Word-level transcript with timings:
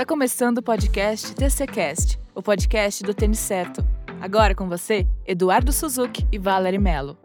Tá 0.00 0.06
começando 0.06 0.56
o 0.56 0.62
podcast 0.62 1.34
TCcast, 1.34 2.18
o 2.34 2.42
podcast 2.42 3.04
do 3.04 3.12
tênis 3.12 3.38
certo. 3.38 3.82
Agora 4.18 4.54
com 4.54 4.66
você, 4.66 5.06
Eduardo 5.26 5.74
Suzuki 5.74 6.26
e 6.32 6.38
Valerie 6.38 6.78
Mello. 6.78 7.18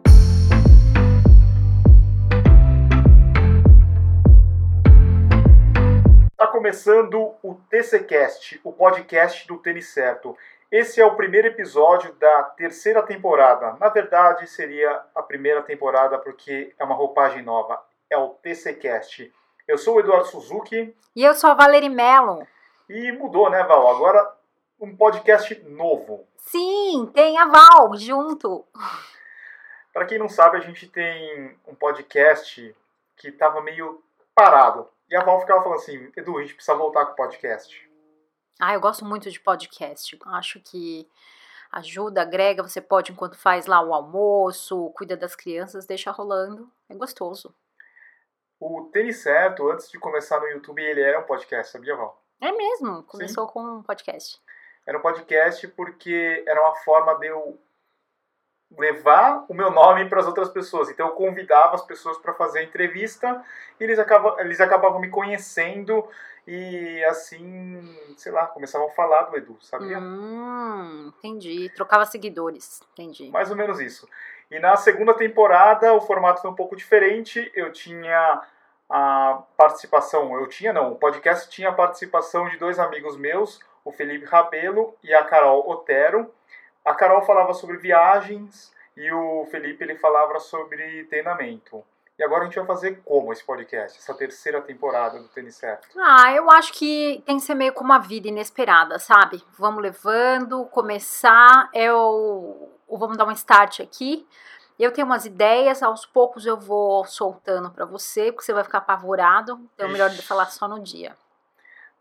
Tá 6.36 6.46
começando 6.48 7.32
o 7.42 7.54
TCcast, 7.70 8.60
o 8.62 8.70
podcast 8.70 9.48
do 9.48 9.56
tênis 9.56 9.88
certo. 9.88 10.36
Esse 10.70 11.00
é 11.00 11.06
o 11.06 11.16
primeiro 11.16 11.48
episódio 11.48 12.12
da 12.16 12.42
terceira 12.58 13.02
temporada. 13.02 13.74
Na 13.80 13.88
verdade, 13.88 14.46
seria 14.46 15.00
a 15.14 15.22
primeira 15.22 15.62
temporada 15.62 16.18
porque 16.18 16.74
é 16.78 16.84
uma 16.84 16.94
roupagem 16.94 17.42
nova. 17.42 17.82
É 18.10 18.18
o 18.18 18.34
TCcast. 18.42 19.32
Eu 19.66 19.78
sou 19.78 19.96
o 19.96 20.00
Eduardo 20.00 20.26
Suzuki. 20.26 20.94
E 21.16 21.24
eu 21.24 21.32
sou 21.32 21.48
a 21.48 21.54
Valerie 21.54 21.88
Mello. 21.88 22.46
E 22.88 23.12
mudou, 23.12 23.50
né, 23.50 23.62
Val? 23.64 23.88
Agora 23.88 24.36
um 24.80 24.96
podcast 24.96 25.54
novo. 25.64 26.26
Sim, 26.36 27.10
tem 27.12 27.38
a 27.38 27.46
Val 27.46 27.96
junto. 27.96 28.64
Para 29.92 30.06
quem 30.06 30.18
não 30.18 30.28
sabe, 30.28 30.58
a 30.58 30.60
gente 30.60 30.86
tem 30.88 31.58
um 31.66 31.74
podcast 31.74 32.76
que 33.16 33.28
estava 33.28 33.60
meio 33.60 34.02
parado. 34.34 34.88
E 35.10 35.16
a 35.16 35.24
Val 35.24 35.40
ficava 35.40 35.62
falando 35.62 35.78
assim: 35.78 36.12
Edu, 36.16 36.38
a 36.38 36.42
gente 36.42 36.54
precisa 36.54 36.76
voltar 36.76 37.06
com 37.06 37.12
o 37.12 37.16
podcast. 37.16 37.90
Ah, 38.60 38.74
eu 38.74 38.80
gosto 38.80 39.04
muito 39.04 39.30
de 39.30 39.40
podcast. 39.40 40.18
Acho 40.26 40.60
que 40.60 41.08
ajuda, 41.72 42.22
agrega. 42.22 42.62
Você 42.62 42.80
pode, 42.80 43.12
enquanto 43.12 43.36
faz 43.36 43.66
lá 43.66 43.80
o 43.80 43.92
almoço, 43.92 44.90
cuida 44.96 45.16
das 45.16 45.34
crianças, 45.34 45.86
deixa 45.86 46.10
rolando. 46.10 46.70
É 46.88 46.94
gostoso. 46.94 47.54
O 48.60 48.88
Tênis 48.92 49.22
Certo, 49.22 49.70
antes 49.70 49.90
de 49.90 49.98
começar 49.98 50.40
no 50.40 50.46
YouTube, 50.48 50.82
ele 50.82 51.02
era 51.02 51.20
um 51.20 51.24
podcast, 51.24 51.72
sabia, 51.72 51.96
Val? 51.96 52.25
É 52.40 52.52
mesmo, 52.52 53.02
começou 53.04 53.46
Sim. 53.46 53.52
com 53.52 53.64
um 53.64 53.82
podcast. 53.82 54.40
Era 54.86 54.98
um 54.98 55.02
podcast 55.02 55.66
porque 55.68 56.44
era 56.46 56.60
uma 56.60 56.74
forma 56.76 57.14
de 57.18 57.26
eu 57.26 57.58
levar 58.76 59.44
o 59.48 59.54
meu 59.54 59.70
nome 59.70 60.08
para 60.08 60.20
as 60.20 60.26
outras 60.26 60.48
pessoas. 60.48 60.90
Então 60.90 61.08
eu 61.08 61.14
convidava 61.14 61.74
as 61.74 61.82
pessoas 61.82 62.18
para 62.18 62.34
fazer 62.34 62.60
a 62.60 62.62
entrevista 62.62 63.42
e 63.78 63.84
eles 63.84 63.98
acabavam, 63.98 64.40
eles 64.40 64.60
acabavam 64.60 65.00
me 65.00 65.08
conhecendo 65.08 66.06
e 66.46 67.02
assim, 67.04 67.96
sei 68.16 68.30
lá, 68.30 68.46
começavam 68.46 68.88
a 68.88 68.92
falar 68.92 69.22
do 69.22 69.36
Edu, 69.36 69.56
sabia? 69.60 69.98
Hum, 69.98 71.12
entendi. 71.18 71.68
Trocava 71.70 72.06
seguidores, 72.06 72.80
entendi. 72.92 73.30
Mais 73.30 73.50
ou 73.50 73.56
menos 73.56 73.80
isso. 73.80 74.08
E 74.50 74.58
na 74.60 74.76
segunda 74.76 75.14
temporada 75.14 75.92
o 75.92 76.00
formato 76.00 76.40
foi 76.40 76.50
um 76.50 76.54
pouco 76.54 76.76
diferente. 76.76 77.50
Eu 77.54 77.72
tinha 77.72 78.42
a 78.88 79.42
participação, 79.56 80.34
eu 80.38 80.48
tinha 80.48 80.72
não, 80.72 80.92
o 80.92 80.96
podcast 80.96 81.48
tinha 81.50 81.70
a 81.70 81.74
participação 81.74 82.48
de 82.48 82.56
dois 82.56 82.78
amigos 82.78 83.16
meus, 83.16 83.58
o 83.84 83.92
Felipe 83.92 84.26
Rabelo 84.26 84.96
e 85.02 85.12
a 85.12 85.24
Carol 85.24 85.68
Otero. 85.68 86.32
A 86.84 86.94
Carol 86.94 87.22
falava 87.22 87.52
sobre 87.52 87.78
viagens 87.78 88.72
e 88.96 89.10
o 89.12 89.46
Felipe 89.50 89.84
ele 89.84 89.96
falava 89.96 90.38
sobre 90.38 91.04
treinamento. 91.04 91.84
E 92.18 92.24
agora 92.24 92.42
a 92.42 92.44
gente 92.46 92.56
vai 92.56 92.66
fazer 92.66 93.02
como 93.04 93.30
esse 93.30 93.44
podcast, 93.44 93.98
essa 93.98 94.14
terceira 94.14 94.62
temporada 94.62 95.18
do 95.18 95.28
Tênis 95.28 95.56
Certo? 95.56 95.86
Ah, 96.00 96.32
eu 96.32 96.50
acho 96.50 96.72
que 96.72 97.22
tem 97.26 97.36
que 97.36 97.42
ser 97.42 97.54
meio 97.54 97.74
como 97.74 97.90
uma 97.92 97.98
vida 97.98 98.28
inesperada, 98.28 98.98
sabe? 98.98 99.44
Vamos 99.58 99.82
levando, 99.82 100.64
começar, 100.66 101.68
é 101.74 101.92
o, 101.92 102.70
o 102.88 102.96
vamos 102.96 103.18
dar 103.18 103.26
um 103.26 103.32
start 103.32 103.80
aqui. 103.80 104.26
Eu 104.78 104.92
tenho 104.92 105.06
umas 105.06 105.24
ideias, 105.24 105.82
aos 105.82 106.04
poucos 106.04 106.44
eu 106.44 106.56
vou 106.56 107.04
soltando 107.06 107.70
para 107.70 107.86
você, 107.86 108.30
porque 108.30 108.44
você 108.44 108.52
vai 108.52 108.62
ficar 108.62 108.78
apavorado. 108.78 109.60
Então 109.74 109.88
é 109.88 109.92
melhor 109.92 110.10
falar 110.10 110.46
só 110.46 110.68
no 110.68 110.80
dia. 110.80 111.16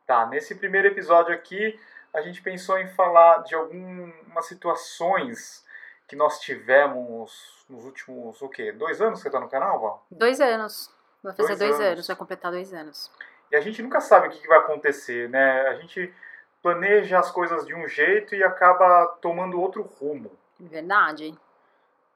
Tá, 0.05 0.25
nesse 0.25 0.55
primeiro 0.55 0.87
episódio 0.87 1.33
aqui, 1.33 1.79
a 2.13 2.21
gente 2.21 2.41
pensou 2.41 2.77
em 2.77 2.87
falar 2.87 3.43
de 3.43 3.55
algumas 3.55 4.45
situações 4.45 5.65
que 6.07 6.15
nós 6.15 6.39
tivemos 6.39 7.65
nos 7.69 7.85
últimos, 7.85 8.41
o 8.41 8.49
quê? 8.49 8.71
Dois 8.71 9.01
anos 9.01 9.19
que 9.19 9.23
você 9.23 9.31
tá 9.31 9.39
no 9.39 9.49
canal, 9.49 9.79
Val? 9.79 10.05
Dois 10.11 10.39
anos. 10.39 10.93
Vai 11.23 11.33
fazer 11.33 11.47
dois, 11.55 11.59
dois 11.59 11.75
anos. 11.75 11.91
anos. 11.93 12.07
vai 12.07 12.15
completar 12.15 12.51
dois 12.51 12.73
anos. 12.73 13.11
E 13.51 13.55
a 13.55 13.61
gente 13.61 13.81
nunca 13.81 13.99
sabe 13.99 14.27
o 14.27 14.31
que 14.31 14.47
vai 14.47 14.59
acontecer, 14.59 15.29
né? 15.29 15.61
A 15.67 15.75
gente 15.75 16.13
planeja 16.61 17.19
as 17.19 17.31
coisas 17.31 17.65
de 17.65 17.73
um 17.73 17.87
jeito 17.87 18.35
e 18.35 18.43
acaba 18.43 19.07
tomando 19.21 19.59
outro 19.59 19.81
rumo. 19.81 20.31
Verdade. 20.59 21.35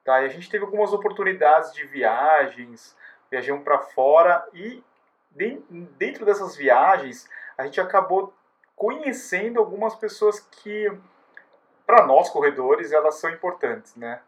Tá, 0.04 0.22
e 0.22 0.26
a 0.26 0.30
gente 0.30 0.50
teve 0.50 0.64
algumas 0.64 0.94
oportunidades 0.94 1.74
de 1.74 1.86
viagens, 1.86 2.96
viajamos 3.30 3.64
para 3.64 3.80
fora 3.80 4.48
e 4.54 4.84
dentro 5.98 6.26
dessas 6.26 6.56
viagens 6.56 7.30
a 7.58 7.66
gente 7.66 7.80
acabou 7.80 8.34
conhecendo 8.76 9.60
algumas 9.60 9.94
pessoas 9.96 10.40
que 10.40 10.92
para 11.86 12.06
nós 12.06 12.30
corredores 12.30 12.92
elas 12.92 13.16
são 13.16 13.30
importantes, 13.30 13.96
né? 13.96 14.22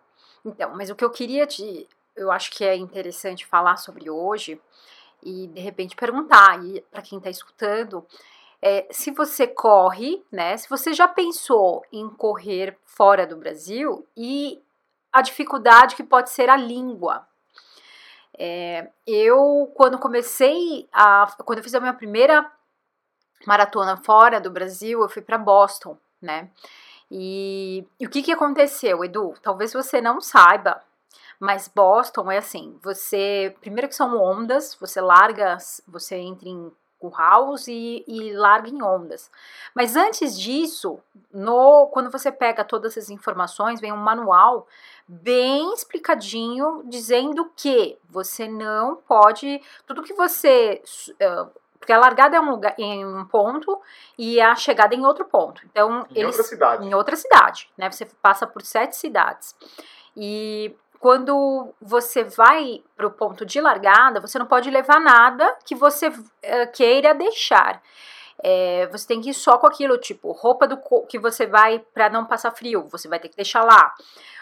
Então, 0.44 0.76
mas 0.76 0.90
o 0.90 0.96
que 0.96 1.06
eu 1.06 1.10
queria 1.10 1.48
te, 1.48 1.88
eu 2.16 2.32
acho 2.32 2.52
que 2.52 2.64
é 2.66 2.76
interessante 2.76 3.46
falar 3.46 3.78
sobre 3.78 4.10
hoje 4.10 4.62
e 5.24 5.48
de 5.48 5.62
repente 5.62 5.96
perguntar 5.96 6.60
para 6.92 7.02
quem 7.02 7.18
está 7.18 7.30
escutando 7.30 8.06
é, 8.62 8.88
se 8.92 9.12
você 9.12 9.48
corre, 9.48 10.24
né? 10.32 10.56
Se 10.58 10.70
você 10.70 10.94
já 10.94 11.08
pensou 11.08 11.84
em 11.92 12.10
correr 12.10 12.78
fora 12.84 13.26
do 13.26 13.38
Brasil 13.38 14.06
e 14.16 14.62
a 15.12 15.22
dificuldade 15.22 15.96
que 15.96 16.04
pode 16.04 16.30
ser 16.30 16.50
a 16.50 16.56
língua. 16.56 17.28
É, 18.38 18.90
eu, 19.06 19.72
quando 19.76 20.00
comecei 20.00 20.88
a. 20.92 21.32
Quando 21.46 21.60
eu 21.60 21.64
fiz 21.64 21.76
a 21.76 21.80
minha 21.80 21.94
primeira 21.94 22.50
maratona 23.46 23.98
fora 23.98 24.40
do 24.40 24.50
Brasil, 24.50 25.02
eu 25.02 25.10
fui 25.10 25.22
para 25.22 25.38
Boston, 25.38 25.98
né? 26.22 26.50
E, 27.10 27.86
e 28.00 28.06
o 28.08 28.10
que, 28.10 28.24
que 28.24 28.32
aconteceu, 28.32 29.04
Edu? 29.04 29.34
Talvez 29.42 29.74
você 29.74 30.00
não 30.00 30.22
saiba, 30.22 30.82
mas 31.40 31.68
Boston 31.68 32.32
é 32.32 32.38
assim: 32.38 32.80
você. 32.82 33.56
Primeiro 33.60 33.90
que 33.90 33.96
são 33.96 34.18
ondas, 34.18 34.76
você 34.80 35.02
larga, 35.02 35.58
você 35.88 36.16
entra 36.16 36.48
em 36.48 36.72
curraus 37.02 37.68
e, 37.68 38.06
e 38.08 38.32
larga 38.34 38.70
em 38.70 38.82
ondas. 38.82 39.30
Mas 39.76 39.96
antes 39.96 40.40
disso, 40.40 41.00
no 41.34 41.88
quando 41.88 42.12
você 42.12 42.32
pega 42.32 42.64
todas 42.64 42.96
essas 42.96 43.10
informações, 43.10 43.82
vem 43.82 43.92
um 43.92 43.98
manual 43.98 44.68
bem 45.08 45.74
explicadinho 45.74 46.84
dizendo 46.86 47.52
que 47.56 47.98
você 48.08 48.48
não 48.48 48.96
pode. 48.96 49.62
Tudo 49.88 50.04
que 50.04 50.14
você. 50.14 50.82
Uh, 51.10 51.50
porque 51.80 51.92
a 51.92 51.98
largada 51.98 52.38
é 52.38 52.40
um 52.40 52.52
lugar 52.52 52.76
em 52.78 53.04
um 53.04 53.26
ponto 53.26 53.82
e 54.16 54.40
a 54.40 54.54
chegada 54.56 54.94
é 54.94 54.98
em 54.98 55.06
outro 55.06 55.26
ponto. 55.26 55.64
Então, 55.66 56.06
em 56.12 56.20
eles, 56.20 56.38
outra 56.38 56.44
cidade. 56.44 56.86
Em 56.86 56.94
outra 56.94 57.16
cidade, 57.16 57.70
né? 57.76 57.90
Você 57.90 58.06
passa 58.22 58.46
por 58.46 58.62
sete 58.62 58.96
cidades. 58.96 59.56
E 60.16 60.76
quando 61.02 61.74
você 61.82 62.24
vai 62.24 62.84
para 62.96 63.08
o 63.08 63.12
ponto 63.12 63.44
de 63.44 63.60
largada, 63.60 64.22
você 64.22 64.38
não 64.38 64.46
pode 64.46 64.70
levar 64.70 65.00
nada 65.00 65.58
que 65.66 65.74
você 65.74 66.10
uh, 66.10 66.72
queira 66.72 67.12
deixar. 67.16 67.82
É, 68.44 68.88
você 68.88 69.08
tem 69.08 69.22
que 69.22 69.30
ir 69.30 69.34
só 69.34 69.58
com 69.58 69.68
aquilo, 69.68 69.98
tipo, 69.98 70.32
roupa 70.32 70.68
do 70.68 70.80
que 71.08 71.20
você 71.20 71.46
vai 71.46 71.80
para 71.94 72.10
não 72.10 72.26
passar 72.26 72.52
frio, 72.52 72.88
você 72.90 73.08
vai 73.08 73.20
ter 73.20 73.30
que 73.30 73.36
deixar 73.36 73.64
lá 73.64 73.94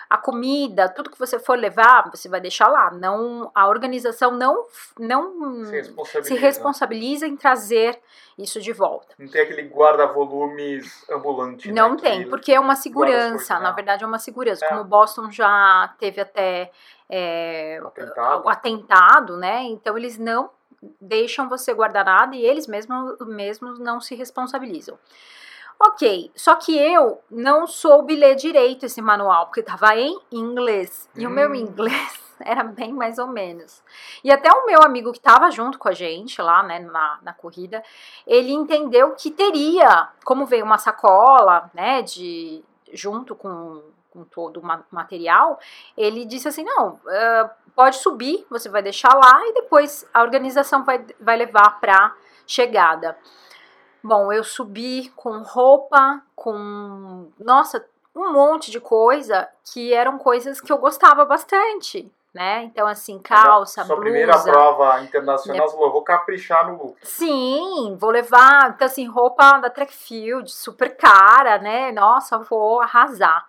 a 0.09 0.17
comida, 0.17 0.89
tudo 0.89 1.11
que 1.11 1.19
você 1.19 1.37
for 1.37 1.57
levar, 1.57 2.09
você 2.09 2.27
vai 2.27 2.41
deixar 2.41 2.67
lá. 2.67 2.89
Não, 2.89 3.51
a 3.53 3.67
organização 3.67 4.31
não, 4.31 4.65
não 4.97 5.65
se 5.65 5.71
responsabiliza. 5.71 6.23
se 6.23 6.41
responsabiliza 6.41 7.27
em 7.27 7.35
trazer 7.35 7.99
isso 8.35 8.59
de 8.59 8.73
volta. 8.73 9.13
Não 9.19 9.27
tem 9.27 9.41
aquele 9.41 9.61
guarda-volumes 9.69 11.07
ambulante. 11.11 11.71
Não 11.71 11.91
né, 11.91 11.97
tem, 12.01 12.27
porque 12.27 12.51
é 12.51 12.59
uma 12.59 12.75
segurança. 12.75 13.59
Na 13.59 13.71
verdade, 13.71 14.03
é 14.03 14.07
uma 14.07 14.17
segurança. 14.17 14.66
É. 14.66 14.69
Como 14.69 14.83
Boston 14.83 15.29
já 15.29 15.93
teve 15.99 16.19
até 16.19 16.71
é, 17.07 17.79
atentado. 17.85 18.45
o 18.45 18.49
atentado, 18.49 19.37
né? 19.37 19.61
Então 19.66 19.95
eles 19.95 20.17
não 20.17 20.49
deixam 21.00 21.50
você 21.50 21.73
guardar 21.73 22.05
nada 22.05 22.35
e 22.35 22.46
eles 22.46 22.67
mesmos, 22.67 23.17
mesmos 23.28 23.79
não 23.79 23.99
se 23.99 24.16
responsabilizam. 24.16 24.97
Ok, 25.81 26.29
só 26.35 26.55
que 26.55 26.78
eu 26.78 27.22
não 27.31 27.66
soube 27.66 28.14
ler 28.14 28.35
direito 28.35 28.85
esse 28.85 29.02
manual, 29.02 29.46
porque 29.46 29.61
estava 29.61 29.96
em 29.96 30.20
inglês. 30.29 31.09
E 31.16 31.26
hum. 31.26 31.29
o 31.29 31.34
meu 31.34 31.52
hum. 31.52 31.55
inglês 31.55 32.20
era 32.41 32.64
bem 32.64 32.91
mais 32.91 33.17
ou 33.17 33.28
menos. 33.28 33.81
E 34.22 34.29
até 34.29 34.49
o 34.52 34.66
meu 34.66 34.81
amigo 34.84 35.11
que 35.14 35.20
estava 35.20 35.49
junto 35.49 35.79
com 35.79 35.87
a 35.87 35.93
gente 35.93 36.41
lá, 36.41 36.64
né, 36.64 36.79
na, 36.79 37.20
na 37.22 37.34
corrida, 37.34 37.81
ele 38.28 38.52
entendeu 38.52 39.16
que 39.16 39.31
teria, 39.31 40.09
como 40.26 40.46
veio 40.46 40.66
uma 40.66 40.78
sacola, 40.78 41.72
né, 41.73 42.02
de 42.02 42.61
junto 42.91 43.34
com, 43.34 43.81
com 44.11 44.26
todo 44.26 44.59
o 44.59 44.66
material, 44.91 45.59
ele 45.96 46.26
disse 46.26 46.47
assim, 46.47 46.64
não, 46.64 46.93
uh, 46.93 47.49
pode 47.79 47.96
subir, 47.96 48.46
você 48.49 48.67
vai 48.67 48.81
deixar 48.81 49.14
lá 49.16 49.47
e 49.47 49.53
depois 49.53 50.05
a 50.14 50.22
organização 50.22 50.84
vai, 50.84 51.05
vai 51.17 51.37
levar 51.37 51.79
para 51.79 52.14
chegada. 52.46 53.17
Bom, 54.03 54.34
eu 54.34 54.43
subi 54.43 55.09
com 55.16 55.41
roupa, 55.43 56.22
com. 56.35 57.31
Nossa, 57.40 57.85
um 58.14 58.34
monte 58.34 58.70
de 58.70 58.81
coisa 58.81 59.47
que 59.64 59.93
eram 59.93 60.17
coisas 60.17 60.59
que 60.59 60.73
eu 60.73 60.78
gostava 60.78 61.23
bastante. 61.23 62.11
né? 62.34 62.64
Então, 62.66 62.85
assim, 62.85 63.17
calça, 63.17 63.85
Sua 63.85 63.96
blusa. 63.96 64.02
primeira 64.02 64.37
prova 64.43 65.02
internacional, 65.02 65.66
você 65.67 65.72
falou, 65.72 65.87
eu 65.87 65.93
vou 65.93 66.03
caprichar 66.03 66.70
no 66.70 66.78
look. 66.84 66.97
Sim, 67.02 67.96
vou 67.97 68.11
levar, 68.11 68.72
então 68.72 68.85
assim, 68.87 69.08
roupa 69.08 69.58
da 69.59 69.70
track 69.70 69.93
field, 69.93 70.52
super 70.52 70.97
cara, 70.97 71.58
né? 71.59 71.93
Nossa, 71.93 72.37
vou 72.40 72.81
arrasar. 72.81 73.47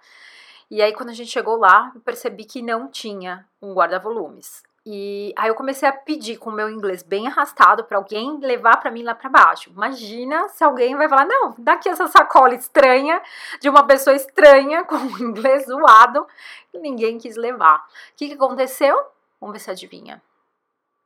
E 0.71 0.81
aí, 0.81 0.93
quando 0.93 1.09
a 1.11 1.15
gente 1.15 1.31
chegou 1.31 1.57
lá, 1.57 1.91
eu 1.95 2.01
percebi 2.01 2.45
que 2.45 2.63
não 2.63 2.89
tinha 2.89 3.45
um 3.61 3.75
guarda-volumes. 3.75 4.63
E 4.87 5.35
aí 5.37 5.49
eu 5.49 5.55
comecei 5.55 5.87
a 5.87 5.93
pedir 5.93 6.39
com 6.39 6.49
o 6.49 6.53
meu 6.53 6.71
inglês 6.71 7.03
bem 7.03 7.27
arrastado 7.27 7.85
para 7.85 7.99
alguém 7.99 8.39
levar 8.39 8.79
para 8.79 8.91
mim 8.91 9.03
lá 9.03 9.15
para 9.15 9.29
baixo. 9.29 9.69
Imagina 9.71 10.49
se 10.49 10.65
alguém 10.65 10.97
vai 10.97 11.09
falar: 11.09 11.27
"Não, 11.27 11.55
dá 11.59 11.75
aqui 11.75 11.89
essa 11.89 12.07
sacola 12.07 12.55
estranha 12.55 13.21
de 13.61 13.69
uma 13.69 13.87
pessoa 13.87 14.17
estranha 14.17 14.83
com 14.87 14.97
o 14.97 15.19
inglês 15.19 15.67
zoado". 15.67 16.27
E 16.73 16.79
ninguém 16.79 17.19
quis 17.19 17.37
levar. 17.37 17.79
O 17.79 18.17
que, 18.17 18.29
que 18.29 18.35
aconteceu? 18.35 18.97
Vamos 19.41 19.53
ver 19.53 19.59
se 19.59 19.71
adivinha. 19.71 20.23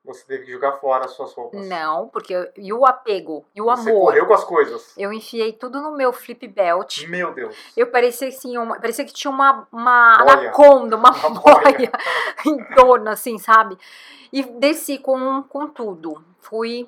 Você 0.04 0.22
teve 0.26 0.44
que 0.44 0.52
jogar 0.52 0.72
fora 0.72 1.06
as 1.06 1.12
suas 1.12 1.32
roupas. 1.32 1.66
Não, 1.66 2.08
porque 2.08 2.34
eu- 2.34 2.50
e 2.58 2.72
o 2.74 2.84
apego, 2.84 3.46
e 3.54 3.62
o 3.62 3.64
Você 3.64 3.88
amor. 3.88 4.02
correu 4.06 4.26
com 4.26 4.34
as 4.34 4.44
coisas. 4.44 4.92
Eu 4.98 5.10
enfiei 5.12 5.52
tudo 5.54 5.80
no 5.80 5.92
meu 5.96 6.12
flip 6.12 6.46
belt. 6.46 7.06
Meu 7.08 7.32
Deus. 7.32 7.56
Eu 7.74 7.86
parecia 7.86 8.28
assim, 8.28 8.58
uma, 8.58 8.78
parecia 8.78 9.04
que 9.06 9.14
tinha 9.14 9.30
uma, 9.30 9.66
uma 9.72 10.18
Boia. 10.18 10.38
anaconda, 10.40 10.96
uma, 10.96 11.10
Uma 11.26 11.40
boia 11.40 11.90
em 12.46 12.62
torno, 12.74 13.08
assim, 13.08 13.38
sabe? 13.38 13.78
E 14.30 14.42
desci 14.42 14.98
com, 14.98 15.42
com 15.44 15.68
tudo. 15.68 16.22
Fui, 16.38 16.86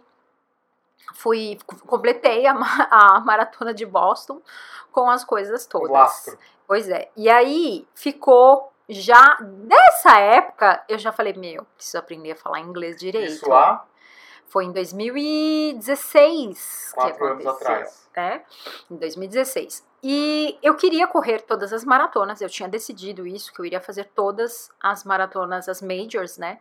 fui, 1.14 1.58
completei 1.86 2.46
a, 2.46 2.52
a 2.90 3.20
maratona 3.20 3.72
de 3.72 3.86
Boston 3.86 4.42
com 4.92 5.08
as 5.10 5.24
coisas 5.24 5.64
O 5.64 5.68
todas. 5.70 5.90
lastro. 5.90 6.38
Pois 6.66 6.88
é. 6.88 7.10
E 7.16 7.30
aí 7.30 7.86
ficou 7.94 8.72
já 8.88 9.36
dessa 9.40 10.18
época 10.18 10.82
eu 10.88 10.98
já 10.98 11.12
falei, 11.12 11.34
meu, 11.34 11.64
preciso 11.76 11.98
aprender 11.98 12.32
a 12.32 12.36
falar 12.36 12.60
inglês 12.60 12.96
direito. 12.96 13.32
Isso 13.32 13.52
há 13.52 13.84
Foi 14.46 14.64
em 14.64 14.72
2016 14.72 16.88
que 16.88 16.94
quatro 16.94 17.26
anos 17.26 17.46
aconteceu 17.46 17.72
atrás. 17.72 18.08
né? 18.16 18.42
Em 18.90 18.96
2016. 18.96 19.84
E 20.02 20.58
eu 20.62 20.74
queria 20.76 21.06
correr 21.08 21.42
todas 21.42 21.72
as 21.72 21.84
maratonas, 21.84 22.40
eu 22.40 22.48
tinha 22.48 22.68
decidido 22.68 23.26
isso, 23.26 23.52
que 23.52 23.60
eu 23.60 23.64
iria 23.64 23.80
fazer 23.80 24.04
todas 24.14 24.70
as 24.80 25.02
maratonas, 25.04 25.68
as 25.68 25.82
majors, 25.82 26.38
né? 26.38 26.60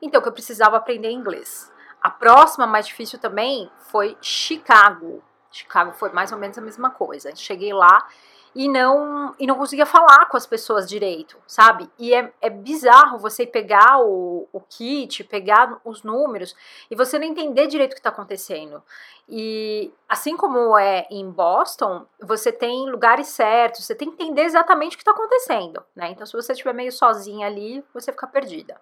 Então, 0.00 0.22
que 0.22 0.28
eu 0.28 0.32
precisava 0.32 0.76
aprender 0.76 1.10
inglês. 1.10 1.70
A 2.00 2.08
próxima, 2.08 2.66
mais 2.66 2.86
difícil 2.86 3.18
também, 3.18 3.70
foi 3.90 4.16
Chicago. 4.22 5.22
Chicago 5.50 5.92
foi 5.92 6.10
mais 6.12 6.32
ou 6.32 6.38
menos 6.38 6.56
a 6.56 6.60
mesma 6.60 6.90
coisa. 6.90 7.34
Cheguei 7.34 7.72
lá 7.74 8.06
e 8.54 8.68
não, 8.68 9.34
e 9.38 9.46
não 9.46 9.56
conseguia 9.56 9.86
falar 9.86 10.26
com 10.26 10.36
as 10.36 10.46
pessoas 10.46 10.88
direito, 10.88 11.36
sabe? 11.46 11.88
E 11.98 12.14
é, 12.14 12.32
é 12.40 12.50
bizarro 12.50 13.18
você 13.18 13.46
pegar 13.46 14.00
o, 14.00 14.48
o 14.52 14.60
kit, 14.60 15.22
pegar 15.24 15.80
os 15.84 16.02
números 16.02 16.54
e 16.90 16.96
você 16.96 17.18
não 17.18 17.26
entender 17.26 17.66
direito 17.66 17.92
o 17.92 17.94
que 17.94 18.00
está 18.00 18.10
acontecendo. 18.10 18.82
E 19.28 19.92
assim 20.08 20.36
como 20.36 20.78
é 20.78 21.06
em 21.10 21.30
Boston, 21.30 22.06
você 22.20 22.50
tem 22.50 22.90
lugares 22.90 23.28
certos, 23.28 23.84
você 23.84 23.94
tem 23.94 24.10
que 24.10 24.22
entender 24.22 24.42
exatamente 24.42 24.94
o 24.94 24.96
que 24.96 25.02
está 25.02 25.12
acontecendo, 25.12 25.82
né? 25.94 26.10
Então, 26.10 26.26
se 26.26 26.32
você 26.32 26.52
estiver 26.52 26.72
meio 26.72 26.90
sozinha 26.90 27.46
ali, 27.46 27.84
você 27.92 28.10
fica 28.10 28.26
perdida. 28.26 28.80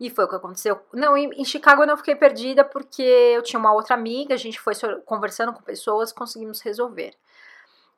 E 0.00 0.10
foi 0.10 0.24
o 0.24 0.28
que 0.28 0.34
aconteceu. 0.34 0.80
Não, 0.92 1.16
em, 1.16 1.30
em 1.40 1.44
Chicago 1.44 1.82
eu 1.82 1.86
não 1.86 1.96
fiquei 1.96 2.16
perdida 2.16 2.64
porque 2.64 3.02
eu 3.02 3.42
tinha 3.42 3.60
uma 3.60 3.72
outra 3.72 3.94
amiga, 3.94 4.34
a 4.34 4.38
gente 4.38 4.60
foi 4.60 4.74
conversando 5.04 5.52
com 5.52 5.62
pessoas, 5.62 6.12
conseguimos 6.12 6.60
resolver. 6.60 7.14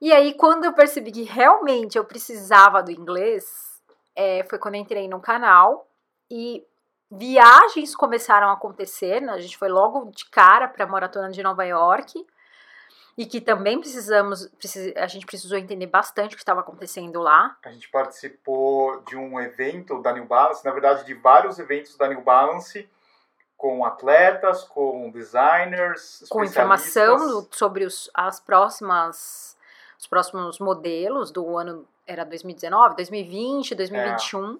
E 0.01 0.13
aí, 0.13 0.35
quando 0.35 0.65
eu 0.65 0.73
percebi 0.73 1.11
que 1.11 1.23
realmente 1.23 1.97
eu 1.97 2.05
precisava 2.05 2.83
do 2.83 2.91
inglês, 2.91 3.81
é, 4.15 4.45
foi 4.45 4.59
quando 4.59 4.75
eu 4.75 4.81
entrei 4.81 5.09
no 5.09 5.21
canal 5.21 5.89
e 6.31 6.65
viagens 7.11 7.95
começaram 7.95 8.49
a 8.49 8.53
acontecer. 8.53 9.21
Né? 9.21 9.33
A 9.33 9.41
gente 9.41 9.57
foi 9.57 9.69
logo 9.69 10.11
de 10.11 10.29
cara 10.29 10.69
para 10.69 10.85
a 10.85 10.89
Maratona 10.89 11.31
de 11.31 11.43
Nova 11.43 11.65
York. 11.65 12.27
E 13.19 13.25
que 13.25 13.41
também 13.41 13.81
precisamos, 13.81 14.47
precis- 14.59 14.95
a 14.95 15.07
gente 15.07 15.25
precisou 15.25 15.57
entender 15.57 15.87
bastante 15.87 16.35
o 16.35 16.37
que 16.37 16.43
estava 16.43 16.61
acontecendo 16.61 17.23
lá. 17.23 17.57
A 17.65 17.71
gente 17.71 17.89
participou 17.89 19.01
de 19.05 19.17
um 19.17 19.41
evento 19.41 20.03
da 20.03 20.13
New 20.13 20.27
Balance, 20.27 20.63
na 20.63 20.71
verdade 20.71 21.07
de 21.07 21.15
vários 21.15 21.59
eventos 21.59 21.97
da 21.97 22.09
New 22.09 22.21
Balance, 22.21 22.87
com 23.57 23.87
atletas, 23.87 24.65
com 24.65 25.11
designers, 25.11 26.27
com 26.29 26.45
informação 26.45 27.49
sobre 27.51 27.87
os, 27.87 28.11
as 28.13 28.39
próximas 28.39 29.56
os 29.99 30.07
próximos 30.07 30.59
modelos 30.59 31.31
do 31.31 31.57
ano 31.57 31.87
era 32.07 32.25
2019, 32.25 32.97
2020, 32.97 33.75
2021. 33.75 34.59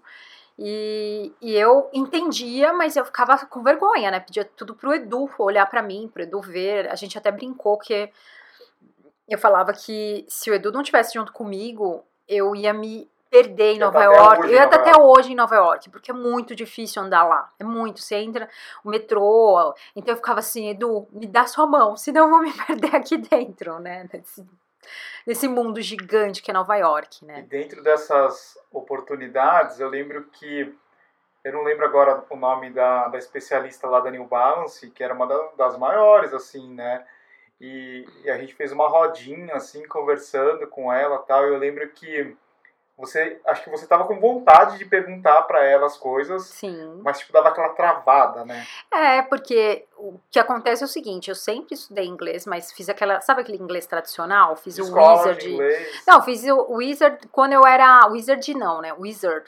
E, 0.59 1.33
e 1.41 1.55
eu 1.55 1.91
entendia, 1.93 2.73
mas 2.73 2.97
eu 2.97 3.05
ficava 3.05 3.37
com 3.47 3.63
vergonha, 3.63 4.11
né? 4.11 4.21
Pedia 4.21 4.45
tudo 4.45 4.75
pro 4.75 4.95
Edu 4.95 5.29
olhar 5.39 5.67
pra 5.67 5.83
mim, 5.83 6.11
pro 6.13 6.23
Edu 6.23 6.41
ver. 6.41 6.89
A 6.89 6.95
gente 6.95 7.19
até 7.19 7.31
brincou 7.31 7.77
que 7.77 8.11
eu 9.29 9.39
falava 9.39 9.73
que 9.73 10.25
se 10.29 10.51
o 10.51 10.55
Edu 10.55 10.73
não 10.73 10.83
tivesse 10.83 11.15
junto 11.15 11.33
comigo, 11.33 12.03
eu 12.27 12.57
ia 12.57 12.73
me 12.73 13.09
perder 13.29 13.73
em 13.73 13.75
Ia 13.75 13.85
Nova 13.85 13.99
até 13.99 14.17
York. 14.17 14.43
Eu 14.45 14.53
ia 14.53 14.65
estar 14.65 14.77
até 14.77 14.99
hoje 14.99 15.33
em 15.33 15.35
Nova 15.35 15.55
York, 15.55 15.91
porque 15.91 16.11
é 16.11 16.15
muito 16.15 16.55
difícil 16.55 17.03
andar 17.03 17.25
lá. 17.25 17.53
É 17.59 17.65
muito. 17.65 18.01
Você 18.01 18.17
entra 18.17 18.49
o 18.83 18.89
metrô. 18.89 19.75
Então 19.95 20.13
eu 20.13 20.17
ficava 20.17 20.41
assim, 20.41 20.71
Edu, 20.71 21.07
me 21.13 21.27
dá 21.27 21.47
sua 21.47 21.67
mão, 21.67 21.97
senão 21.97 22.25
eu 22.25 22.31
vou 22.31 22.41
me 22.41 22.53
perder 22.67 22.97
aqui 22.97 23.19
dentro, 23.19 23.79
né? 23.79 24.09
Nesse, 24.11 24.47
nesse 25.27 25.49
mundo 25.49 25.81
gigante 25.81 26.43
que 26.43 26.51
é 26.51 26.55
Nova 26.55 26.77
York, 26.77 27.23
E 27.23 27.27
né? 27.27 27.43
dentro 27.49 27.83
dessas 27.83 28.59
oportunidades, 28.73 29.81
eu 29.81 29.89
lembro 29.89 30.25
que, 30.25 30.75
eu 31.45 31.53
não 31.53 31.63
lembro 31.63 31.85
agora 31.85 32.25
o 32.31 32.37
nome 32.37 32.71
da, 32.71 33.09
da 33.09 33.19
especialista 33.19 33.87
lá 33.89 34.01
da 34.01 34.11
New 34.11 34.25
Balance, 34.27 34.91
que 34.91 35.03
era 35.05 35.15
uma 35.15 35.27
da- 35.27 35.51
das 35.57 35.77
maiores, 35.79 36.33
assim, 36.33 36.73
né? 36.75 37.05
E, 37.61 38.07
e 38.25 38.31
a 38.31 38.37
gente 38.39 38.55
fez 38.55 38.71
uma 38.73 38.89
rodinha, 38.89 39.55
assim, 39.55 39.87
conversando 39.89 40.67
com 40.67 40.93
ela 40.93 41.19
tal. 41.19 41.45
E 41.47 41.49
eu 41.49 41.59
lembro 41.59 41.89
que 41.91 42.37
você, 42.97 43.39
acho 43.47 43.63
que 43.63 43.71
você 43.71 43.85
estava 43.85 44.07
com 44.07 44.19
vontade 44.19 44.79
de 44.79 44.87
perguntar 44.87 45.43
para 45.43 45.63
ela 45.65 45.85
as 45.85 45.99
coisas, 45.99 46.45
Sim. 46.45 47.01
mas 47.03 47.19
tipo 47.19 47.33
dava 47.33 47.49
aquela 47.49 47.69
travada, 47.71 48.45
né? 48.45 48.67
É, 48.91 49.21
porque 49.23 49.85
o 49.99 50.19
que 50.31 50.39
acontece 50.39 50.83
é 50.83 50.87
o 50.87 50.89
seguinte, 50.89 51.29
eu 51.29 51.35
sempre 51.35 51.75
estudei 51.75 52.07
inglês, 52.07 52.47
mas 52.47 52.73
fiz 52.73 52.89
aquela, 52.89 53.21
sabe 53.21 53.43
aquele 53.43 53.59
inglês 53.59 53.87
tradicional? 53.87 54.57
Fiz 54.57 54.79
o 54.79 54.83
Escola 54.83 55.19
Wizard. 55.19 55.41
de 55.41 55.53
inglês. 55.53 56.03
Não, 56.07 56.23
fiz 56.23 56.45
o 56.45 56.73
Wizard 56.73 57.29
quando 57.29 57.53
eu 57.53 57.67
era. 57.67 58.07
Wizard 58.07 58.55
não, 58.55 58.81
né? 58.81 58.95
Wizard. 58.95 59.47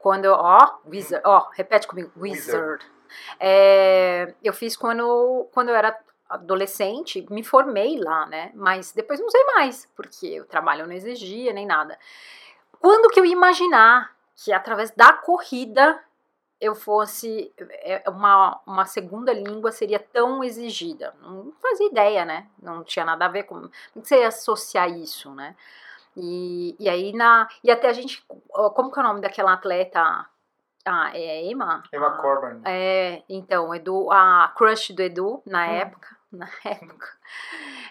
Quando 0.00 0.24
eu. 0.24 0.32
Ó, 0.32 0.78
Wizard. 0.86 1.22
Ó, 1.24 1.48
repete 1.52 1.86
comigo. 1.86 2.10
Wizard. 2.16 2.56
Wizard. 2.56 2.86
É, 3.38 4.34
eu 4.42 4.52
fiz 4.52 4.76
quando, 4.76 5.48
quando 5.52 5.68
eu 5.68 5.74
era 5.74 5.96
adolescente, 6.28 7.26
me 7.30 7.42
formei 7.42 7.98
lá, 7.98 8.26
né? 8.26 8.50
Mas 8.54 8.92
depois 8.92 9.18
não 9.20 9.30
sei 9.30 9.44
mais, 9.44 9.88
porque 9.96 10.40
o 10.40 10.44
trabalho 10.44 10.86
não 10.86 10.92
exigia 10.92 11.52
nem 11.52 11.66
nada. 11.66 11.98
Quando 12.80 13.10
que 13.10 13.18
eu 13.20 13.24
ia 13.24 13.32
imaginar 13.32 14.14
que 14.36 14.52
através 14.52 14.90
da 14.92 15.12
corrida 15.12 16.00
eu 16.60 16.74
fosse 16.74 17.52
é, 17.58 18.02
uma, 18.08 18.60
uma 18.66 18.84
segunda 18.84 19.32
língua 19.32 19.70
seria 19.70 19.98
tão 19.98 20.42
exigida. 20.42 21.14
Não 21.20 21.52
fazia 21.62 21.86
ideia, 21.86 22.24
né? 22.24 22.48
Não 22.60 22.82
tinha 22.82 23.04
nada 23.04 23.26
a 23.26 23.28
ver 23.28 23.44
com. 23.44 23.54
Como 23.60 23.70
que 24.02 24.08
você 24.08 24.20
ia 24.20 24.28
associar 24.28 24.88
isso, 24.90 25.32
né? 25.34 25.54
E, 26.16 26.74
e 26.80 26.88
aí 26.88 27.12
na. 27.12 27.48
E 27.62 27.70
até 27.70 27.88
a 27.88 27.92
gente. 27.92 28.24
Como 28.26 28.90
que 28.90 28.98
é 28.98 29.02
o 29.02 29.06
nome 29.06 29.20
daquela 29.20 29.52
atleta? 29.52 30.26
Ah, 30.84 31.10
é 31.14 31.44
Emma? 31.44 31.82
Emma 31.92 32.06
Ah, 32.08 32.22
Corbin. 32.22 32.60
É, 32.64 33.22
então, 33.28 33.72
Edu, 33.74 34.10
a 34.10 34.52
crush 34.56 34.92
do 34.92 35.02
Edu 35.02 35.42
na 35.46 35.66
Hum. 35.66 35.70
época. 35.70 36.17
Na 36.30 36.48
época. 36.64 37.08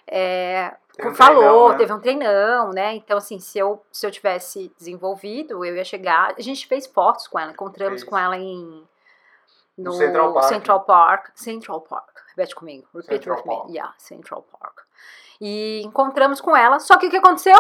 É, 0.08 0.76
um 1.04 1.14
falou, 1.14 1.42
treinão, 1.42 1.70
né? 1.70 1.78
teve 1.78 1.94
um 1.94 2.00
treinão, 2.00 2.70
né? 2.72 2.96
Então, 2.96 3.18
assim, 3.18 3.40
se 3.40 3.58
eu, 3.58 3.84
se 3.92 4.06
eu 4.06 4.12
tivesse 4.12 4.72
desenvolvido, 4.78 5.66
eu 5.66 5.76
ia 5.76 5.84
chegar. 5.84 6.34
A 6.38 6.42
gente 6.42 6.68
fez 6.68 6.86
fotos 6.86 7.28
com 7.28 7.40
ela, 7.40 7.52
encontramos 7.52 8.04
com 8.04 8.18
ela 8.18 8.38
em. 8.38 8.88
No 9.78 9.92
Central 9.92 10.34
Park. 10.34 10.50
Central 10.50 10.80
Park. 10.86 11.30
Central 11.36 11.82
Park. 11.82 12.18
Repete 12.30 12.56
comigo. 12.56 12.88
Repeat 12.94 13.24
Central 13.24 13.38
with 13.38 13.44
Park. 13.44 13.66
me. 13.68 13.74
Yeah, 13.74 13.94
Central 13.98 14.44
Park. 14.44 14.82
E 15.40 15.82
encontramos 15.84 16.42
com 16.42 16.56
ela. 16.56 16.80
Só 16.80 16.98
que 16.98 17.08
o 17.08 17.10
que 17.12 17.18
aconteceu? 17.18 17.58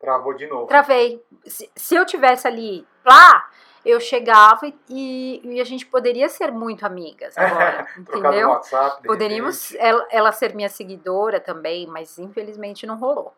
Travou 0.00 0.34
de 0.34 0.46
novo. 0.46 0.66
Travei. 0.66 1.22
Se, 1.44 1.70
se 1.76 1.94
eu 1.94 2.06
tivesse 2.06 2.48
ali 2.48 2.86
lá, 3.04 3.48
eu 3.84 4.00
chegava 4.00 4.66
e- 4.66 5.40
e, 5.44 5.60
a 5.60 5.64
gente 5.64 5.84
poderia 5.86 6.28
ser 6.28 6.50
muito 6.50 6.84
amigas 6.86 7.36
agora. 7.36 7.86
Trocar 8.06 8.20
no 8.22 8.28
entendeu? 8.28 8.48
WhatsApp. 8.48 9.02
de 9.02 9.06
Poderíamos 9.08 9.74
ela, 9.76 10.06
ela 10.10 10.32
ser 10.32 10.54
minha 10.54 10.68
seguidora 10.70 11.38
também, 11.38 11.86
mas 11.86 12.18
infelizmente 12.18 12.86
não 12.86 12.96
rolou. 12.98 13.34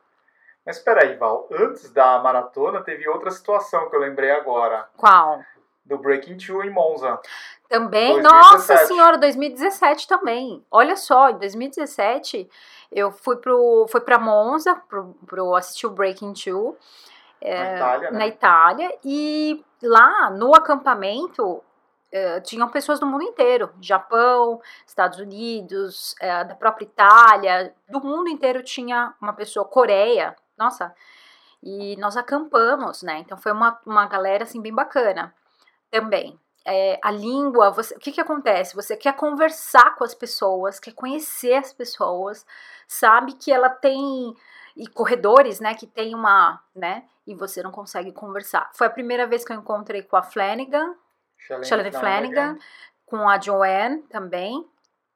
Mas 0.64 0.78
peraí, 0.78 1.16
Val. 1.16 1.48
Antes 1.50 1.90
da 1.90 2.20
maratona, 2.20 2.80
teve 2.82 3.08
outra 3.08 3.32
situação 3.32 3.90
que 3.90 3.96
eu 3.96 4.00
lembrei 4.00 4.30
agora. 4.30 4.88
Qual? 4.96 5.40
Do 5.92 5.98
Breaking 5.98 6.38
Two 6.38 6.62
em 6.62 6.70
Monza. 6.70 7.20
Também, 7.68 8.20
2017. 8.20 8.52
nossa 8.52 8.76
senhora, 8.86 9.18
2017 9.18 10.08
também. 10.08 10.64
Olha 10.70 10.96
só, 10.96 11.28
em 11.30 11.38
2017 11.38 12.48
eu 12.90 13.10
fui 13.10 13.36
pro 13.36 13.86
fui 13.90 14.00
para 14.00 14.18
Monza 14.18 14.74
pro, 14.88 15.14
pro 15.26 15.54
assistir 15.54 15.86
o 15.86 15.90
Breaking 15.90 16.32
Two 16.32 16.76
Na 17.42 17.74
Itália, 17.74 18.10
né? 18.10 18.18
na 18.18 18.26
Itália 18.26 18.98
e 19.04 19.64
lá 19.82 20.30
no 20.30 20.54
acampamento 20.54 21.44
uh, 21.54 22.40
tinham 22.42 22.68
pessoas 22.68 23.00
do 23.00 23.06
mundo 23.06 23.24
inteiro, 23.24 23.70
Japão, 23.80 24.60
Estados 24.86 25.18
Unidos, 25.18 26.14
uh, 26.22 26.48
da 26.48 26.54
própria 26.54 26.84
Itália, 26.84 27.74
do 27.88 28.00
mundo 28.00 28.28
inteiro 28.28 28.62
tinha 28.62 29.14
uma 29.20 29.32
pessoa, 29.32 29.64
Coreia, 29.64 30.36
nossa, 30.58 30.94
e 31.62 31.96
nós 31.96 32.16
acampamos, 32.16 33.02
né? 33.02 33.18
Então 33.18 33.38
foi 33.38 33.52
uma, 33.52 33.78
uma 33.86 34.06
galera 34.06 34.44
assim 34.44 34.60
bem 34.60 34.74
bacana 34.74 35.34
também. 35.92 36.40
É, 36.64 36.98
a 37.02 37.10
língua, 37.10 37.70
você, 37.70 37.94
o 37.94 37.98
que, 37.98 38.12
que 38.12 38.20
acontece? 38.20 38.74
Você 38.74 38.96
quer 38.96 39.14
conversar 39.14 39.94
com 39.96 40.04
as 40.04 40.14
pessoas, 40.14 40.80
quer 40.80 40.94
conhecer 40.94 41.54
as 41.54 41.72
pessoas, 41.72 42.46
sabe 42.88 43.34
que 43.34 43.52
ela 43.52 43.68
tem 43.68 44.34
e 44.74 44.86
corredores, 44.86 45.60
né, 45.60 45.74
que 45.74 45.86
tem 45.86 46.14
uma, 46.14 46.62
né, 46.74 47.04
e 47.26 47.34
você 47.34 47.62
não 47.62 47.70
consegue 47.70 48.10
conversar. 48.10 48.70
Foi 48.72 48.86
a 48.86 48.90
primeira 48.90 49.26
vez 49.26 49.44
que 49.44 49.52
eu 49.52 49.56
encontrei 49.56 50.02
com 50.02 50.16
a 50.16 50.22
Flanagan, 50.22 50.94
Shalene 51.36 51.92
Flanagan, 51.92 52.58
com 53.04 53.28
a 53.28 53.38
Joanne 53.38 54.02
também. 54.04 54.66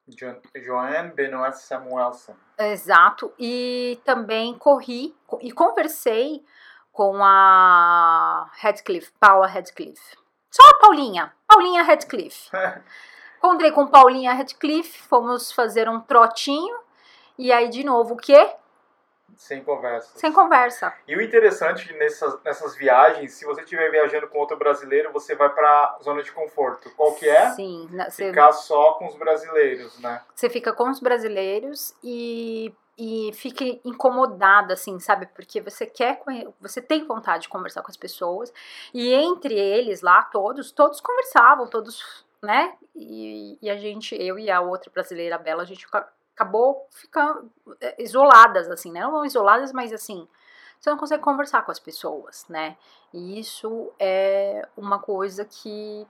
Jo 0.08 0.36
Joanne 0.56 1.12
Benoit 1.14 1.56
Samuelson. 1.56 2.34
Exato, 2.58 3.32
e 3.38 3.98
também 4.04 4.58
corri 4.58 5.16
e 5.40 5.50
conversei 5.52 6.44
com 6.92 7.22
a 7.22 8.50
Radcliffe, 8.60 9.12
Paula 9.18 9.46
Radcliffe. 9.46 10.25
Só 10.56 10.70
a 10.70 10.74
Paulinha, 10.78 11.30
Paulinha 11.46 11.82
Radcliffe. 11.82 12.50
Encontrei 13.36 13.70
com 13.72 13.86
Paulinha 13.86 14.32
Radcliffe, 14.32 15.02
fomos 15.02 15.52
fazer 15.52 15.86
um 15.86 16.00
trotinho, 16.00 16.78
e 17.36 17.52
aí 17.52 17.68
de 17.68 17.84
novo 17.84 18.14
o 18.14 18.16
quê? 18.16 18.54
Sem 19.36 19.62
conversa. 19.62 20.18
Sem 20.18 20.32
conversa. 20.32 20.94
E 21.06 21.14
o 21.14 21.20
interessante 21.20 21.92
nessas, 21.92 22.42
nessas 22.42 22.74
viagens, 22.74 23.34
se 23.34 23.44
você 23.44 23.60
estiver 23.60 23.90
viajando 23.90 24.28
com 24.28 24.38
outro 24.38 24.56
brasileiro, 24.56 25.12
você 25.12 25.34
vai 25.34 25.50
para 25.50 25.98
zona 26.02 26.22
de 26.22 26.32
conforto. 26.32 26.90
Qual 26.96 27.14
que 27.14 27.28
é? 27.28 27.50
Sim. 27.50 27.86
Ficar 28.12 28.52
só 28.52 28.94
com 28.94 29.08
os 29.08 29.14
brasileiros, 29.14 30.00
né? 30.00 30.22
Você 30.34 30.48
fica 30.48 30.72
com 30.72 30.88
os 30.88 31.00
brasileiros 31.00 31.94
e 32.02 32.74
e 32.98 33.30
fica 33.34 33.64
incomodada, 33.84 34.74
assim, 34.74 34.98
sabe? 34.98 35.26
Porque 35.26 35.60
você 35.60 35.86
quer, 35.86 36.22
você 36.60 36.80
tem 36.80 37.04
vontade 37.04 37.42
de 37.42 37.48
conversar 37.48 37.82
com 37.82 37.90
as 37.90 37.96
pessoas. 37.96 38.52
E 38.94 39.12
entre 39.12 39.54
eles 39.54 40.00
lá, 40.00 40.22
todos, 40.22 40.72
todos 40.72 41.00
conversavam, 41.00 41.66
todos, 41.66 42.24
né? 42.42 42.74
E, 42.94 43.58
e 43.60 43.68
a 43.68 43.76
gente, 43.76 44.14
eu 44.14 44.38
e 44.38 44.50
a 44.50 44.60
outra 44.60 44.90
brasileira, 44.90 45.36
a 45.36 45.38
Bela, 45.38 45.62
a 45.62 45.66
gente 45.66 45.86
acabou 46.34 46.86
ficando 46.90 47.50
é, 47.80 48.02
isoladas, 48.02 48.70
assim, 48.70 48.90
né? 48.90 49.00
Não 49.00 49.26
isoladas, 49.26 49.72
mas 49.72 49.92
assim, 49.92 50.26
você 50.80 50.88
não 50.90 50.96
consegue 50.96 51.22
conversar 51.22 51.62
com 51.62 51.70
as 51.70 51.78
pessoas, 51.78 52.46
né? 52.48 52.76
E 53.12 53.38
isso 53.38 53.92
é 53.98 54.66
uma 54.76 54.98
coisa 54.98 55.44
que 55.44 56.06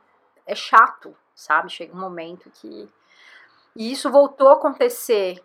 é 0.46 0.54
chato, 0.54 1.16
sabe? 1.34 1.68
Chega 1.68 1.94
um 1.94 2.00
momento 2.00 2.50
que. 2.50 2.88
E 3.74 3.90
isso 3.92 4.10
voltou 4.10 4.48
a 4.48 4.54
acontecer. 4.54 5.42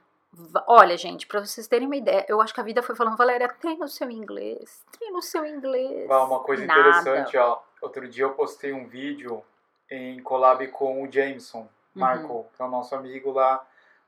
Olha, 0.65 0.95
gente, 0.95 1.27
para 1.27 1.45
vocês 1.45 1.67
terem 1.67 1.87
uma 1.87 1.95
ideia, 1.95 2.25
eu 2.29 2.39
acho 2.39 2.53
que 2.53 2.61
a 2.61 2.63
vida 2.63 2.81
foi 2.81 2.95
falando, 2.95 3.17
Valéria, 3.17 3.49
treina 3.49 3.83
o 3.83 3.89
seu 3.89 4.09
inglês, 4.09 4.83
treina 4.91 5.17
o 5.17 5.21
seu 5.21 5.45
inglês. 5.45 6.09
Ah, 6.09 6.23
uma 6.23 6.39
coisa 6.39 6.65
Nada. 6.65 6.79
interessante, 6.79 7.37
ó. 7.37 7.61
Outro 7.81 8.07
dia 8.07 8.23
eu 8.23 8.33
postei 8.33 8.71
um 8.71 8.87
vídeo 8.87 9.43
em 9.89 10.21
collab 10.21 10.65
com 10.69 11.03
o 11.03 11.11
Jameson 11.11 11.67
Marco, 11.93 12.33
uhum. 12.33 12.45
que 12.55 12.61
é 12.61 12.65
o 12.65 12.69
nosso 12.69 12.95
amigo 12.95 13.31
lá 13.31 13.65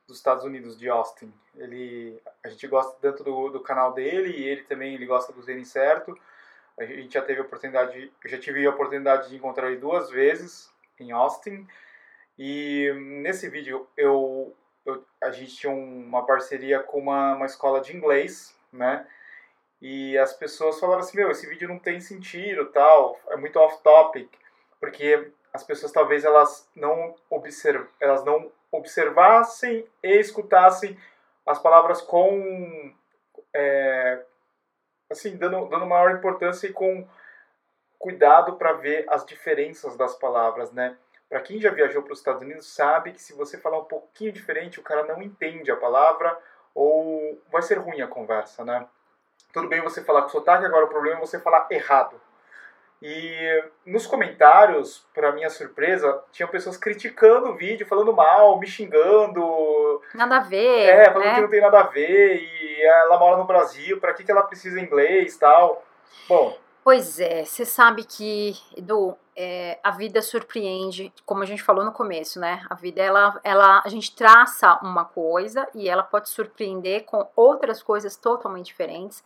dos 0.07 0.17
Estados 0.17 0.45
Unidos, 0.45 0.77
de 0.77 0.89
Austin. 0.89 1.33
Ele, 1.55 2.21
a 2.43 2.49
gente 2.49 2.67
gosta 2.67 2.95
tanto 3.01 3.23
do, 3.23 3.49
do 3.49 3.59
canal 3.59 3.93
dele 3.93 4.29
e 4.29 4.43
ele 4.47 4.63
também 4.63 4.93
ele 4.93 5.05
gosta 5.05 5.33
do 5.33 5.43
Tênis 5.43 5.69
Certo. 5.69 6.17
A 6.79 6.85
gente 6.85 7.13
já 7.13 7.21
teve 7.21 7.39
a 7.39 7.43
oportunidade, 7.43 8.11
eu 8.23 8.29
já 8.29 8.39
tive 8.39 8.65
a 8.65 8.69
oportunidade 8.69 9.29
de 9.29 9.35
encontrar 9.35 9.67
ele 9.67 9.77
duas 9.77 10.09
vezes 10.09 10.71
em 10.99 11.11
Austin. 11.11 11.67
E 12.37 12.91
nesse 13.21 13.47
vídeo 13.49 13.87
eu, 13.95 14.55
eu 14.85 15.05
a 15.21 15.31
gente 15.31 15.55
tinha 15.55 15.71
uma 15.71 16.25
parceria 16.25 16.79
com 16.81 16.99
uma, 16.99 17.35
uma 17.35 17.45
escola 17.45 17.79
de 17.81 17.95
inglês, 17.95 18.55
né? 18.71 19.07
E 19.81 20.17
as 20.17 20.33
pessoas 20.33 20.79
falaram 20.79 20.99
assim, 20.99 21.17
meu, 21.17 21.31
esse 21.31 21.47
vídeo 21.47 21.67
não 21.67 21.79
tem 21.79 21.99
sentido, 21.99 22.71
tal, 22.71 23.19
é 23.29 23.35
muito 23.35 23.59
off 23.59 23.81
topic, 23.83 24.29
porque 24.79 25.31
as 25.53 25.63
pessoas 25.63 25.91
talvez 25.91 26.23
elas 26.25 26.69
não 26.75 27.15
observam, 27.29 27.87
elas 27.99 28.23
não 28.23 28.51
observassem 28.71 29.87
e 30.01 30.19
escutassem 30.19 30.97
as 31.45 31.59
palavras 31.59 32.01
com 32.01 32.93
é, 33.53 34.23
assim 35.09 35.37
dando, 35.37 35.67
dando 35.67 35.85
maior 35.85 36.11
importância 36.11 36.67
e 36.67 36.73
com 36.73 37.07
cuidado 37.99 38.55
para 38.57 38.73
ver 38.73 39.05
as 39.07 39.25
diferenças 39.25 39.95
das 39.95 40.15
palavras, 40.15 40.71
né? 40.71 40.97
Para 41.33 41.41
quem 41.41 41.59
já 41.59 41.71
viajou 41.71 42.03
para 42.03 42.13
os 42.13 42.19
Estados 42.19 42.43
Unidos 42.43 42.75
sabe 42.75 43.11
que 43.11 43.19
se 43.19 43.33
você 43.33 43.57
falar 43.57 43.79
um 43.79 43.85
pouquinho 43.85 44.31
diferente, 44.31 44.79
o 44.79 44.83
cara 44.83 45.03
não 45.03 45.19
entende 45.19 45.71
a 45.71 45.75
palavra 45.75 46.37
ou 46.75 47.41
vai 47.51 47.63
ser 47.63 47.79
ruim 47.79 48.01
a 48.01 48.07
conversa, 48.07 48.63
né? 48.63 48.85
Tudo 49.51 49.67
bem 49.67 49.81
você 49.81 50.03
falar 50.03 50.21
com 50.21 50.29
sotaque, 50.29 50.63
agora 50.63 50.85
o 50.85 50.89
problema 50.89 51.17
é 51.17 51.19
você 51.19 51.39
falar 51.39 51.65
errado. 51.71 52.21
E 53.01 53.63
nos 53.83 54.05
comentários, 54.05 55.07
para 55.11 55.31
minha 55.31 55.49
surpresa, 55.49 56.23
tinham 56.31 56.49
pessoas 56.49 56.77
criticando 56.77 57.49
o 57.49 57.55
vídeo, 57.55 57.87
falando 57.87 58.13
mal, 58.13 58.59
me 58.59 58.67
xingando. 58.67 60.03
Nada 60.13 60.37
a 60.37 60.41
ver. 60.41 60.87
É, 60.87 61.05
falando 61.11 61.29
né? 61.29 61.33
que 61.33 61.41
não 61.41 61.49
tem 61.49 61.61
nada 61.61 61.79
a 61.79 61.87
ver 61.87 62.43
e 62.43 62.83
ela 62.83 63.17
mora 63.17 63.37
no 63.37 63.45
Brasil, 63.45 63.99
para 63.99 64.13
que, 64.13 64.23
que 64.23 64.29
ela 64.29 64.43
precisa 64.43 64.79
inglês 64.79 65.35
tal. 65.35 65.83
Bom. 66.29 66.55
Pois 66.83 67.17
é, 67.17 67.45
você 67.45 67.63
sabe 67.63 68.03
que, 68.03 68.57
Edu, 68.75 69.15
é, 69.37 69.79
a 69.81 69.91
vida 69.91 70.21
surpreende, 70.21 71.13
como 71.25 71.41
a 71.41 71.45
gente 71.45 71.63
falou 71.63 71.85
no 71.85 71.93
começo, 71.93 72.41
né? 72.41 72.65
A 72.69 72.75
vida, 72.75 73.01
ela, 73.01 73.39
ela, 73.41 73.81
a 73.85 73.87
gente 73.87 74.13
traça 74.13 74.77
uma 74.81 75.05
coisa 75.05 75.65
e 75.73 75.87
ela 75.87 76.03
pode 76.03 76.27
surpreender 76.27 77.05
com 77.05 77.25
outras 77.37 77.81
coisas 77.81 78.17
totalmente 78.17 78.65
diferentes. 78.65 79.23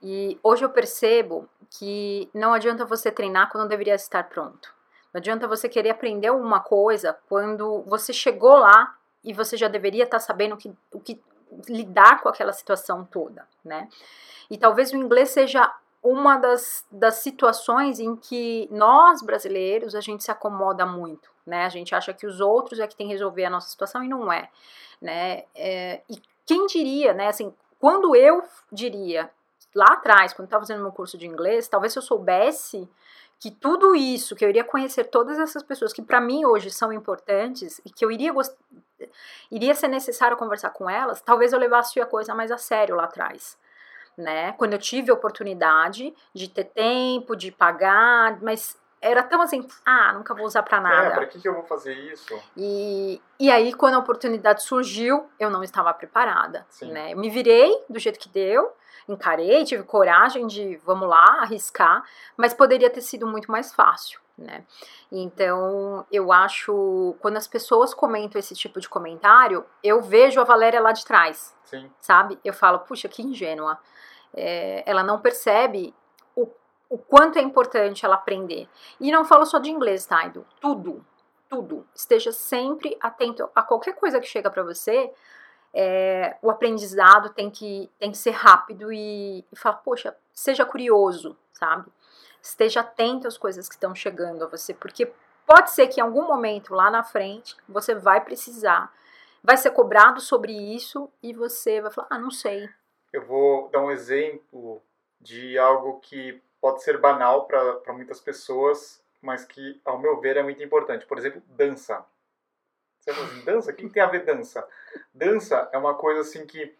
E 0.00 0.38
hoje 0.44 0.64
eu 0.64 0.70
percebo 0.70 1.48
que 1.70 2.30
não 2.32 2.54
adianta 2.54 2.84
você 2.84 3.10
treinar 3.10 3.50
quando 3.50 3.68
deveria 3.68 3.96
estar 3.96 4.22
pronto. 4.28 4.72
Não 5.12 5.18
adianta 5.18 5.48
você 5.48 5.68
querer 5.68 5.90
aprender 5.90 6.28
alguma 6.28 6.60
coisa 6.60 7.18
quando 7.28 7.82
você 7.82 8.12
chegou 8.12 8.58
lá 8.58 8.94
e 9.24 9.32
você 9.32 9.56
já 9.56 9.66
deveria 9.66 10.04
estar 10.04 10.20
sabendo 10.20 10.54
o 10.54 10.56
que, 10.56 10.72
o 10.92 11.00
que 11.00 11.20
lidar 11.68 12.22
com 12.22 12.28
aquela 12.28 12.52
situação 12.52 13.04
toda, 13.04 13.44
né? 13.64 13.88
E 14.48 14.56
talvez 14.56 14.92
o 14.92 14.96
inglês 14.96 15.30
seja 15.30 15.68
uma 16.06 16.36
das, 16.36 16.86
das 16.90 17.16
situações 17.16 17.98
em 17.98 18.14
que 18.14 18.68
nós 18.70 19.22
brasileiros 19.22 19.94
a 19.94 20.00
gente 20.00 20.22
se 20.22 20.30
acomoda 20.30 20.86
muito, 20.86 21.30
né? 21.44 21.64
A 21.64 21.68
gente 21.68 21.94
acha 21.94 22.14
que 22.14 22.26
os 22.26 22.40
outros 22.40 22.78
é 22.78 22.86
que 22.86 22.96
tem 22.96 23.08
que 23.08 23.12
resolver 23.12 23.44
a 23.44 23.50
nossa 23.50 23.68
situação 23.68 24.04
e 24.04 24.08
não 24.08 24.32
é, 24.32 24.48
né? 25.00 25.44
É, 25.54 26.02
e 26.08 26.20
quem 26.44 26.66
diria, 26.66 27.12
né? 27.12 27.28
Assim, 27.28 27.52
quando 27.80 28.14
eu 28.14 28.42
diria 28.70 29.30
lá 29.74 29.86
atrás, 29.94 30.32
quando 30.32 30.46
estava 30.46 30.64
fazendo 30.64 30.82
meu 30.82 30.92
curso 30.92 31.18
de 31.18 31.26
inglês, 31.26 31.68
talvez 31.68 31.92
se 31.92 31.98
eu 31.98 32.02
soubesse 32.02 32.88
que 33.38 33.50
tudo 33.50 33.94
isso, 33.94 34.34
que 34.34 34.44
eu 34.44 34.48
iria 34.48 34.64
conhecer 34.64 35.04
todas 35.04 35.38
essas 35.38 35.62
pessoas 35.62 35.92
que 35.92 36.00
para 36.00 36.20
mim 36.20 36.44
hoje 36.44 36.70
são 36.70 36.92
importantes 36.92 37.80
e 37.84 37.90
que 37.90 38.04
eu 38.04 38.10
iria 38.10 38.32
iria 39.50 39.74
ser 39.74 39.88
necessário 39.88 40.36
conversar 40.36 40.70
com 40.70 40.88
elas, 40.88 41.20
talvez 41.20 41.52
eu 41.52 41.58
levasse 41.58 42.00
a 42.00 42.06
coisa 42.06 42.34
mais 42.34 42.50
a 42.50 42.56
sério 42.56 42.96
lá 42.96 43.04
atrás. 43.04 43.58
Né? 44.16 44.52
Quando 44.52 44.72
eu 44.72 44.78
tive 44.78 45.10
a 45.10 45.14
oportunidade 45.14 46.14
de 46.34 46.48
ter 46.48 46.64
tempo, 46.64 47.36
de 47.36 47.52
pagar, 47.52 48.38
mas 48.40 48.78
era 49.00 49.22
tão 49.22 49.40
assim, 49.42 49.66
ah, 49.84 50.12
nunca 50.14 50.34
vou 50.34 50.46
usar 50.46 50.62
para 50.62 50.80
nada. 50.80 51.06
É, 51.08 51.10
pra 51.10 51.26
que, 51.26 51.40
que 51.40 51.48
eu 51.48 51.54
vou 51.54 51.64
fazer 51.64 51.92
isso? 51.94 52.34
E, 52.56 53.20
e 53.38 53.50
aí, 53.50 53.72
quando 53.72 53.94
a 53.94 53.98
oportunidade 53.98 54.62
surgiu, 54.62 55.28
eu 55.38 55.50
não 55.50 55.62
estava 55.62 55.92
preparada, 55.92 56.66
Sim. 56.68 56.90
né? 56.90 57.12
Eu 57.12 57.18
me 57.18 57.30
virei 57.30 57.84
do 57.88 57.98
jeito 57.98 58.18
que 58.18 58.28
deu, 58.28 58.72
encarei, 59.08 59.64
tive 59.64 59.82
coragem 59.82 60.46
de, 60.46 60.76
vamos 60.78 61.08
lá, 61.08 61.40
arriscar, 61.40 62.04
mas 62.36 62.54
poderia 62.54 62.90
ter 62.90 63.00
sido 63.00 63.26
muito 63.26 63.50
mais 63.50 63.72
fácil, 63.72 64.20
né? 64.36 64.64
Então, 65.10 66.06
eu 66.10 66.32
acho, 66.32 67.14
quando 67.20 67.36
as 67.36 67.46
pessoas 67.46 67.94
comentam 67.94 68.38
esse 68.38 68.54
tipo 68.54 68.80
de 68.80 68.88
comentário, 68.88 69.64
eu 69.82 70.02
vejo 70.02 70.40
a 70.40 70.44
Valéria 70.44 70.80
lá 70.80 70.92
de 70.92 71.04
trás, 71.04 71.56
Sim. 71.64 71.90
sabe? 72.00 72.38
Eu 72.44 72.52
falo, 72.52 72.80
puxa, 72.80 73.08
que 73.08 73.22
ingênua. 73.22 73.78
É, 74.34 74.82
ela 74.84 75.02
não 75.02 75.18
percebe 75.18 75.94
o, 76.34 76.48
o 76.90 76.98
quanto 76.98 77.38
é 77.38 77.42
importante 77.42 78.04
ela 78.04 78.16
aprender. 78.16 78.68
E 79.00 79.10
não 79.10 79.24
falo 79.24 79.46
só 79.46 79.58
de 79.58 79.70
inglês, 79.70 80.04
tá, 80.04 80.26
Edu? 80.26 80.44
Tudo, 80.60 81.04
tudo. 81.48 81.86
Esteja 81.94 82.32
sempre 82.32 82.96
atento 83.00 83.48
a 83.54 83.62
qualquer 83.62 83.94
coisa 83.94 84.20
que 84.20 84.26
chega 84.26 84.50
para 84.50 84.62
você, 84.62 85.10
é, 85.78 86.36
o 86.40 86.50
aprendizado 86.50 87.30
tem 87.30 87.50
que, 87.50 87.90
tem 87.98 88.10
que 88.10 88.16
ser 88.16 88.30
rápido 88.30 88.90
e, 88.90 89.44
e 89.52 89.56
falar, 89.56 89.76
poxa, 89.76 90.16
seja 90.32 90.64
curioso, 90.64 91.36
sabe? 91.52 91.90
Esteja 92.46 92.80
atento 92.80 93.26
às 93.26 93.36
coisas 93.36 93.68
que 93.68 93.74
estão 93.74 93.94
chegando 93.94 94.44
a 94.44 94.48
você, 94.48 94.72
porque 94.72 95.12
pode 95.44 95.72
ser 95.72 95.88
que 95.88 96.00
em 96.00 96.02
algum 96.02 96.26
momento 96.26 96.74
lá 96.74 96.90
na 96.90 97.02
frente 97.02 97.56
você 97.68 97.94
vai 97.94 98.24
precisar, 98.24 98.92
vai 99.42 99.56
ser 99.56 99.72
cobrado 99.72 100.20
sobre 100.20 100.52
isso 100.52 101.10
e 101.22 101.32
você 101.32 101.80
vai 101.80 101.90
falar, 101.90 102.08
ah, 102.10 102.18
não 102.18 102.30
sei. 102.30 102.68
Eu 103.12 103.24
vou 103.24 103.68
dar 103.68 103.80
um 103.80 103.90
exemplo 103.90 104.80
de 105.20 105.58
algo 105.58 105.98
que 106.00 106.40
pode 106.60 106.82
ser 106.82 106.98
banal 106.98 107.46
para 107.46 107.92
muitas 107.92 108.20
pessoas, 108.20 109.02
mas 109.20 109.44
que, 109.44 109.80
ao 109.84 109.98
meu 109.98 110.20
ver, 110.20 110.36
é 110.36 110.42
muito 110.42 110.62
importante. 110.62 111.04
Por 111.04 111.18
exemplo, 111.18 111.42
dança. 111.48 112.04
Você 113.00 113.12
fala 113.12 113.26
assim, 113.26 113.44
dança? 113.44 113.70
O 113.70 113.74
que 113.74 113.88
tem 113.88 114.02
a 114.02 114.06
ver 114.06 114.24
dança? 114.24 114.66
Dança 115.12 115.68
é 115.72 115.78
uma 115.78 115.94
coisa 115.94 116.20
assim 116.20 116.46
que 116.46 116.76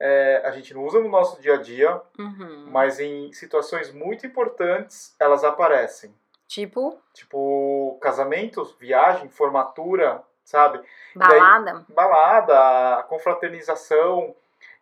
é, 0.00 0.42
a 0.44 0.50
gente 0.52 0.72
não 0.74 0.84
usa 0.84 1.00
no 1.00 1.08
nosso 1.08 1.40
dia 1.40 1.54
a 1.54 1.62
dia, 1.62 2.00
Uhum. 2.18 2.68
mas 2.70 3.00
em 3.00 3.32
situações 3.32 3.92
muito 3.92 4.26
importantes 4.26 5.14
elas 5.18 5.44
aparecem. 5.44 6.14
Tipo, 6.46 6.98
Tipo, 7.12 7.98
casamentos, 8.00 8.74
viagem, 8.78 9.28
formatura, 9.28 10.22
sabe? 10.44 10.80
balada. 11.14 11.84
balada, 11.88 13.02
confraternização, 13.04 14.34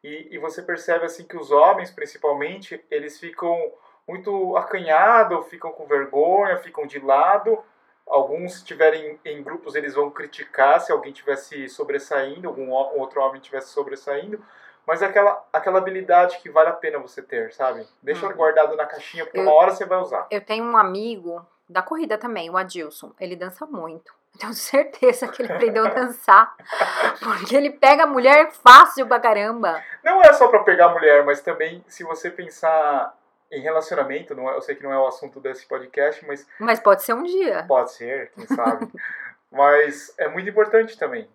e, 0.03 0.29
e 0.35 0.39
você 0.39 0.63
percebe 0.63 1.05
assim 1.05 1.25
que 1.25 1.37
os 1.37 1.51
homens, 1.51 1.91
principalmente, 1.91 2.85
eles 2.91 3.19
ficam 3.19 3.73
muito 4.07 4.57
acanhados, 4.57 5.49
ficam 5.49 5.73
com 5.73 5.87
vergonha, 5.87 6.57
ficam 6.59 6.87
de 6.87 7.01
lado. 7.01 7.59
Alguns, 8.07 8.53
se 8.53 8.59
estiverem 8.59 9.19
em 9.25 9.43
grupos, 9.43 9.75
eles 9.75 9.95
vão 9.95 10.09
criticar 10.11 10.81
se 10.81 10.93
alguém 10.93 11.13
tivesse 11.13 11.69
sobressaindo, 11.69 12.47
algum 12.47 12.71
outro 12.71 13.21
homem 13.21 13.41
tivesse 13.41 13.71
sobressaindo. 13.71 14.41
Mas 14.87 15.03
é 15.03 15.07
aquela, 15.07 15.45
aquela 15.53 15.79
habilidade 15.79 16.39
que 16.39 16.49
vale 16.49 16.69
a 16.69 16.73
pena 16.73 16.99
você 16.99 17.21
ter, 17.21 17.53
sabe? 17.53 17.87
Deixa 18.03 18.21
ela 18.23 18.31
Uhum. 18.31 18.37
guardada 18.37 18.77
na 18.77 18.87
caixinha, 18.87 19.25
porque 19.25 19.39
Eu- 19.39 19.43
uma 19.43 19.53
hora 19.53 19.73
você 19.73 19.85
vai 19.85 19.99
usar. 19.99 20.27
Eu 20.31 20.41
tenho 20.41 20.65
um 20.65 20.77
amigo 20.77 21.45
da 21.69 21.83
corrida 21.83 22.17
também, 22.17 22.49
o 22.49 22.57
Adilson. 22.57 23.13
Ele 23.19 23.35
dança 23.35 23.67
muito. 23.67 24.13
Eu 24.35 24.39
Tenho 24.41 24.55
certeza 24.55 25.27
que 25.29 25.43
ele 25.43 25.53
aprendeu 25.53 25.87
a 25.87 25.89
dançar. 25.89 26.55
Porque 27.21 27.57
ele 27.57 27.71
pega 27.71 28.05
a 28.05 28.07
mulher 28.07 28.53
fácil 28.53 29.07
pra 29.07 29.19
caramba. 29.19 29.83
Não 30.05 30.21
é 30.23 30.33
só 30.35 30.47
pra 30.49 30.63
pegar 30.63 30.91
mulher, 30.91 31.25
mas 31.25 31.41
também 31.41 31.83
se 31.89 32.05
você 32.05 32.31
pensar 32.31 33.17
em 33.51 33.61
relacionamento, 33.63 34.35
não 34.35 34.49
é, 34.51 34.55
eu 34.55 34.61
sei 34.61 34.75
que 34.75 34.83
não 34.83 34.93
é 34.93 34.99
o 34.99 35.07
assunto 35.07 35.41
desse 35.41 35.67
podcast, 35.67 36.25
mas 36.27 36.47
Mas 36.61 36.79
pode 36.79 37.03
ser 37.03 37.15
um 37.15 37.23
dia. 37.23 37.65
pode 37.67 37.93
ser, 37.93 38.31
quem 38.33 38.47
sabe. 38.47 38.93
mas 39.51 40.15
é 40.19 40.29
muito 40.29 40.49
importante 40.51 40.99
também. 40.99 41.29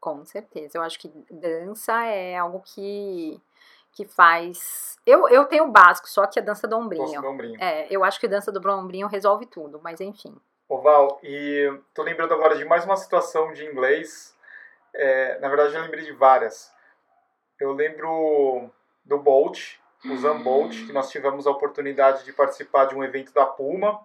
Com 0.00 0.24
certeza. 0.24 0.78
Eu 0.78 0.82
acho 0.82 0.98
que 0.98 1.08
dança 1.30 2.04
é 2.06 2.36
algo 2.36 2.60
que, 2.60 3.40
que 3.92 4.06
faz. 4.06 4.98
Eu, 5.04 5.28
eu 5.28 5.44
tenho 5.44 5.64
o 5.64 5.70
básico, 5.70 6.08
só 6.08 6.26
que 6.26 6.38
a 6.38 6.42
dança 6.42 6.66
do 6.66 6.76
ombrinho. 6.76 7.20
do 7.20 7.28
ombrinho. 7.28 7.60
É, 7.60 7.86
eu 7.90 8.02
acho 8.02 8.18
que 8.18 8.26
a 8.26 8.30
dança 8.30 8.50
do 8.50 8.70
ombrinho 8.70 9.06
resolve 9.06 9.46
tudo, 9.46 9.80
mas 9.82 10.00
enfim. 10.00 10.34
Ô 10.68 10.78
Val, 10.78 11.18
e 11.22 11.68
tô 11.92 12.02
lembrando 12.02 12.32
agora 12.32 12.56
de 12.56 12.64
mais 12.64 12.84
uma 12.84 12.96
situação 12.96 13.52
de 13.52 13.64
inglês. 13.64 14.36
É, 14.94 15.38
na 15.40 15.48
verdade, 15.48 15.74
eu 15.74 15.82
lembrei 15.82 16.04
de 16.04 16.12
várias. 16.12 16.72
Eu 17.58 17.72
lembro 17.72 18.70
do 19.04 19.18
Bolt, 19.18 19.76
o 20.04 20.16
Zan 20.16 20.40
Bolt, 20.40 20.86
que 20.86 20.92
nós 20.92 21.10
tivemos 21.10 21.46
a 21.46 21.50
oportunidade 21.50 22.24
de 22.24 22.32
participar 22.32 22.86
de 22.86 22.94
um 22.94 23.04
evento 23.04 23.32
da 23.34 23.44
Puma. 23.44 24.00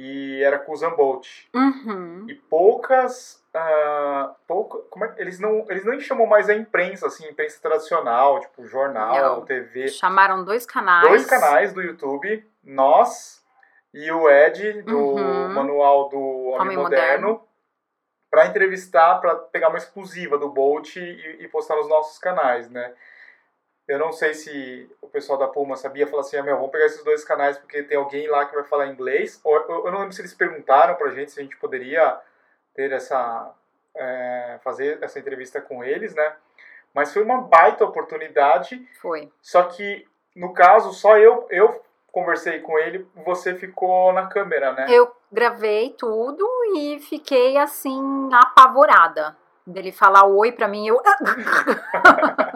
E 0.00 0.40
era 0.44 0.60
com 0.60 0.70
o 0.72 0.76
Zan 0.76 0.90
Bolt. 0.94 1.26
Uhum. 1.52 2.24
E 2.28 2.34
poucas. 2.34 3.42
ah, 3.52 4.34
pouca, 4.46 4.78
como 4.90 5.04
é- 5.04 5.14
eles, 5.18 5.40
não, 5.40 5.66
eles 5.68 5.84
nem 5.84 5.98
chamam 5.98 6.26
mais 6.26 6.48
a 6.48 6.54
imprensa, 6.54 7.08
assim, 7.08 7.26
imprensa 7.28 7.58
tradicional, 7.60 8.38
tipo 8.38 8.64
jornal, 8.64 9.16
Não. 9.20 9.44
TV. 9.44 9.88
Chamaram 9.88 10.44
dois 10.44 10.64
canais. 10.64 11.08
Dois 11.08 11.26
canais 11.26 11.72
do 11.72 11.82
YouTube, 11.82 12.46
nós 12.62 13.42
e 13.92 14.08
o 14.12 14.30
Ed, 14.30 14.82
do 14.82 14.96
Uhum. 14.96 15.48
Manual 15.48 16.08
do 16.08 16.20
Homem, 16.20 16.60
Homem 16.60 16.76
Moderno, 16.76 17.42
para 18.30 18.46
entrevistar, 18.46 19.16
para 19.20 19.34
pegar 19.34 19.70
uma 19.70 19.78
exclusiva 19.78 20.38
do 20.38 20.50
Bolt 20.50 20.94
e, 20.96 21.36
e 21.40 21.48
postar 21.48 21.74
nos 21.76 21.88
nossos 21.88 22.18
canais, 22.18 22.70
né? 22.70 22.92
Eu 23.88 23.98
não 23.98 24.12
sei 24.12 24.34
se 24.34 24.88
o 25.00 25.08
pessoal 25.08 25.38
da 25.38 25.48
Puma 25.48 25.74
sabia, 25.74 26.06
falar 26.06 26.20
assim, 26.20 26.36
ah, 26.36 26.42
meu, 26.42 26.56
vamos 26.56 26.70
pegar 26.70 26.86
esses 26.86 27.02
dois 27.02 27.24
canais 27.24 27.56
porque 27.56 27.82
tem 27.82 27.96
alguém 27.96 28.28
lá 28.28 28.44
que 28.44 28.54
vai 28.54 28.64
falar 28.64 28.88
inglês. 28.88 29.40
Ou, 29.42 29.56
eu, 29.56 29.86
eu 29.86 29.90
não 29.90 30.00
lembro 30.00 30.12
se 30.12 30.20
eles 30.20 30.34
perguntaram 30.34 30.94
pra 30.94 31.10
gente 31.10 31.32
se 31.32 31.40
a 31.40 31.42
gente 31.42 31.56
poderia 31.56 32.20
ter 32.74 32.92
essa... 32.92 33.50
é, 33.94 34.58
fazer 34.62 35.02
essa 35.02 35.18
entrevista 35.18 35.60
com 35.60 35.82
eles, 35.82 36.14
né? 36.14 36.36
Mas 36.94 37.12
foi 37.12 37.22
uma 37.22 37.40
baita 37.40 37.84
oportunidade 37.84 38.86
Foi. 39.00 39.30
só 39.40 39.62
que, 39.64 40.06
no 40.34 40.52
caso, 40.52 40.92
só 40.92 41.16
eu, 41.18 41.46
eu 41.50 41.82
conversei 42.12 42.60
com 42.60 42.78
ele, 42.78 43.06
você 43.24 43.54
ficou 43.54 44.12
na 44.12 44.26
câmera, 44.26 44.72
né? 44.72 44.86
Eu 44.88 45.14
gravei 45.30 45.94
tudo 45.96 46.46
e 46.76 46.98
fiquei 47.00 47.56
assim, 47.56 48.28
apavorada. 48.32 49.36
Dele 49.66 49.92
falar 49.92 50.24
oi 50.24 50.50
pra 50.50 50.66
mim, 50.66 50.88
eu. 50.88 50.98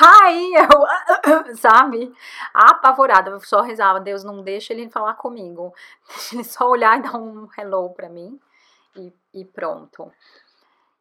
Hi! 0.00 0.52
Eu. 0.54 1.56
Sabe? 1.56 2.12
Apavorada. 2.54 3.30
Eu 3.30 3.40
só 3.40 3.60
rezava, 3.60 4.00
Deus 4.00 4.22
não 4.24 4.42
deixa 4.42 4.72
ele 4.72 4.88
falar 4.88 5.14
comigo. 5.14 5.74
Deixa 6.08 6.34
ele 6.36 6.44
só 6.44 6.68
olhar 6.68 6.98
e 6.98 7.02
dar 7.02 7.16
um 7.16 7.48
hello 7.56 7.90
pra 7.90 8.08
mim. 8.08 8.38
E, 8.96 9.12
e 9.34 9.44
pronto. 9.44 10.10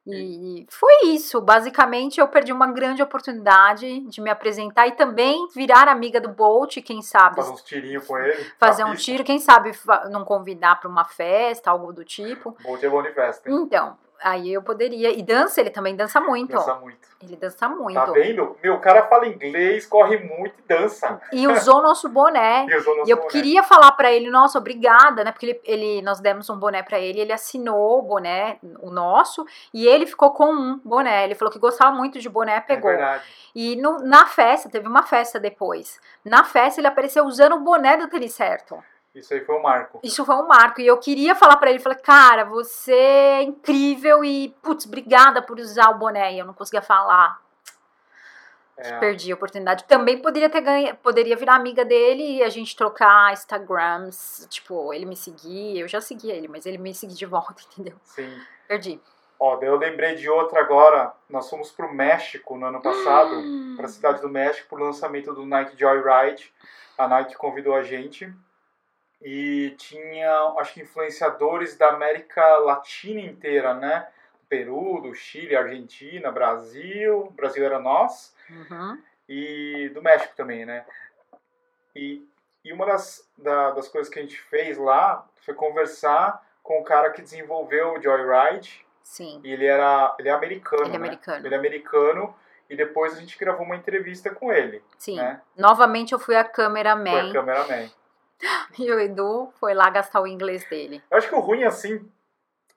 E 0.09 0.65
foi 0.69 1.07
isso. 1.07 1.41
Basicamente, 1.41 2.19
eu 2.19 2.27
perdi 2.29 2.53
uma 2.53 2.71
grande 2.71 3.03
oportunidade 3.03 3.99
de 4.01 4.21
me 4.21 4.29
apresentar 4.29 4.87
e 4.87 4.93
também 4.93 5.47
virar 5.53 5.89
amiga 5.89 6.21
do 6.21 6.29
Bolt, 6.29 6.77
quem 6.77 7.01
sabe 7.01 7.35
Fazer 7.35 7.51
uns 7.51 7.63
tirinhos 7.63 8.07
com 8.07 8.17
ele. 8.17 8.41
fazer 8.57 8.85
um 8.85 8.91
pista. 8.91 9.03
tiro, 9.03 9.23
quem 9.25 9.37
sabe 9.37 9.71
não 10.09 10.23
convidar 10.23 10.79
para 10.79 10.89
uma 10.89 11.03
festa, 11.03 11.69
algo 11.69 11.91
do 11.91 12.05
tipo. 12.05 12.55
Bolt 12.63 12.81
é 12.81 12.89
Bonnie 12.89 13.11
Festa, 13.13 13.49
hein? 13.49 13.55
Então, 13.57 13.97
aí 14.23 14.53
eu 14.53 14.61
poderia. 14.61 15.11
E 15.11 15.21
dança, 15.23 15.59
ele 15.61 15.69
também 15.69 15.95
dança 15.95 16.19
muito. 16.21 16.53
Dança 16.53 16.75
muito. 16.75 17.07
Ele 17.21 17.35
dança 17.35 17.67
muito. 17.67 17.95
Tá 17.95 18.05
vendo? 18.11 18.55
Meu, 18.61 18.75
o 18.75 18.79
cara 18.79 19.03
fala 19.07 19.27
inglês, 19.27 19.85
corre 19.85 20.17
muito 20.17 20.53
e 20.59 20.67
dança. 20.67 21.19
E 21.31 21.47
usou 21.47 21.81
nosso 21.81 22.07
boné. 22.09 22.65
E 22.69 22.71
eu 22.73 22.81
sou 22.81 22.95
nosso 22.97 23.09
E 23.09 23.11
eu 23.11 23.17
boné. 23.17 23.29
queria 23.29 23.63
falar 23.63 23.91
pra 23.93 24.11
ele, 24.11 24.29
nossa, 24.29 24.59
obrigada, 24.59 25.23
né? 25.23 25.31
Porque 25.31 25.45
ele, 25.47 25.61
ele- 25.65 26.01
nós 26.03 26.19
demos 26.19 26.49
um 26.49 26.57
boné 26.57 26.83
pra 26.83 26.99
ele, 26.99 27.19
ele 27.19 27.33
assinou 27.33 27.99
o 27.99 28.01
boné, 28.03 28.57
o 28.81 28.89
nosso, 28.91 29.45
e 29.73 29.87
ele 29.87 30.05
ficou 30.05 30.31
com 30.31 30.45
um 30.51 30.79
boné. 30.83 31.23
Ele 31.23 31.35
falou 31.35 31.51
que 31.51 31.57
gostava 31.59 31.95
muito 31.95 32.19
de 32.19 32.29
boné, 32.29 32.59
pegou. 32.61 32.89
É 32.91 32.95
verdade. 32.97 33.23
e 33.55 33.75
no- 33.75 33.99
na 33.99 34.27
festa, 34.27 34.69
teve 34.69 34.87
uma 34.87 35.01
festa 35.01 35.39
depois. 35.39 35.99
Na 36.23 36.43
festa, 36.43 36.79
ele 36.79 36.87
apareceu 36.87 37.25
usando 37.25 37.55
o 37.55 37.59
boné 37.61 37.97
do 37.97 38.07
tênis 38.07 38.33
certo. 38.33 38.77
Isso 39.17 39.33
aí 39.33 39.43
foi 39.43 39.55
o 39.55 39.63
marco. 39.63 39.99
Isso 40.03 40.23
foi 40.23 40.35
um 40.35 40.47
marco. 40.47 40.79
E 40.79 40.85
eu 40.85 40.97
queria 40.97 41.33
falar 41.33 41.57
pra 41.57 41.71
ele, 41.71 41.79
falei, 41.79 41.97
cara, 41.97 42.43
você 42.45 42.93
é 42.93 43.41
incrível 43.41 44.23
e, 44.23 44.55
putz, 44.61 44.85
obrigada 44.85 45.41
por 45.41 45.59
usar 45.59 45.89
o 45.89 45.97
boné. 45.97 46.33
E 46.33 46.39
eu 46.39 46.45
não 46.45 46.53
conseguia 46.53 46.81
falar. 46.81 47.41
É, 48.77 48.99
Perdi 48.99 49.31
a 49.31 49.35
oportunidade. 49.35 49.85
Também 49.85 50.21
poderia 50.21 50.51
ter 50.51 50.61
ganho, 50.61 50.95
poderia 50.97 51.35
virar 51.35 51.55
amiga 51.55 51.83
dele 51.83 52.37
e 52.37 52.43
a 52.43 52.49
gente 52.49 52.75
trocar 52.75 53.33
Instagrams. 53.33 54.47
Tipo, 54.51 54.93
ele 54.93 55.05
me 55.05 55.15
seguir, 55.15 55.79
eu 55.79 55.87
já 55.87 55.99
seguia 55.99 56.35
ele, 56.35 56.47
mas 56.47 56.67
ele 56.67 56.77
me 56.77 56.93
seguir 56.93 57.15
de 57.15 57.25
volta, 57.25 57.55
entendeu? 57.73 57.95
sim. 58.03 58.39
Perdi. 58.67 59.01
Ó, 59.39 59.59
eu 59.61 59.77
lembrei 59.77 60.15
de 60.15 60.29
outra 60.29 60.59
agora. 60.59 61.13
Nós 61.27 61.49
fomos 61.49 61.71
pro 61.71 61.91
México 61.91 62.55
no 62.55 62.67
ano 62.67 62.81
passado. 62.81 63.35
Hum. 63.35 63.73
para 63.75 63.85
a 63.85 63.89
cidade 63.89 64.21
do 64.21 64.29
México 64.29 64.69
pro 64.69 64.83
lançamento 64.83 65.33
do 65.33 65.45
Nike 65.45 65.77
Joyride. 65.77 66.53
A 66.97 67.07
Nike 67.07 67.35
convidou 67.35 67.75
a 67.75 67.83
gente 67.83 68.31
e 69.21 69.73
tinha, 69.77 70.31
acho 70.59 70.73
que 70.73 70.81
influenciadores 70.81 71.75
da 71.77 71.89
América 71.89 72.57
Latina 72.57 73.19
inteira, 73.21 73.73
né? 73.73 74.07
Peru, 74.49 75.01
do 75.01 75.13
Chile, 75.13 75.55
Argentina, 75.55 76.31
Brasil, 76.31 77.31
Brasil 77.35 77.65
era 77.65 77.79
nós 77.79 78.33
Uhum. 78.49 78.97
e 79.27 79.89
do 79.93 80.01
México 80.01 80.33
também, 80.37 80.65
né? 80.65 80.85
E, 81.95 82.25
e 82.63 82.71
uma 82.71 82.85
das, 82.85 83.27
da- 83.37 83.71
das 83.71 83.87
coisas 83.87 84.11
que 84.11 84.19
a 84.19 84.21
gente 84.21 84.39
fez 84.39 84.77
lá 84.77 85.27
foi 85.43 85.53
conversar 85.53 86.45
com 86.63 86.79
o 86.79 86.83
cara 86.83 87.09
que 87.11 87.21
desenvolveu 87.21 87.93
o 87.93 88.01
Joyride 88.01 88.85
Sim, 89.03 89.39
e 89.43 89.51
ele 89.51 89.65
era 89.65 90.15
ele 90.19 90.29
é 90.29 90.31
americano, 90.31 90.83
ele 90.83 90.89
é 90.95 90.99
né? 90.99 91.05
americano. 91.07 91.45
Ele 91.45 91.55
é 91.55 91.57
americano 91.57 92.35
e 92.69 92.75
depois 92.75 93.15
a 93.15 93.19
gente 93.19 93.37
gravou 93.39 93.65
uma 93.65 93.75
entrevista 93.75 94.29
com 94.29 94.51
ele, 94.51 94.83
Sim. 94.97 95.15
né? 95.17 95.41
Novamente 95.55 96.13
eu 96.13 96.19
fui 96.19 96.35
a 96.35 96.43
Foi 96.43 96.49
a 96.49 96.53
cameraman 96.53 97.31
cameraman. 97.33 97.89
e 98.77 98.91
o 98.91 98.99
Edu 98.99 99.51
foi 99.59 99.73
lá 99.73 99.89
gastar 99.89 100.21
o 100.21 100.27
inglês 100.27 100.67
dele. 100.69 101.01
Eu 101.09 101.17
acho 101.17 101.29
que 101.29 101.35
o 101.35 101.39
ruim, 101.39 101.63
assim, 101.63 102.09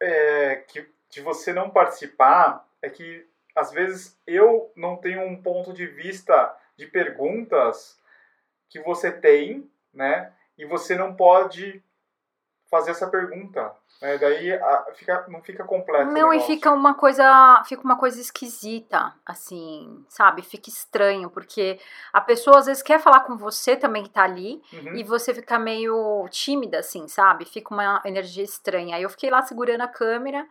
é 0.01 0.57
que 0.68 0.88
de 1.11 1.20
você 1.20 1.53
não 1.53 1.70
participar 1.70 2.66
é 2.81 2.88
que, 2.88 3.27
às 3.55 3.70
vezes, 3.73 4.18
eu 4.27 4.73
não 4.77 4.96
tenho 4.96 5.23
um 5.23 5.40
ponto 5.40 5.73
de 5.73 5.87
vista 5.87 6.57
de 6.77 6.87
perguntas 6.87 8.01
que 8.68 8.81
você 8.81 9.11
tem, 9.11 9.68
né? 9.92 10.33
E 10.57 10.64
você 10.64 10.94
não 10.94 11.14
pode 11.14 11.83
fazer 12.71 12.93
essa 12.93 13.09
pergunta. 13.09 13.73
Né? 14.01 14.17
Daí 14.17 14.53
a- 14.53 14.87
fica, 14.95 15.27
não 15.29 15.43
fica 15.43 15.65
completo. 15.65 16.11
Não, 16.13 16.33
e 16.33 16.41
fica 16.41 16.71
uma 16.73 16.95
coisa, 16.95 17.63
fica 17.67 17.83
uma 17.83 17.97
coisa 17.99 18.19
esquisita, 18.21 19.13
assim, 19.27 20.05
sabe? 20.09 20.41
Fica 20.43 20.71
estranho, 20.71 21.29
porque 21.29 21.79
a 22.13 22.21
pessoa 22.21 22.59
às 22.59 22.67
vezes 22.67 22.83
quer 22.83 22.99
falar 23.01 23.21
com 23.21 23.37
você 23.37 23.77
também 23.77 24.03
que 24.05 24.09
tá 24.11 24.23
ali, 24.23 24.63
Uhum. 24.73 24.95
e 24.95 25.03
você 25.05 25.35
fica 25.35 25.59
meio 25.59 26.27
tímida, 26.31 26.79
assim, 26.79 27.07
sabe? 27.09 27.45
Fica 27.45 27.75
uma 27.75 28.01
energia 28.05 28.45
estranha. 28.45 28.97
Aí 28.97 29.03
eu 29.03 29.11
fiquei 29.11 29.31
lá 29.31 29.43
segurando 29.43 29.83
a 29.83 29.89
câmera, 29.89 30.47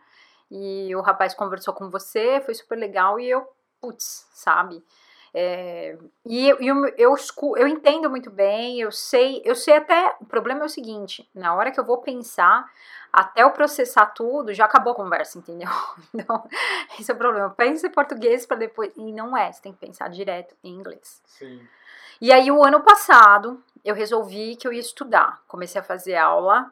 e 0.50 0.94
o 0.94 1.00
rapaz 1.00 1.34
conversou 1.34 1.72
com 1.74 1.88
você, 1.90 2.40
foi 2.44 2.54
super 2.54 2.76
legal, 2.76 3.18
e 3.18 3.28
eu, 3.30 3.46
putz, 3.80 4.28
sabe? 4.32 4.84
É, 5.32 5.96
e 6.26 6.48
eu, 6.48 6.58
eu, 6.60 6.86
eu, 6.98 7.14
eu, 7.56 7.68
entendo 7.68 8.10
muito 8.10 8.30
bem, 8.30 8.80
eu 8.80 8.90
sei, 8.90 9.40
eu 9.44 9.54
sei 9.54 9.76
até. 9.76 10.16
O 10.20 10.24
problema 10.24 10.62
é 10.62 10.64
o 10.64 10.68
seguinte: 10.68 11.28
na 11.34 11.54
hora 11.54 11.70
que 11.70 11.78
eu 11.78 11.84
vou 11.84 11.98
pensar, 11.98 12.68
até 13.12 13.42
eu 13.42 13.50
processar 13.50 14.06
tudo, 14.06 14.52
já 14.52 14.64
acabou 14.64 14.92
a 14.92 14.96
conversa, 14.96 15.38
entendeu? 15.38 15.68
Então, 16.14 16.48
esse 16.98 17.10
é 17.10 17.14
o 17.14 17.18
problema. 17.18 17.50
Pensa 17.50 17.86
em 17.86 17.90
português 17.90 18.44
para 18.44 18.56
depois. 18.56 18.92
E 18.96 19.12
não 19.12 19.36
é, 19.36 19.52
você 19.52 19.62
tem 19.62 19.72
que 19.72 19.78
pensar 19.78 20.08
direto 20.08 20.54
em 20.62 20.74
inglês. 20.74 21.22
Sim. 21.24 21.66
E 22.20 22.32
aí, 22.32 22.50
o 22.50 22.64
ano 22.64 22.80
passado, 22.80 23.62
eu 23.84 23.94
resolvi 23.94 24.56
que 24.56 24.66
eu 24.66 24.72
ia 24.72 24.80
estudar. 24.80 25.40
Comecei 25.46 25.80
a 25.80 25.84
fazer 25.84 26.16
aula 26.16 26.70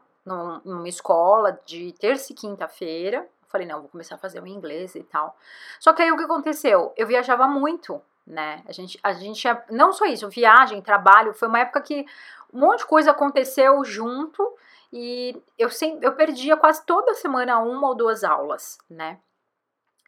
numa 0.64 0.88
escola 0.88 1.58
de 1.64 1.92
terça 1.92 2.32
e 2.32 2.36
quinta-feira. 2.36 3.26
Falei, 3.48 3.66
não, 3.66 3.80
vou 3.80 3.88
começar 3.88 4.16
a 4.16 4.18
fazer 4.18 4.42
o 4.42 4.46
inglês 4.46 4.94
e 4.94 5.02
tal. 5.02 5.34
Só 5.80 5.94
que 5.94 6.02
aí 6.02 6.12
o 6.12 6.18
que 6.18 6.24
aconteceu? 6.24 6.92
Eu 6.96 7.06
viajava 7.06 7.46
muito 7.46 8.02
né? 8.28 8.62
A 8.66 8.72
gente, 8.72 9.00
a 9.02 9.12
gente 9.14 9.48
não 9.70 9.92
só 9.92 10.04
isso, 10.04 10.28
viagem, 10.28 10.82
trabalho, 10.82 11.32
foi 11.32 11.48
uma 11.48 11.60
época 11.60 11.80
que 11.80 12.04
um 12.52 12.60
monte 12.60 12.80
de 12.80 12.86
coisa 12.86 13.10
aconteceu 13.10 13.82
junto 13.84 14.54
e 14.92 15.42
eu 15.56 15.70
sempre, 15.70 16.06
eu 16.06 16.12
perdia 16.14 16.56
quase 16.56 16.84
toda 16.84 17.14
semana 17.14 17.58
uma 17.58 17.88
ou 17.88 17.94
duas 17.94 18.22
aulas, 18.22 18.78
né? 18.88 19.18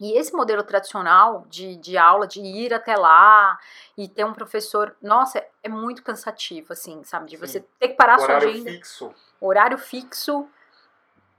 E 0.00 0.16
esse 0.16 0.32
modelo 0.32 0.62
tradicional 0.62 1.44
de, 1.48 1.76
de 1.76 1.98
aula, 1.98 2.26
de 2.26 2.40
ir 2.40 2.72
até 2.72 2.96
lá 2.96 3.58
e 3.98 4.08
ter 4.08 4.24
um 4.24 4.32
professor, 4.32 4.96
nossa, 5.02 5.44
é 5.62 5.68
muito 5.68 6.02
cansativo, 6.02 6.72
assim, 6.72 7.04
sabe? 7.04 7.28
De 7.28 7.36
você 7.36 7.60
Sim. 7.60 7.66
ter 7.78 7.88
que 7.88 7.94
parar 7.94 8.18
horário 8.18 8.40
sua 8.40 8.50
agenda. 8.50 8.70
Fixo. 8.70 9.14
Horário 9.38 9.76
fixo. 9.76 10.48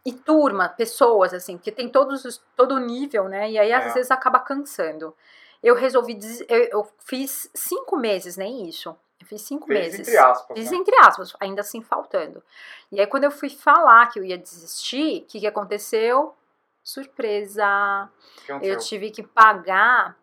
E 0.03 0.13
turma, 0.13 0.67
pessoas, 0.67 1.31
assim, 1.31 1.57
porque 1.57 1.71
tem 1.71 1.87
todos, 1.87 2.43
todo 2.55 2.75
o 2.75 2.79
nível, 2.79 3.27
né? 3.27 3.51
E 3.51 3.57
aí, 3.57 3.71
às 3.71 3.85
é. 3.85 3.93
vezes, 3.93 4.11
acaba 4.11 4.39
cansando 4.39 5.15
eu 5.63 5.75
resolvi, 5.75 6.17
eu, 6.47 6.63
eu 6.63 6.87
fiz 7.05 7.49
cinco 7.53 7.95
meses, 7.97 8.35
nem 8.35 8.67
isso. 8.67 8.95
Eu 9.19 9.27
fiz 9.27 9.41
cinco 9.43 9.67
Fez 9.67 9.79
meses. 9.79 9.99
Entre 9.99 10.17
aspas. 10.17 10.57
Fiz 10.57 10.71
né? 10.71 10.77
entre 10.77 10.95
aspas, 10.95 11.33
ainda 11.39 11.61
assim 11.61 11.81
faltando. 11.81 12.43
E 12.91 12.99
aí, 12.99 13.05
quando 13.05 13.25
eu 13.25 13.31
fui 13.31 13.49
falar 13.49 14.07
que 14.07 14.19
eu 14.19 14.23
ia 14.23 14.37
desistir, 14.37 15.21
o 15.21 15.25
que, 15.25 15.39
que 15.39 15.47
aconteceu? 15.47 16.35
Surpresa! 16.83 18.09
Que 18.45 18.51
eu 18.67 18.77
tive 18.79 19.11
que 19.11 19.21
pagar. 19.21 20.17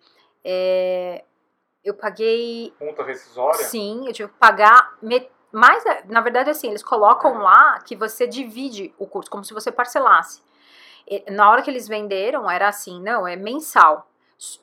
É, 0.44 1.24
eu 1.84 1.94
paguei. 1.94 2.74
Multa 2.80 3.04
rescisória? 3.04 3.64
Sim, 3.64 4.06
eu 4.08 4.12
tive 4.12 4.28
que 4.30 4.38
pagar. 4.38 4.98
Mas, 5.52 5.84
na 6.06 6.20
verdade, 6.20 6.50
assim, 6.50 6.68
eles 6.68 6.82
colocam 6.82 7.38
lá 7.38 7.80
que 7.80 7.94
você 7.94 8.26
divide 8.26 8.92
o 8.98 9.06
curso, 9.06 9.30
como 9.30 9.44
se 9.44 9.54
você 9.54 9.70
parcelasse. 9.70 10.42
Na 11.30 11.48
hora 11.48 11.62
que 11.62 11.70
eles 11.70 11.86
venderam, 11.86 12.50
era 12.50 12.68
assim: 12.68 13.00
não, 13.00 13.26
é 13.26 13.36
mensal. 13.36 14.07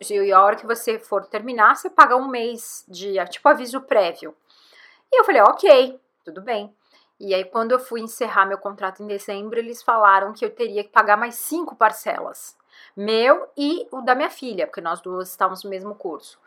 E 0.10 0.32
a 0.32 0.42
hora 0.42 0.56
que 0.56 0.66
você 0.66 0.98
for 0.98 1.26
terminar, 1.26 1.76
você 1.76 1.90
paga 1.90 2.16
um 2.16 2.28
mês 2.28 2.86
de, 2.88 3.14
tipo, 3.26 3.50
aviso 3.50 3.82
prévio. 3.82 4.34
E 5.12 5.20
eu 5.20 5.26
falei, 5.26 5.42
ok, 5.42 6.00
tudo 6.24 6.42
bem. 6.42 6.74
E 7.20 7.34
aí, 7.34 7.44
quando 7.46 7.74
eu 7.74 7.80
fui 7.80 8.02
encerrar 8.02 8.46
meu 8.46 8.58
contrato 8.58 9.04
em 9.04 9.08
dezembro, 9.08 9.60
eles 9.60 9.82
falaram 9.84 10.34
que 10.34 10.44
eu 10.44 10.50
teria 10.50 10.84
que 10.84 10.90
pagar 10.90 11.18
mais 11.18 11.36
cinco 11.36 11.76
parcelas. 11.76 12.58
Meu 12.96 13.48
e 13.58 13.88
o 13.92 14.02
da 14.02 14.16
minha 14.16 14.30
filha, 14.30 14.66
porque 14.66 14.82
nós 14.82 15.02
duas 15.02 15.30
estávamos 15.30 15.64
no 15.64 15.70
mesmo 15.70 15.96
curso. 15.96 16.40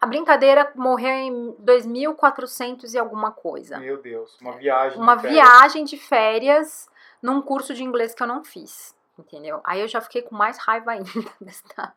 A 0.00 0.06
brincadeira 0.06 0.72
morreu 0.74 1.10
em 1.10 1.52
2.400 1.62 2.92
e 2.92 2.98
alguma 2.98 3.30
coisa. 3.30 3.78
Meu 3.78 4.00
Deus, 4.00 4.36
uma 4.40 4.52
viagem. 4.52 4.98
Uma 4.98 5.16
de 5.16 5.28
viagem 5.28 5.84
de 5.84 5.96
férias 5.96 6.88
num 7.20 7.40
curso 7.40 7.72
de 7.74 7.84
inglês 7.84 8.14
que 8.14 8.22
eu 8.22 8.26
não 8.26 8.44
fiz 8.44 8.94
entendeu? 9.18 9.60
Aí 9.64 9.80
eu 9.80 9.88
já 9.88 10.00
fiquei 10.00 10.22
com 10.22 10.34
mais 10.34 10.58
raiva 10.58 10.92
ainda 10.92 11.10
desta 11.40 11.94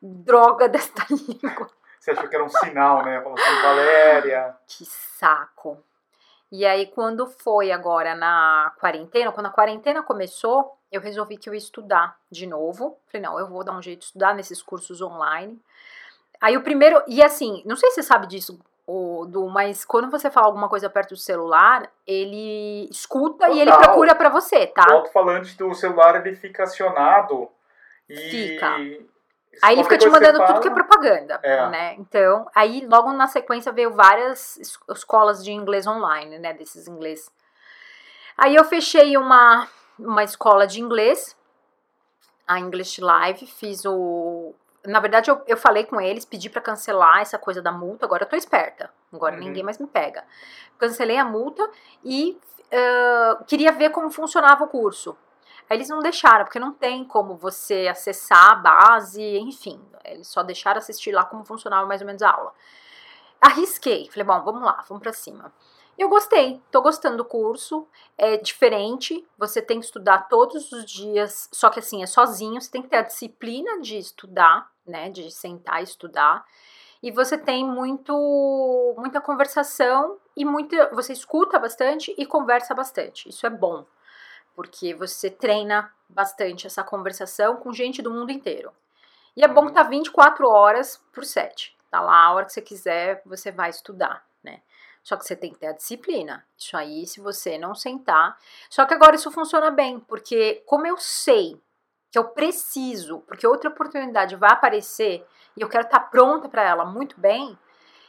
droga 0.00 0.68
desta 0.68 1.04
língua. 1.10 1.68
Você 1.98 2.10
achou 2.10 2.28
que 2.28 2.34
era 2.34 2.44
um 2.44 2.48
sinal, 2.48 3.04
né? 3.04 3.20
Falou 3.20 3.38
assim, 3.38 3.62
Valéria. 3.62 4.56
Que 4.66 4.84
saco. 4.84 5.82
E 6.50 6.66
aí, 6.66 6.86
quando 6.86 7.26
foi 7.26 7.70
agora 7.70 8.14
na 8.14 8.74
quarentena, 8.78 9.32
quando 9.32 9.46
a 9.46 9.50
quarentena 9.50 10.02
começou, 10.02 10.76
eu 10.90 11.00
resolvi 11.00 11.38
que 11.38 11.48
eu 11.48 11.54
ia 11.54 11.58
estudar 11.58 12.18
de 12.30 12.46
novo. 12.46 12.98
Falei, 13.06 13.26
não, 13.26 13.38
eu 13.38 13.46
vou 13.46 13.64
dar 13.64 13.72
um 13.72 13.80
jeito 13.80 14.00
de 14.00 14.04
estudar 14.06 14.34
nesses 14.34 14.60
cursos 14.60 15.00
online. 15.00 15.58
Aí 16.40 16.56
o 16.56 16.62
primeiro, 16.62 17.02
e 17.06 17.22
assim, 17.22 17.62
não 17.64 17.76
sei 17.76 17.90
se 17.90 17.94
você 17.94 18.02
sabe 18.02 18.26
disso, 18.26 18.60
o, 18.86 19.24
do, 19.26 19.48
mas 19.48 19.84
quando 19.84 20.10
você 20.10 20.30
fala 20.30 20.46
alguma 20.46 20.68
coisa 20.68 20.90
perto 20.90 21.10
do 21.10 21.16
celular, 21.16 21.88
ele 22.06 22.88
escuta 22.90 23.46
Total. 23.46 23.54
e 23.54 23.60
ele 23.60 23.72
procura 23.72 24.14
para 24.14 24.28
você, 24.28 24.66
tá? 24.66 24.86
O 24.88 24.94
alto-falante 24.94 25.56
do 25.56 25.72
celular 25.74 26.24
ele 26.24 26.34
fica 26.34 26.64
acionado 26.64 27.48
e 28.08 28.16
fica. 28.16 28.76
Aí 29.62 29.74
ele 29.74 29.82
fica 29.84 29.98
te 29.98 30.08
mandando 30.08 30.44
tudo 30.46 30.60
que 30.60 30.68
é 30.68 30.72
propaganda, 30.72 31.38
é. 31.42 31.68
né? 31.68 31.94
Então, 31.98 32.46
aí 32.54 32.86
logo 32.90 33.12
na 33.12 33.26
sequência 33.26 33.70
veio 33.70 33.92
várias 33.92 34.56
escolas 34.90 35.44
de 35.44 35.52
inglês 35.52 35.86
online, 35.86 36.38
né, 36.38 36.52
desses 36.54 36.88
inglês. 36.88 37.30
Aí 38.36 38.56
eu 38.56 38.64
fechei 38.64 39.16
uma 39.16 39.68
uma 39.98 40.24
escola 40.24 40.66
de 40.66 40.80
inglês, 40.80 41.36
a 42.46 42.58
English 42.58 43.00
Live, 43.00 43.46
fiz 43.46 43.84
o 43.84 44.54
na 44.84 45.00
verdade, 45.00 45.30
eu, 45.30 45.40
eu 45.46 45.56
falei 45.56 45.84
com 45.84 46.00
eles, 46.00 46.24
pedi 46.24 46.50
para 46.50 46.60
cancelar 46.60 47.20
essa 47.20 47.38
coisa 47.38 47.62
da 47.62 47.70
multa. 47.70 48.04
Agora 48.04 48.24
eu 48.24 48.28
tô 48.28 48.36
esperta. 48.36 48.90
Agora 49.12 49.36
uhum. 49.36 49.40
ninguém 49.40 49.62
mais 49.62 49.78
me 49.78 49.86
pega. 49.86 50.24
Cancelei 50.78 51.16
a 51.16 51.24
multa 51.24 51.68
e 52.04 52.38
uh, 52.72 53.44
queria 53.44 53.70
ver 53.72 53.90
como 53.90 54.10
funcionava 54.10 54.64
o 54.64 54.68
curso. 54.68 55.16
Aí 55.70 55.76
eles 55.76 55.88
não 55.88 56.00
deixaram, 56.00 56.44
porque 56.44 56.58
não 56.58 56.72
tem 56.72 57.04
como 57.04 57.36
você 57.36 57.86
acessar 57.88 58.52
a 58.52 58.54
base, 58.56 59.22
enfim. 59.38 59.80
Eles 60.04 60.26
só 60.26 60.42
deixaram 60.42 60.78
assistir 60.78 61.12
lá 61.12 61.24
como 61.24 61.44
funcionava 61.44 61.86
mais 61.86 62.00
ou 62.00 62.06
menos 62.06 62.22
a 62.22 62.30
aula. 62.30 62.52
Arrisquei. 63.40 64.10
Falei, 64.10 64.24
bom, 64.24 64.42
vamos 64.42 64.62
lá, 64.62 64.84
vamos 64.88 65.02
para 65.02 65.12
cima. 65.12 65.52
Eu 65.96 66.08
gostei, 66.08 66.60
tô 66.70 66.80
gostando 66.80 67.18
do 67.18 67.24
curso. 67.24 67.86
É 68.16 68.36
diferente, 68.36 69.26
você 69.38 69.60
tem 69.60 69.78
que 69.78 69.84
estudar 69.84 70.28
todos 70.28 70.72
os 70.72 70.84
dias, 70.84 71.48
só 71.52 71.70
que 71.70 71.78
assim, 71.78 72.02
é 72.02 72.06
sozinho, 72.06 72.60
você 72.60 72.70
tem 72.70 72.82
que 72.82 72.88
ter 72.88 72.96
a 72.96 73.02
disciplina 73.02 73.80
de 73.80 73.98
estudar, 73.98 74.71
né, 74.86 75.10
de 75.10 75.30
sentar 75.30 75.80
e 75.80 75.84
estudar. 75.84 76.44
E 77.02 77.10
você 77.10 77.36
tem 77.36 77.64
muito 77.64 78.94
muita 78.96 79.20
conversação 79.20 80.18
e 80.36 80.44
muita, 80.44 80.88
você 80.94 81.12
escuta 81.12 81.58
bastante 81.58 82.14
e 82.16 82.24
conversa 82.24 82.74
bastante. 82.74 83.28
Isso 83.28 83.46
é 83.46 83.50
bom, 83.50 83.84
porque 84.54 84.94
você 84.94 85.28
treina 85.28 85.92
bastante 86.08 86.66
essa 86.66 86.84
conversação 86.84 87.56
com 87.56 87.72
gente 87.72 88.00
do 88.02 88.10
mundo 88.10 88.30
inteiro. 88.30 88.72
E 89.36 89.42
é 89.42 89.48
bom 89.48 89.66
que 89.66 89.72
tá 89.72 89.82
24 89.82 90.46
horas 90.48 91.02
por 91.12 91.24
7. 91.24 91.76
Tá 91.90 92.00
lá 92.00 92.24
a 92.24 92.32
hora 92.32 92.46
que 92.46 92.52
você 92.52 92.62
quiser, 92.62 93.22
você 93.24 93.50
vai 93.50 93.70
estudar, 93.70 94.24
né? 94.42 94.62
Só 95.02 95.16
que 95.16 95.24
você 95.26 95.34
tem 95.34 95.50
que 95.50 95.58
ter 95.58 95.66
a 95.66 95.72
disciplina. 95.72 96.46
Isso 96.56 96.76
aí, 96.76 97.06
se 97.06 97.20
você 97.20 97.58
não 97.58 97.74
sentar. 97.74 98.38
Só 98.70 98.86
que 98.86 98.94
agora 98.94 99.16
isso 99.16 99.30
funciona 99.30 99.70
bem, 99.70 99.98
porque 99.98 100.62
como 100.66 100.86
eu 100.86 100.96
sei 100.96 101.60
que 102.12 102.18
eu 102.18 102.24
preciso, 102.24 103.20
porque 103.20 103.46
outra 103.46 103.70
oportunidade 103.70 104.36
vai 104.36 104.50
aparecer 104.52 105.26
e 105.56 105.62
eu 105.62 105.68
quero 105.68 105.84
estar 105.84 105.98
pronta 105.98 106.46
para 106.46 106.62
ela 106.62 106.84
muito 106.84 107.18
bem, 107.18 107.58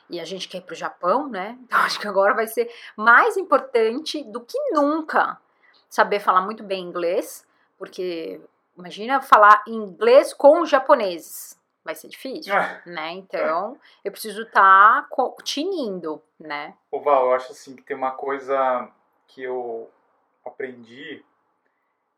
e 0.09 0.19
a 0.19 0.25
gente 0.25 0.47
quer 0.49 0.57
ir 0.57 0.61
para 0.61 0.73
o 0.73 0.77
Japão, 0.77 1.29
né? 1.29 1.57
Então 1.63 1.79
acho 1.79 1.99
que 1.99 2.07
agora 2.07 2.35
vai 2.35 2.45
ser 2.45 2.69
mais 2.97 3.37
importante 3.37 4.21
do 4.25 4.41
que 4.41 4.59
nunca 4.71 5.39
saber 5.89 6.19
falar 6.19 6.41
muito 6.41 6.63
bem 6.63 6.83
inglês, 6.83 7.47
porque 7.77 8.41
imagina 8.77 9.21
falar 9.21 9.63
inglês 9.67 10.33
com 10.33 10.65
japoneses 10.65 11.57
vai 11.83 11.95
ser 11.95 12.07
difícil, 12.07 12.53
é. 12.53 12.81
né? 12.85 13.11
Então, 13.11 13.77
eu 14.05 14.11
preciso 14.11 14.43
estar 14.43 15.07
tá 15.09 15.33
tinindo, 15.43 16.21
né? 16.39 16.75
Ô 16.89 17.01
Val, 17.01 17.25
eu 17.25 17.33
acho 17.33 17.51
assim 17.51 17.75
que 17.75 17.83
tem 17.83 17.95
uma 17.95 18.11
coisa 18.11 18.89
que 19.27 19.43
eu 19.43 19.89
aprendi 20.45 21.23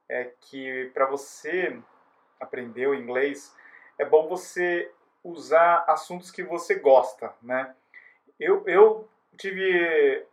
é 0.10 0.32
que 0.42 0.92
para 0.94 1.06
você 1.06 1.78
aprender 2.40 2.88
o 2.88 2.96
inglês 2.96 3.56
é 3.98 4.06
bom 4.06 4.28
você 4.28 4.92
usar 5.24 5.84
assuntos 5.88 6.30
que 6.30 6.44
você 6.44 6.76
gosta, 6.76 7.34
né? 7.42 7.74
Eu, 8.40 8.64
eu 8.68 9.10
tive, 9.38 10.26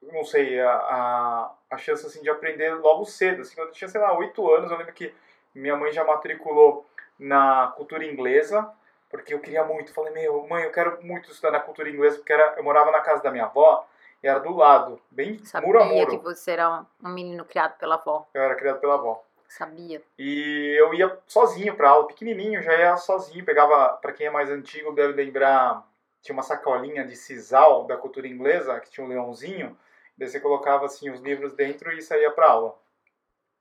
não 0.00 0.24
sei, 0.24 0.60
a, 0.60 0.72
a, 0.72 1.54
a 1.70 1.76
chance 1.76 2.06
assim, 2.06 2.22
de 2.22 2.30
aprender 2.30 2.74
logo 2.76 3.04
cedo. 3.04 3.42
Assim, 3.42 3.54
quando 3.54 3.68
eu 3.68 3.74
tinha, 3.74 3.88
sei 3.88 4.00
lá, 4.00 4.16
oito 4.16 4.50
anos, 4.52 4.70
eu 4.70 4.78
lembro 4.78 4.94
que 4.94 5.14
minha 5.54 5.76
mãe 5.76 5.92
já 5.92 6.04
matriculou 6.04 6.86
na 7.18 7.72
cultura 7.76 8.04
inglesa, 8.04 8.72
porque 9.10 9.34
eu 9.34 9.40
queria 9.40 9.64
muito. 9.64 9.92
Falei, 9.92 10.12
meu, 10.12 10.46
mãe, 10.46 10.64
eu 10.64 10.72
quero 10.72 11.02
muito 11.04 11.30
estudar 11.30 11.50
na 11.50 11.60
cultura 11.60 11.90
inglesa, 11.90 12.16
porque 12.16 12.32
era, 12.32 12.54
eu 12.56 12.64
morava 12.64 12.90
na 12.90 13.00
casa 13.00 13.22
da 13.22 13.30
minha 13.30 13.44
avó 13.44 13.86
era 14.28 14.38
do 14.38 14.54
lado, 14.54 15.00
bem 15.10 15.44
Sabia 15.44 15.66
muro 15.66 15.82
a 15.82 15.84
muro. 15.84 16.10
que 16.18 16.24
você 16.24 16.52
era 16.52 16.86
um 17.02 17.08
menino 17.08 17.44
criado 17.44 17.76
pela 17.78 17.96
avó. 17.96 18.28
Eu 18.32 18.42
era 18.42 18.54
criado 18.54 18.80
pela 18.80 18.94
avó. 18.94 19.22
Sabia. 19.48 20.02
E 20.18 20.76
eu 20.78 20.94
ia 20.94 21.18
sozinho 21.26 21.76
pra 21.76 21.90
aula, 21.90 22.06
pequenininho, 22.06 22.62
já 22.62 22.72
ia 22.78 22.96
sozinho. 22.96 23.44
Pegava, 23.44 23.90
para 23.98 24.12
quem 24.12 24.26
é 24.26 24.30
mais 24.30 24.48
antigo, 24.48 24.94
deve 24.94 25.12
lembrar, 25.12 25.86
tinha 26.22 26.32
uma 26.32 26.42
sacolinha 26.42 27.04
de 27.06 27.14
sisal 27.16 27.84
da 27.86 27.96
cultura 27.96 28.26
inglesa, 28.26 28.80
que 28.80 28.90
tinha 28.90 29.04
um 29.04 29.08
leãozinho. 29.08 29.76
Daí 30.16 30.28
você 30.28 30.40
colocava 30.40 30.86
assim 30.86 31.10
os 31.10 31.20
livros 31.20 31.52
dentro 31.52 31.92
e 31.92 32.00
saía 32.00 32.30
pra 32.30 32.50
aula. 32.50 32.78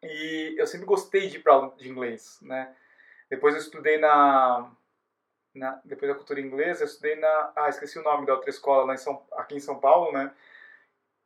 E 0.04 0.56
eu 0.58 0.66
sempre 0.66 0.86
gostei 0.86 1.28
de 1.28 1.38
ir 1.38 1.40
pra 1.44 1.54
aula 1.54 1.74
de 1.76 1.90
inglês, 1.90 2.40
né? 2.42 2.74
Depois 3.30 3.54
eu 3.54 3.62
estudei 3.62 3.98
na, 3.98 4.72
na, 5.54 5.82
depois 5.84 6.10
da 6.10 6.18
cultura 6.18 6.40
inglesa, 6.40 6.84
eu 6.84 6.88
estudei 6.88 7.16
na. 7.16 7.52
Ah, 7.56 7.70
esqueci 7.70 8.00
o 8.00 8.04
nome 8.04 8.26
da 8.26 8.34
outra 8.34 8.50
escola 8.50 8.86
lá 8.86 8.94
em 8.94 8.98
São, 8.98 9.26
aqui 9.34 9.56
em 9.56 9.60
São 9.60 9.80
Paulo, 9.80 10.12
né? 10.12 10.32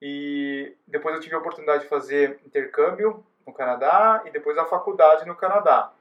E 0.08 0.78
depois 0.86 1.16
eu 1.16 1.20
tive 1.20 1.34
a 1.34 1.40
oportunidade 1.40 1.82
de 1.82 1.90
fazer 1.90 2.40
intercâmbio 2.46 3.26
no 3.44 3.52
Canadá 3.52 4.22
e 4.24 4.30
depois 4.30 4.56
a 4.56 4.64
faculdade 4.64 5.26
no 5.26 5.34
Canadá. 5.34 5.92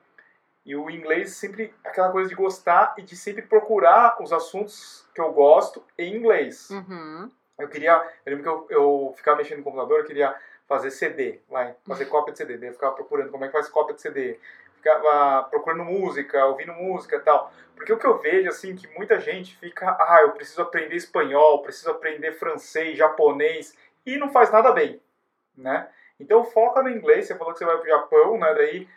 E 0.62 0.76
o 0.76 0.90
inglês 0.90 1.36
sempre 1.36 1.72
aquela 1.82 2.12
coisa 2.12 2.28
de 2.28 2.34
gostar 2.34 2.94
e 2.98 3.02
de 3.02 3.16
sempre 3.16 3.40
procurar 3.40 4.18
os 4.20 4.30
assuntos 4.30 5.08
que 5.14 5.22
eu 5.22 5.32
gosto 5.32 5.82
em 5.96 6.14
inglês. 6.14 6.68
Uhum. 6.68 7.30
Eu 7.58 7.66
queria, 7.66 7.94
eu 8.26 8.36
lembro 8.36 8.42
que 8.42 8.48
eu, 8.50 8.66
eu 8.68 9.14
ficava 9.16 9.38
mexendo 9.38 9.58
no 9.58 9.64
computador, 9.64 10.00
eu 10.00 10.04
queria 10.04 10.36
fazer 10.68 10.90
CD, 10.90 11.40
vai, 11.48 11.74
fazer 11.86 12.04
cópia 12.04 12.32
de 12.32 12.38
CD. 12.38 12.58
Daí 12.58 12.68
eu 12.68 12.74
ficava 12.74 12.94
procurando 12.94 13.30
como 13.30 13.42
é 13.44 13.46
que 13.46 13.54
faz 13.54 13.70
cópia 13.70 13.94
de 13.94 14.02
CD. 14.02 14.38
Ficava 14.76 15.44
procurando 15.44 15.82
música, 15.82 16.44
ouvindo 16.44 16.74
música 16.74 17.18
tal. 17.20 17.50
Porque 17.74 17.90
o 17.90 17.98
que 17.98 18.06
eu 18.06 18.18
vejo, 18.18 18.50
assim, 18.50 18.76
que 18.76 18.86
muita 18.98 19.18
gente 19.18 19.56
fica, 19.56 19.96
ah, 19.98 20.20
eu 20.22 20.32
preciso 20.32 20.60
aprender 20.60 20.94
espanhol, 20.94 21.62
preciso 21.62 21.90
aprender 21.90 22.32
francês, 22.32 22.98
japonês, 22.98 23.74
e 24.04 24.16
não 24.16 24.30
faz 24.30 24.50
nada 24.50 24.72
bem, 24.72 25.00
né? 25.56 25.88
Então 26.18 26.44
foca 26.44 26.82
no 26.82 26.90
inglês, 26.90 27.26
você 27.26 27.34
falou 27.34 27.52
que 27.52 27.58
você 27.58 27.64
vai 27.64 27.78
pro 27.78 27.88
Japão, 27.88 28.38
né? 28.38 28.54
Daí 28.54 28.88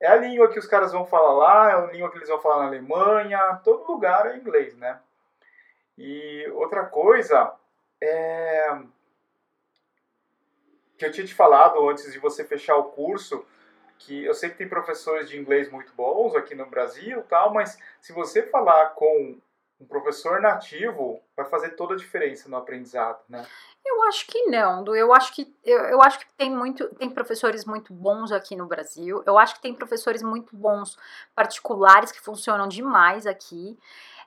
é 0.00 0.08
a 0.08 0.16
língua 0.16 0.48
que 0.48 0.58
os 0.58 0.66
caras 0.66 0.92
vão 0.92 1.06
falar 1.06 1.32
lá, 1.32 1.70
é 1.70 1.74
a 1.74 1.92
língua 1.92 2.10
que 2.10 2.18
eles 2.18 2.28
vão 2.28 2.40
falar 2.40 2.62
na 2.62 2.66
Alemanha, 2.66 3.60
todo 3.64 3.90
lugar 3.90 4.26
é 4.26 4.36
inglês, 4.36 4.76
né? 4.76 5.00
E 5.96 6.46
outra 6.54 6.84
coisa 6.84 7.54
é 8.00 8.78
que 10.98 11.04
eu 11.04 11.12
tinha 11.12 11.26
te 11.26 11.34
falado 11.34 11.88
antes 11.88 12.10
de 12.10 12.18
você 12.18 12.44
fechar 12.44 12.76
o 12.76 12.84
curso, 12.84 13.44
que 13.98 14.24
eu 14.24 14.34
sei 14.34 14.50
que 14.50 14.56
tem 14.56 14.68
professores 14.68 15.28
de 15.28 15.38
inglês 15.38 15.70
muito 15.70 15.92
bons 15.94 16.34
aqui 16.34 16.54
no 16.54 16.66
Brasil, 16.66 17.22
tal, 17.24 17.52
mas 17.52 17.78
se 18.00 18.12
você 18.12 18.42
falar 18.42 18.90
com 18.90 19.38
um 19.80 19.86
professor 19.86 20.40
nativo, 20.40 21.20
vai 21.36 21.44
fazer 21.46 21.70
toda 21.70 21.94
a 21.94 21.96
diferença 21.96 22.48
no 22.48 22.56
aprendizado, 22.56 23.20
né? 23.28 23.46
Eu 23.84 24.02
acho 24.04 24.26
que 24.26 24.46
não, 24.46 24.84
eu 24.96 25.12
acho 25.12 25.32
que 25.34 25.54
eu, 25.64 25.78
eu 25.78 26.02
acho 26.02 26.18
que 26.18 26.26
tem 26.34 26.50
muito 26.50 26.88
tem 26.96 27.08
professores 27.08 27.64
muito 27.64 27.92
bons 27.92 28.32
aqui 28.32 28.56
no 28.56 28.66
Brasil. 28.66 29.22
Eu 29.26 29.38
acho 29.38 29.54
que 29.54 29.62
tem 29.62 29.74
professores 29.74 30.22
muito 30.22 30.56
bons 30.56 30.98
particulares 31.34 32.10
que 32.10 32.20
funcionam 32.20 32.66
demais 32.66 33.26
aqui. 33.26 33.78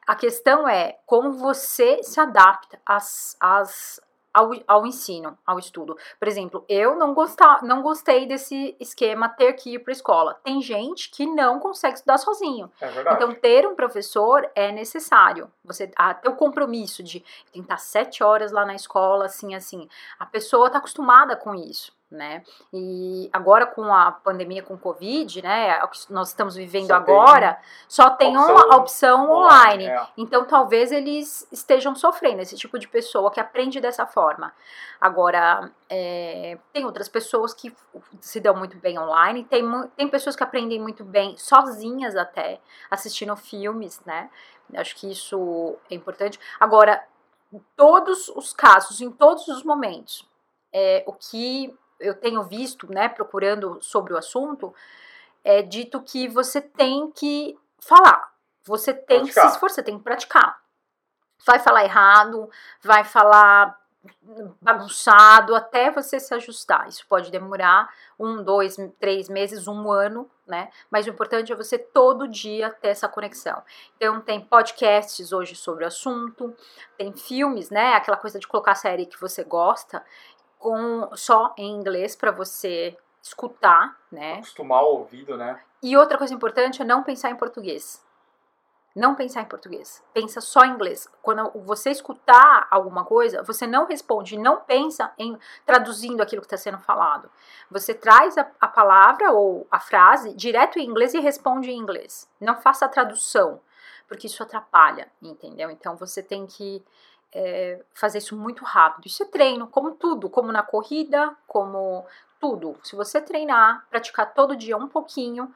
A 0.08 0.16
questão 0.16 0.68
é 0.68 0.98
como 1.06 1.34
você 1.34 2.02
se 2.04 2.20
adapta 2.20 2.80
às, 2.86 3.36
às, 3.40 4.02
ao, 4.34 4.52
ao 4.68 4.86
ensino, 4.86 5.38
ao 5.46 5.60
estudo. 5.60 5.98
Por 6.20 6.28
exemplo, 6.28 6.64
eu 6.68 6.96
não, 6.96 7.14
gostar, 7.14 7.64
não 7.64 7.82
gostei 7.82 8.26
desse 8.26 8.76
esquema 8.80 9.30
ter 9.30 9.54
que 9.54 9.76
ir 9.76 9.80
para 9.80 9.92
a 9.92 9.96
escola. 9.96 10.40
Tem 10.44 10.62
gente 10.62 11.10
que 11.10 11.26
não 11.26 11.60
consegue 11.60 11.96
estudar 11.96 12.18
sozinho. 12.18 12.72
É 12.80 12.88
verdade. 12.88 13.16
Então, 13.16 13.34
ter 13.34 13.68
um 13.68 13.76
professor 13.76 14.50
é 14.56 14.72
necessário. 14.72 15.52
Você 15.64 15.88
ter 15.88 16.30
o 16.30 16.36
compromisso 16.36 17.04
de 17.04 17.24
tentar 17.52 17.78
sete 17.78 18.24
horas 18.24 18.52
lá 18.52 18.66
na 18.66 18.76
escola, 18.76 19.26
assim, 19.26 19.56
assim. 19.56 19.88
A 20.18 20.26
pessoa 20.26 20.68
está 20.68 20.80
acostumada 20.80 21.36
com 21.36 21.56
isso 21.56 21.99
né? 22.12 22.44
E 22.74 23.30
agora 23.32 23.68
com 23.68 23.94
a 23.94 24.12
pandemia 24.12 24.64
com 24.64 24.78
Covid, 24.78 25.42
né, 25.44 25.78
é 25.78 25.84
o 25.84 25.88
que 25.88 26.12
nós 26.12 26.30
estamos 26.30 26.56
vivendo 26.56 26.88
só 26.88 26.96
agora, 26.96 27.54
tem 27.54 27.64
só 27.88 28.10
tem 28.10 28.38
opção 28.38 28.56
uma 28.56 28.76
opção 28.78 29.32
online. 29.32 29.86
É. 29.86 30.08
Então 30.18 30.46
talvez 30.46 30.92
eles 30.92 31.48
estejam 31.52 31.94
sofrendo 31.94 32.42
esse 32.42 32.56
tipo 32.56 32.80
de 32.80 32.88
pessoa 32.88 33.30
que 33.30 33.40
aprende 33.40 33.80
dessa 33.80 34.08
forma. 34.08 34.54
Agora 35.00 35.72
é, 35.88 36.58
tem 36.74 36.84
outras 36.86 37.08
pessoas 37.08 37.54
que 37.54 37.76
se 38.20 38.40
dão 38.40 38.56
muito 38.56 38.78
bem 38.78 38.98
online, 38.98 39.44
tem, 39.44 39.64
tem 39.96 40.08
pessoas 40.08 40.36
que 40.36 40.44
aprendem 40.44 40.80
muito 40.80 41.04
bem 41.04 41.38
sozinhas 41.38 42.16
até, 42.16 42.60
assistindo 42.90 43.36
filmes, 43.36 44.02
né? 44.06 44.30
Acho 44.76 44.96
que 44.96 45.12
isso 45.12 45.78
é 45.90 45.96
importante. 45.96 46.40
Agora, 46.60 47.04
todos 47.76 48.30
os 48.30 48.54
casos, 48.54 49.02
em 49.02 49.12
todos 49.12 49.48
os 49.48 49.64
momentos, 49.64 50.28
é, 50.72 51.04
o 51.08 51.14
que 51.14 51.76
eu 52.00 52.16
tenho 52.16 52.44
visto, 52.44 52.92
né, 52.92 53.10
procurando 53.10 53.78
sobre 53.82 54.14
o 54.14 54.18
assunto, 54.18 54.74
é 55.44 55.62
dito 55.62 56.02
que 56.02 56.28
você 56.28 56.62
tem 56.62 57.12
que 57.12 57.58
falar, 57.80 58.32
você 58.64 58.94
tem 58.94 59.20
praticar. 59.20 59.44
que 59.44 59.50
se 59.50 59.56
esforçar, 59.56 59.84
tem 59.84 59.98
que 59.98 60.04
praticar. 60.04 60.60
Vai 61.46 61.60
falar 61.60 61.84
errado, 61.84 62.50
vai 62.82 63.04
falar 63.04 63.80
bagunçado 64.62 65.54
até 65.56 65.92
você 65.92 66.20
se 66.20 66.34
ajustar. 66.34 66.88
Isso 66.88 67.06
pode 67.08 67.30
demorar 67.30 67.90
um, 68.18 68.42
dois, 68.42 68.78
três 69.00 69.28
meses, 69.28 69.68
um 69.68 69.92
ano, 69.92 70.30
né? 70.48 70.70
Mas 70.90 71.06
o 71.06 71.10
importante 71.10 71.52
é 71.52 71.56
você 71.56 71.78
todo 71.78 72.28
dia 72.28 72.70
ter 72.70 72.90
essa 72.90 73.10
conexão. 73.10 73.62
Então 73.98 74.22
tem 74.22 74.40
podcasts 74.40 75.34
hoje 75.34 75.56
sobre 75.56 75.84
o 75.84 75.88
assunto, 75.88 76.56
tem 76.98 77.12
filmes, 77.14 77.70
né? 77.70 77.94
Aquela 77.94 78.18
coisa 78.18 78.40
de 78.40 78.48
colocar 78.48 78.72
a 78.72 78.76
série 78.76 79.06
que 79.06 79.20
você 79.20 79.44
gosta 79.44 80.04
com 80.60 81.10
só 81.16 81.56
em 81.58 81.72
inglês 81.72 82.16
para 82.16 82.32
você 82.32 82.96
escutar, 83.24 83.98
né? 84.12 84.36
Acostumar 84.36 84.84
o 84.84 84.98
ouvido, 84.98 85.38
né? 85.38 85.60
E 85.82 85.96
outra 85.98 86.18
coisa 86.18 86.34
importante 86.34 86.82
é 86.82 86.86
não 86.86 87.02
pensar 87.02 87.32
em 87.32 87.36
português. 87.36 88.06
Não 88.96 89.16
pensar 89.16 89.42
em 89.42 89.46
português. 89.46 90.04
Pensa 90.14 90.42
só 90.42 90.66
em 90.66 90.72
inglês. 90.72 91.08
Quando 91.22 91.50
você 91.62 91.92
escutar 91.92 92.68
alguma 92.70 93.06
coisa, 93.06 93.42
você 93.44 93.66
não 93.66 93.86
responde, 93.86 94.38
não 94.38 94.60
pensa 94.62 95.14
em 95.18 95.38
traduzindo 95.66 96.22
aquilo 96.22 96.42
que 96.42 96.48
está 96.48 96.58
sendo 96.58 96.80
falado. 96.80 97.30
Você 97.72 97.94
traz 97.94 98.38
a, 98.38 98.52
a 98.60 98.68
palavra 98.68 99.32
ou 99.32 99.66
a 99.72 99.80
frase 99.80 100.34
direto 100.34 100.80
em 100.80 100.86
inglês 100.86 101.14
e 101.14 101.20
responde 101.20 101.72
em 101.72 101.78
inglês. 101.78 102.30
Não 102.42 102.60
faça 102.60 102.86
a 102.86 102.90
tradução, 102.90 103.62
porque 104.08 104.28
isso 104.28 104.44
atrapalha, 104.44 105.08
entendeu? 105.22 105.70
Então 105.70 105.96
você 105.96 106.22
tem 106.22 106.46
que 106.46 106.84
é, 107.34 107.84
fazer 107.94 108.20
isso 108.20 108.36
muito 108.36 108.64
rápido. 108.64 109.08
Isso 109.08 109.24
é 109.24 109.26
treino, 109.26 109.68
como 109.68 109.92
tudo, 109.92 110.30
como 110.30 110.52
na 110.52 110.64
corrida, 110.64 111.36
como 111.48 112.06
tudo. 112.40 112.78
Se 112.84 112.96
você 112.96 113.22
treinar, 113.22 113.86
praticar 113.90 114.34
todo 114.34 114.56
dia 114.56 114.78
um 114.78 114.88
pouquinho, 114.88 115.54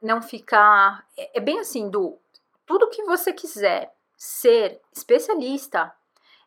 não 0.00 0.22
ficar. 0.22 1.04
É, 1.16 1.38
é 1.38 1.40
bem 1.40 1.58
assim, 1.58 1.90
do 1.90 2.18
tudo 2.66 2.90
que 2.90 3.02
você 3.04 3.32
quiser 3.32 3.94
ser 4.16 4.80
especialista, 4.92 5.92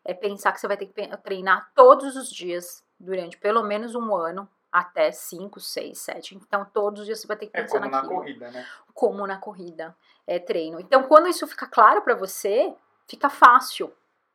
é 0.04 0.14
pensar 0.14 0.52
que 0.52 0.60
você 0.60 0.68
vai 0.68 0.76
ter 0.76 0.86
que 0.86 1.16
treinar 1.18 1.70
todos 1.74 2.16
os 2.16 2.30
dias 2.30 2.84
durante 2.98 3.36
pelo 3.36 3.62
menos 3.62 3.94
um 3.94 4.14
ano, 4.14 4.48
até 4.70 5.10
5, 5.10 5.60
6, 5.60 5.98
7. 5.98 6.34
Então, 6.36 6.64
todos 6.72 7.00
os 7.00 7.06
dias 7.06 7.20
você 7.20 7.26
vai 7.26 7.36
ter 7.36 7.46
que 7.46 7.56
é 7.56 7.62
pensar 7.62 7.80
como 7.80 7.90
naquilo. 7.90 8.12
na 8.12 8.18
corrida, 8.18 8.50
né? 8.50 8.66
Como 8.94 9.26
na 9.26 9.38
corrida. 9.38 9.96
É 10.26 10.38
treino. 10.38 10.80
Então, 10.80 11.02
quando 11.02 11.28
isso 11.28 11.46
fica 11.46 11.66
claro 11.66 12.00
para 12.02 12.14
você, 12.14 12.74
fica 13.06 13.28
fácil. 13.28 13.92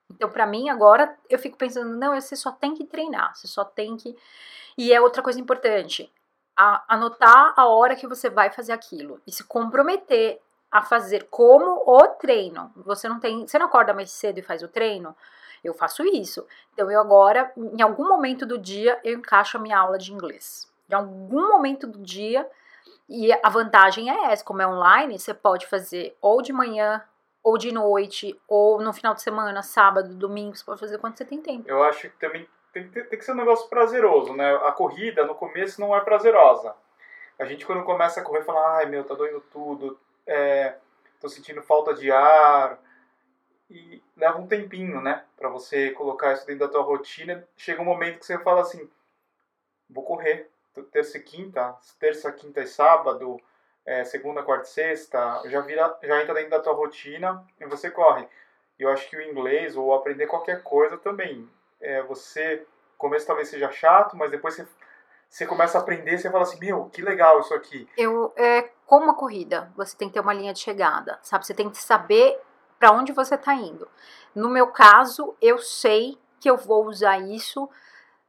Então, 0.10 0.30
para 0.30 0.46
mim, 0.46 0.70
agora, 0.70 1.18
eu 1.30 1.38
fico 1.38 1.58
pensando, 1.58 1.96
não, 1.98 2.20
você 2.20 2.36
só 2.36 2.52
tem 2.52 2.74
que 2.74 2.86
treinar, 2.86 3.36
você 3.36 3.48
só 3.48 3.64
tem 3.64 3.98
que. 3.98 4.16
E 4.78 4.94
é 4.94 5.02
outra 5.02 5.22
coisa 5.22 5.40
importante, 5.40 6.12
a, 6.56 6.84
anotar 6.88 7.54
a 7.56 7.68
hora 7.68 7.96
que 7.96 8.08
você 8.08 8.30
vai 8.30 8.50
fazer 8.52 8.72
aquilo 8.72 9.22
e 9.28 9.32
se 9.32 9.44
comprometer 9.44 10.42
a 10.72 10.82
fazer 10.82 11.28
como 11.30 11.84
o 11.86 12.08
treino. 12.16 12.72
Você 12.78 13.08
não 13.08 13.20
tem, 13.20 13.48
você 13.48 13.58
não 13.60 13.68
acorda 13.68 13.94
mais 13.94 14.12
cedo 14.12 14.40
e 14.40 14.44
faz 14.44 14.64
o 14.64 14.68
treino? 14.68 15.16
Eu 15.64 15.74
faço 15.74 16.04
isso. 16.04 16.46
Então 16.74 16.90
eu 16.92 17.00
agora, 17.00 17.52
em 17.58 17.82
algum 17.82 18.08
momento 18.08 18.46
do 18.46 18.58
dia, 18.58 19.00
eu 19.04 19.18
encaixo 19.18 19.58
a 19.58 19.62
minha 19.62 19.78
aula 19.78 19.98
de 19.98 20.14
inglês. 20.14 20.72
Em 20.90 20.94
algum 20.94 21.48
momento 21.50 21.88
do 21.88 22.00
dia, 22.00 22.48
e 23.10 23.32
a 23.32 23.50
vantagem 23.50 24.10
é 24.10 24.32
essa, 24.32 24.44
como 24.44 24.62
é 24.62 24.68
online, 24.68 25.18
você 25.18 25.34
pode 25.34 25.66
fazer 25.68 26.16
ou 26.22 26.42
de 26.42 26.52
manhã, 26.52 27.04
ou 27.48 27.58
de 27.58 27.72
noite, 27.72 28.38
ou 28.46 28.82
no 28.82 28.92
final 28.92 29.14
de 29.14 29.22
semana, 29.22 29.64
sábado, 29.64 30.14
domingo, 30.14 30.54
você 30.54 30.66
pode 30.66 30.82
fazer 30.82 30.98
quando 30.98 31.18
você 31.18 31.24
tem 31.24 31.42
tempo. 31.42 31.64
Eu 31.66 31.82
acho 31.82 32.10
que 32.10 32.20
também 32.20 32.46
tem, 32.74 32.90
tem, 32.90 33.06
tem 33.06 33.18
que 33.18 33.24
ser 33.24 33.32
um 33.32 33.36
negócio 33.36 33.70
prazeroso, 33.70 34.34
né? 34.34 34.54
A 34.66 34.72
corrida, 34.74 35.26
no 35.26 35.34
começo, 35.34 35.80
não 35.80 35.96
é 35.96 36.02
prazerosa. 36.02 36.76
A 37.40 37.46
gente, 37.46 37.66
quando 37.66 37.86
começa 37.86 38.20
a 38.20 38.24
correr, 38.24 38.44
fala, 38.44 38.80
ai 38.80 38.88
meu, 38.88 39.06
tá 39.06 39.16
doendo 39.16 39.40
tudo, 39.50 39.98
é, 40.26 40.76
tô 41.22 41.30
sentindo 41.30 41.62
falta 41.62 41.94
de 41.94 42.12
ar. 42.12 42.78
E 43.70 44.04
leva 44.18 44.38
um 44.40 44.48
tempinho, 44.48 45.00
né? 45.00 45.24
Pra 45.38 45.48
você 45.48 45.92
colocar 45.92 46.34
isso 46.34 46.46
dentro 46.46 46.68
da 46.68 46.74
tua 46.74 46.82
rotina. 46.82 47.48
Chega 47.56 47.82
um 47.82 47.86
momento 47.86 48.20
que 48.20 48.26
você 48.26 48.38
fala 48.40 48.60
assim, 48.60 48.90
vou 49.90 50.04
correr. 50.04 50.50
Terça 50.92 51.18
e 51.18 51.24
quinta, 51.24 51.78
terça, 51.98 52.30
quinta 52.30 52.60
e 52.60 52.68
sábado, 52.68 53.40
é, 53.88 54.04
segunda, 54.04 54.44
quarta 54.44 54.66
e 54.66 54.70
sexta, 54.70 55.42
já, 55.46 55.62
vira, 55.62 55.98
já 56.04 56.22
entra 56.22 56.34
dentro 56.34 56.50
da 56.52 56.60
tua 56.60 56.74
rotina 56.74 57.42
e 57.58 57.66
você 57.66 57.90
corre. 57.90 58.28
E 58.78 58.84
eu 58.84 58.90
acho 58.90 59.10
que 59.10 59.16
o 59.16 59.22
inglês, 59.22 59.78
ou 59.78 59.94
aprender 59.94 60.28
qualquer 60.28 60.62
coisa 60.62 60.98
também, 60.98 61.50
é, 61.80 62.04
você, 62.04 62.68
começo 62.98 63.26
talvez 63.26 63.48
seja 63.48 63.72
chato, 63.72 64.18
mas 64.18 64.30
depois 64.30 64.56
você, 64.56 64.68
você 65.30 65.46
começa 65.48 65.78
a 65.78 65.82
aprender, 65.82 66.18
você 66.18 66.30
fala 66.30 66.44
assim, 66.44 66.60
meu, 66.60 66.90
que 66.90 67.02
legal 67.02 67.40
isso 67.40 67.54
aqui. 67.54 67.88
Eu, 67.98 68.34
é, 68.36 68.70
como 68.86 69.06
uma 69.06 69.16
corrida, 69.16 69.72
você 69.78 69.96
tem 69.96 70.10
que 70.10 70.16
ter 70.16 70.20
uma 70.20 70.34
linha 70.34 70.54
de 70.54 70.60
chegada, 70.60 71.18
sabe? 71.24 71.46
Você 71.46 71.54
tem 71.54 71.70
que 71.70 71.78
saber 71.78 72.38
para 72.78 72.92
onde 72.92 73.14
você 73.14 73.36
está 73.36 73.54
indo. 73.54 73.88
No 74.36 74.50
meu 74.50 74.68
caso, 74.68 75.34
eu 75.42 75.58
sei 75.58 76.18
que 76.42 76.50
eu 76.50 76.58
vou 76.58 76.86
usar 76.86 77.20
isso 77.20 77.70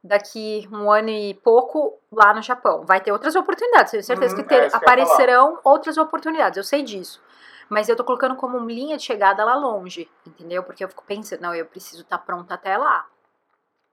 daqui 0.03 0.67
um 0.71 0.89
ano 0.91 1.09
e 1.09 1.33
pouco 1.35 1.99
lá 2.11 2.33
no 2.33 2.41
Japão. 2.41 2.85
Vai 2.85 3.01
ter 3.01 3.11
outras 3.11 3.35
oportunidades, 3.35 3.91
tenho 3.91 4.03
certeza 4.03 4.35
uhum, 4.35 4.41
que 4.41 4.47
ter, 4.47 4.63
é, 4.63 4.69
aparecerão 4.75 5.59
outras 5.63 5.97
oportunidades, 5.97 6.57
eu 6.57 6.63
sei 6.63 6.81
disso. 6.81 7.21
Mas 7.69 7.87
eu 7.87 7.95
tô 7.95 8.03
colocando 8.03 8.35
como 8.35 8.57
linha 8.67 8.97
de 8.97 9.03
chegada 9.03 9.43
lá 9.43 9.55
longe, 9.55 10.09
entendeu? 10.25 10.63
Porque 10.63 10.83
eu 10.83 10.89
fico 10.89 11.03
pensando, 11.05 11.41
não, 11.41 11.53
eu 11.53 11.65
preciso 11.65 12.01
estar 12.01 12.17
tá 12.17 12.23
pronta 12.23 12.55
até 12.55 12.75
lá. 12.77 13.05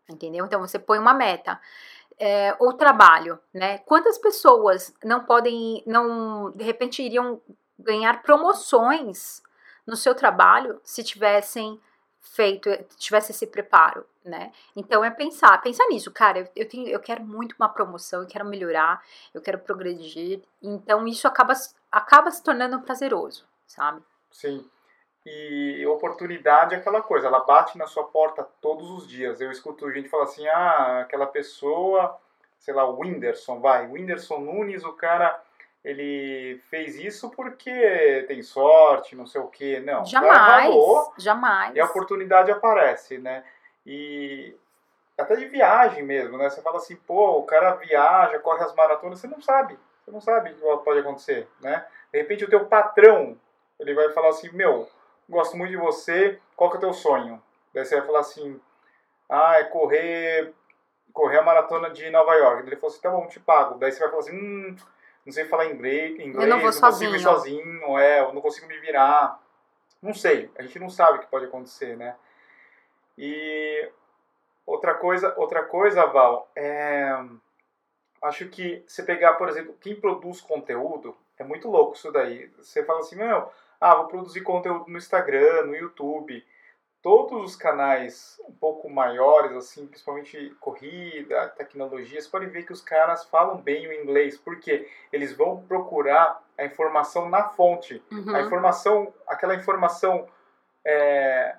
Entendeu? 0.09 0.47
Então 0.47 0.61
você 0.61 0.79
põe 0.79 0.99
uma 0.99 1.13
meta. 1.13 1.61
É, 2.19 2.57
o 2.59 2.73
trabalho, 2.73 3.39
né? 3.53 3.79
Quantas 3.79 4.17
pessoas 4.17 4.95
não 5.05 5.25
podem, 5.25 5.83
não, 5.87 6.51
de 6.53 6.65
repente 6.65 7.03
iriam 7.03 7.43
ganhar 7.79 8.23
promoções 8.23 9.43
no 9.87 9.95
seu 9.95 10.15
trabalho 10.15 10.81
se 10.83 11.05
tivessem 11.05 11.79
feito, 12.33 12.71
tivesse 12.99 13.33
esse 13.33 13.47
preparo, 13.47 14.05
né? 14.25 14.53
Então 14.75 15.05
é 15.05 15.11
pensar, 15.11 15.61
pensar 15.63 15.87
nisso, 15.87 16.11
cara, 16.11 16.41
eu, 16.41 16.49
eu, 16.57 16.69
tenho, 16.69 16.89
eu 16.89 17.01
quero 17.01 17.25
muito 17.25 17.55
uma 17.59 17.69
promoção, 17.69 18.23
eu 18.23 18.29
quero 18.29 18.45
melhorar, 18.45 19.03
eu 19.33 19.41
quero 19.41 19.59
progredir, 19.59 20.43
então 20.63 21.07
isso 21.07 21.27
acaba, 21.27 21.55
acaba 21.91 22.31
se 22.31 22.43
tornando 22.43 22.81
prazeroso, 22.81 23.47
sabe? 23.67 24.03
Sim. 24.31 24.69
E 25.25 25.85
oportunidade 25.87 26.75
é 26.75 26.79
aquela 26.79 27.03
coisa, 27.03 27.27
ela 27.27 27.41
bate 27.41 27.77
na 27.79 27.87
sua 27.87 28.05
porta 28.05 28.47
todos 28.61 28.89
os 28.91 29.09
dias. 29.09 29.41
Eu 29.41 29.51
escuto 29.51 29.91
gente 29.91 30.09
falar 30.09 30.25
assim, 30.25 30.47
ah, 30.47 31.01
aquela 31.01 31.27
pessoa, 31.27 32.17
sei 32.59 32.73
lá, 32.73 32.85
o 32.89 33.01
Whindersson, 33.01 33.61
vai, 33.61 33.89
Whindersson 33.89 34.39
Nunes, 34.39 34.85
o 34.85 34.93
cara 34.93 35.43
ele 35.87 36.61
fez 36.69 36.97
isso 36.97 37.31
porque 37.31 38.25
tem 38.27 38.43
sorte, 38.43 39.15
não 39.15 39.25
sei 39.25 39.41
o 39.41 39.47
que, 39.47 39.79
não. 39.79 40.05
Jamais, 40.05 40.75
jamais. 41.17 41.77
E 41.77 41.81
a 41.81 41.85
oportunidade 41.85 42.51
aparece, 42.51 43.19
né? 43.19 43.45
E 43.87 44.53
até 45.17 45.37
de 45.37 45.45
viagem 45.45 46.03
mesmo, 46.03 46.37
né? 46.37 46.51
Você 46.51 46.61
fala 46.61 46.79
assim, 46.79 46.97
pô, 46.97 47.39
o 47.39 47.45
cara 47.45 47.77
viaja, 47.77 48.41
corre 48.41 48.65
as 48.65 48.75
maratonas, 48.75 49.21
você 49.21 49.29
não 49.29 49.41
sabe, 49.41 49.79
você 50.05 50.11
não 50.11 50.21
sabe 50.21 50.51
o 50.51 50.55
que 50.79 50.85
pode 50.85 50.99
acontecer, 50.99 51.49
né? 51.61 51.87
De 52.13 52.19
repente 52.19 52.45
o 52.45 52.51
teu 52.51 52.67
patrão, 52.67 53.39
ele 53.79 53.95
vai 53.95 54.11
falar 54.11 54.31
assim, 54.31 54.51
meu, 54.51 54.91
gosto 55.29 55.57
muito 55.57 55.71
de 55.71 55.77
você, 55.77 56.41
qual 56.57 56.69
que 56.69 56.79
é 56.79 56.79
o 56.79 56.81
teu 56.81 56.93
sonho? 56.93 57.41
Daí 57.73 57.85
você 57.85 57.97
vai 57.97 58.07
falar 58.09 58.21
assim, 58.21 58.61
ah, 59.31 59.61
é 59.61 59.63
correr, 59.63 60.53
correr 61.13 61.39
a 61.39 61.43
maratona 61.43 61.91
de 61.91 62.11
Nova 62.11 62.35
York. 62.35 62.67
Ele 62.67 62.75
falou 62.75 62.93
assim, 62.93 63.01
tá 63.01 63.11
bom, 63.11 63.29
te 63.29 63.39
pago. 63.39 63.79
Daí 63.79 63.93
você 63.93 64.01
vai 64.01 64.09
falar 64.09 64.23
assim, 64.23 64.37
hum 64.37 64.77
não 65.27 65.33
sei 65.33 65.45
falar 65.45 65.67
inglês, 65.67 66.13
inglês 66.13 66.35
eu 66.35 66.47
não, 66.47 66.59
vou 66.59 66.67
não 66.67 66.73
sozinho. 66.73 67.11
consigo 67.11 67.17
ir 67.17 67.21
sozinho, 67.21 67.99
é, 67.99 68.21
eu 68.21 68.33
não 68.33 68.41
consigo 68.41 68.69
me 68.69 68.79
virar. 68.79 69.43
Não 70.01 70.15
sei, 70.15 70.49
a 70.57 70.63
gente 70.63 70.79
não 70.79 70.89
sabe 70.89 71.19
o 71.19 71.21
que 71.21 71.27
pode 71.27 71.47
acontecer, 71.47 71.97
né? 71.97 72.15
E 73.19 73.91
outra 74.65 74.95
coisa, 74.95 75.35
outra 75.37 75.65
coisa, 75.65 76.07
Val, 76.07 76.49
é, 76.55 77.13
acho 78.23 78.49
que 78.49 78.85
você 78.87 79.03
pegar, 79.03 79.35
por 79.35 79.49
exemplo, 79.49 79.77
quem 79.81 79.97
produz 79.97 80.41
conteúdo, 80.41 81.17
é 81.39 81.43
muito 81.43 81.69
louco 81.69 81.97
isso 81.97 82.13
daí. 82.13 82.49
Você 82.59 82.85
fala 82.85 83.01
assim, 83.01 83.17
meu, 83.17 83.51
ah, 83.81 83.97
vou 83.97 84.07
produzir 84.07 84.43
conteúdo 84.43 84.85
no 84.87 84.97
Instagram, 84.97 85.67
no 85.67 85.75
YouTube 85.75 86.45
todos 87.07 87.51
os 87.51 87.55
canais 87.55 88.37
um 88.49 88.53
pouco 88.53 88.91
maiores, 88.91 89.57
assim, 89.57 89.87
principalmente 89.87 90.51
corrida, 90.59 91.47
tecnologia, 91.51 92.21
você 92.21 92.29
pode 92.29 92.47
ver 92.47 92.67
que 92.67 92.73
os 92.73 92.83
caras 92.83 93.25
falam 93.27 93.59
bem 93.59 93.87
o 93.87 93.93
inglês, 93.93 94.37
porque 94.37 94.91
eles 95.13 95.33
vão 95.33 95.63
procurar 95.69 96.43
a 96.59 96.65
informação 96.65 97.29
na 97.29 97.45
fonte. 97.51 98.03
Uhum. 98.11 98.35
A 98.35 98.41
informação, 98.41 99.15
aquela 99.25 99.55
informação 99.55 100.27
é, 100.85 101.55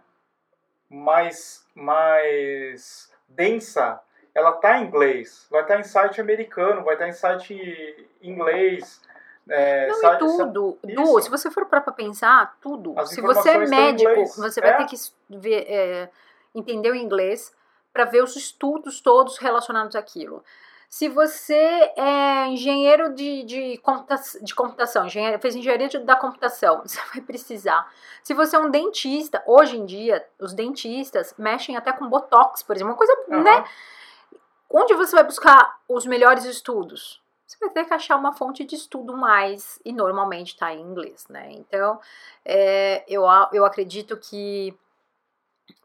mais, 0.90 1.66
mais 1.74 3.10
densa, 3.26 4.02
ela 4.36 4.52
tá 4.52 4.80
em 4.80 4.88
inglês, 4.88 5.48
vai 5.50 5.62
estar 5.62 5.76
tá 5.76 5.80
em 5.80 5.84
site 5.86 6.20
americano, 6.20 6.84
vai 6.84 6.96
estar 6.96 7.06
tá 7.06 7.10
em 7.10 7.14
site 7.14 8.10
inglês, 8.22 9.02
é, 9.50 9.88
não, 9.88 9.96
sabe, 9.96 10.20
tudo. 10.20 10.78
Du, 10.84 11.22
se 11.22 11.30
você 11.30 11.50
for 11.50 11.66
para 11.66 11.82
pensar, 11.82 12.58
tudo. 12.62 12.94
As 12.98 13.10
se 13.10 13.22
você 13.22 13.50
é 13.52 13.68
médico, 13.68 14.26
você 14.38 14.62
vai 14.62 14.72
é? 14.72 14.78
ter 14.78 14.86
que 14.86 14.96
ver, 15.30 15.66
é, 15.68 16.10
entender 16.54 16.92
o 16.92 16.96
inglês 16.96 17.56
para 17.94 18.06
ver 18.06 18.24
os 18.24 18.36
estudos 18.36 19.02
todos 19.02 19.38
relacionados 19.38 19.96
àquilo. 19.96 20.44
Se 20.90 21.10
você 21.10 21.92
é 21.98 22.48
engenheiro 22.48 23.14
de, 23.14 23.44
de, 23.44 23.78
computação, 23.80 24.42
de 24.42 24.56
computação 24.56 25.06
engenheiro, 25.06 25.40
fez 25.40 25.56
engenharia 25.56 25.90
da 26.00 26.16
computação, 26.16 26.82
você 26.86 27.00
vai 27.14 27.22
precisar. 27.22 27.92
Se 28.24 28.34
você 28.34 28.56
é 28.56 28.60
um 28.60 28.70
dentista, 28.70 29.44
hoje 29.46 29.78
em 29.78 29.86
dia, 29.86 30.26
os 30.40 30.54
dentistas 30.54 31.34
mexem 31.38 31.76
até 31.76 31.92
com 31.92 32.08
botox, 32.08 32.64
por 32.64 32.76
exemplo, 32.76 32.94
uma 32.94 32.98
coisa, 32.98 33.14
uhum. 33.28 33.44
né? 33.44 33.66
Onde 34.70 34.94
você 34.94 35.16
vai 35.16 35.24
buscar 35.24 35.80
os 35.88 36.06
melhores 36.06 36.44
estudos? 36.46 37.22
Você 37.48 37.58
vai 37.60 37.70
ter 37.70 37.86
que 37.86 37.94
achar 37.94 38.18
uma 38.18 38.34
fonte 38.34 38.66
de 38.66 38.76
estudo 38.76 39.16
mais, 39.16 39.80
e 39.86 39.94
normalmente 39.94 40.50
está 40.50 40.74
em 40.74 40.82
inglês, 40.82 41.26
né? 41.30 41.50
Então, 41.54 42.00
é, 42.44 43.06
eu, 43.08 43.24
eu 43.54 43.66
acredito 43.66 44.18
que, 44.18 44.78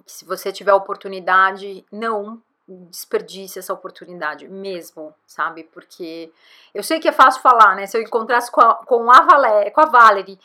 que 0.05 0.13
se 0.13 0.25
você 0.25 0.53
tiver 0.53 0.75
oportunidade, 0.75 1.87
não 1.91 2.43
desperdice 2.67 3.59
essa 3.59 3.73
oportunidade 3.73 4.49
mesmo, 4.49 5.15
sabe? 5.27 5.65
Porque 5.65 6.33
eu 6.75 6.83
sei 6.83 6.99
que 6.99 7.09
é 7.09 7.13
fácil 7.13 7.43
falar, 7.43 7.77
né? 7.77 7.87
Se 7.87 7.97
eu 7.97 8.03
encontrasse 8.03 8.51
com 8.51 8.61
a, 8.61 8.75
com 8.85 9.11
a, 9.11 9.71
com 9.71 9.81
a 9.81 9.87
Valerie 9.87 10.39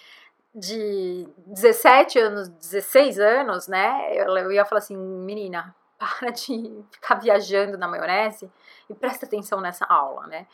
de 0.54 1.28
17 1.48 2.20
anos, 2.20 2.48
16 2.50 3.20
anos, 3.20 3.68
né? 3.68 4.12
Eu, 4.14 4.38
eu 4.38 4.52
ia 4.52 4.66
falar 4.66 4.80
assim, 4.80 4.98
menina, 4.98 5.76
para 5.98 6.32
de 6.32 6.84
ficar 6.92 7.16
viajando 7.16 7.78
na 7.78 7.88
maionese 7.88 8.52
e 8.90 8.94
presta 8.94 9.26
atenção 9.26 9.60
nessa 9.62 9.86
aula, 9.86 10.28
né? 10.28 10.48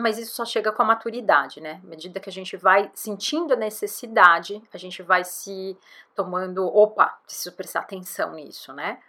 Mas 0.00 0.18
isso 0.18 0.34
só 0.34 0.44
chega 0.44 0.72
com 0.72 0.82
a 0.82 0.84
maturidade, 0.84 1.60
né? 1.60 1.80
À 1.82 1.86
medida 1.86 2.20
que 2.20 2.28
a 2.28 2.32
gente 2.32 2.56
vai 2.56 2.90
sentindo 2.94 3.54
a 3.54 3.56
necessidade, 3.56 4.62
a 4.72 4.78
gente 4.78 5.02
vai 5.02 5.24
se 5.24 5.76
tomando, 6.14 6.66
opa, 6.66 7.18
preciso 7.24 7.52
prestar 7.52 7.80
atenção 7.80 8.32
nisso, 8.32 8.72
né? 8.72 9.00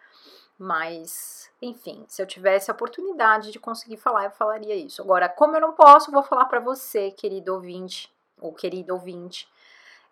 Mas, 0.58 1.52
enfim, 1.62 2.06
se 2.08 2.22
eu 2.22 2.26
tivesse 2.26 2.72
a 2.72 2.74
oportunidade 2.74 3.52
de 3.52 3.60
conseguir 3.60 3.98
falar, 3.98 4.26
eu 4.26 4.32
falaria 4.32 4.76
isso. 4.76 5.02
Agora, 5.02 5.28
como 5.28 5.56
eu 5.56 5.62
não 5.62 5.74
posso, 5.74 6.12
vou 6.12 6.24
falar 6.24 6.46
para 6.46 6.60
você, 6.60 7.12
querido 7.12 7.54
ouvinte, 7.54 8.14
ou 8.40 8.54
querido 8.54 8.94
ouvinte, 8.94 9.48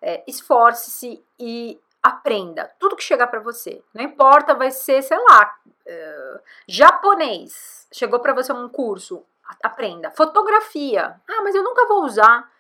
é, 0.02 0.24
esforce-se 0.28 1.24
e 1.40 1.80
aprenda 2.04 2.70
tudo 2.78 2.98
que 2.98 3.04
chegar 3.04 3.28
para 3.28 3.40
você. 3.40 3.82
Não 3.94 4.04
importa, 4.04 4.54
vai 4.54 4.70
ser, 4.70 5.02
sei 5.02 5.18
lá, 5.18 5.56
uh, 5.66 6.40
japonês. 6.68 7.88
Chegou 7.94 8.20
para 8.20 8.34
você 8.34 8.52
um 8.52 8.68
curso, 8.68 9.26
aprenda. 9.62 10.12
Fotografia. 10.12 11.16
Ah, 11.30 11.42
mas 11.44 11.56
eu 11.56 11.64
nunca 11.64 11.88
vou 11.88 12.04
usar. 12.04 12.52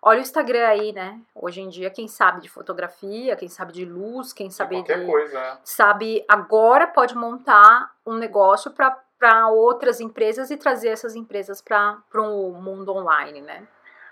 Olha 0.00 0.18
o 0.18 0.22
Instagram 0.22 0.66
aí, 0.66 0.92
né? 0.92 1.20
Hoje 1.34 1.60
em 1.60 1.68
dia, 1.68 1.90
quem 1.90 2.06
sabe 2.06 2.40
de 2.40 2.48
fotografia, 2.48 3.34
quem 3.36 3.48
sabe 3.48 3.72
de 3.72 3.84
luz, 3.84 4.32
quem 4.32 4.50
sabe 4.50 4.80
de. 4.82 5.06
Coisa, 5.06 5.38
é. 5.38 5.58
Sabe, 5.64 6.24
agora 6.28 6.86
pode 6.86 7.16
montar 7.16 7.92
um 8.06 8.14
negócio 8.14 8.70
para 8.70 9.48
outras 9.48 10.00
empresas 10.00 10.50
e 10.50 10.56
trazer 10.56 10.88
essas 10.88 11.16
empresas 11.16 11.60
para 11.60 12.00
o 12.14 12.52
mundo 12.52 12.94
online, 12.94 13.40
né? 13.40 13.66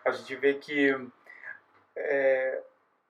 A 0.04 0.10
gente 0.10 0.34
vê 0.36 0.54
que, 0.54 0.96
é, 1.96 2.62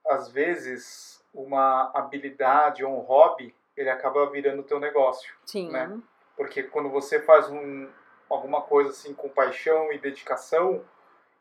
às 0.09 0.29
vezes, 0.29 1.25
uma 1.33 1.91
habilidade 1.95 2.85
ou 2.85 2.93
um 2.93 3.01
hobby, 3.01 3.55
ele 3.77 3.91
acaba 3.91 4.29
virando 4.31 4.61
o 4.61 4.65
teu 4.65 4.81
negócio. 4.81 5.35
Sim. 5.45 5.71
Né? 5.71 5.99
Porque 6.37 6.63
quando 6.63 6.91
você 6.91 7.21
faz 7.21 7.51
um, 7.51 7.89
alguma 8.29 8.63
coisa 8.63 8.91
assim 8.91 9.15
com 9.15 9.29
paixão 9.29 9.93
e 9.93 9.99
dedicação, 9.99 10.83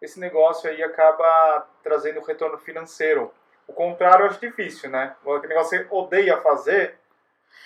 esse 0.02 0.19
negócio 0.19 0.69
aí 0.69 0.84
acaba 0.84 1.67
trazendo 1.84 2.21
retorno 2.21 2.58
financeiro. 2.58 3.32
O 3.67 3.74
contrário 3.74 4.24
eu 4.24 4.30
acho 4.30 4.39
difícil, 4.39 4.89
né? 4.89 5.15
Aquele 5.21 5.48
negócio 5.48 5.80
que 5.80 5.84
você 5.86 5.95
odeia 5.95 6.38
fazer. 6.41 7.00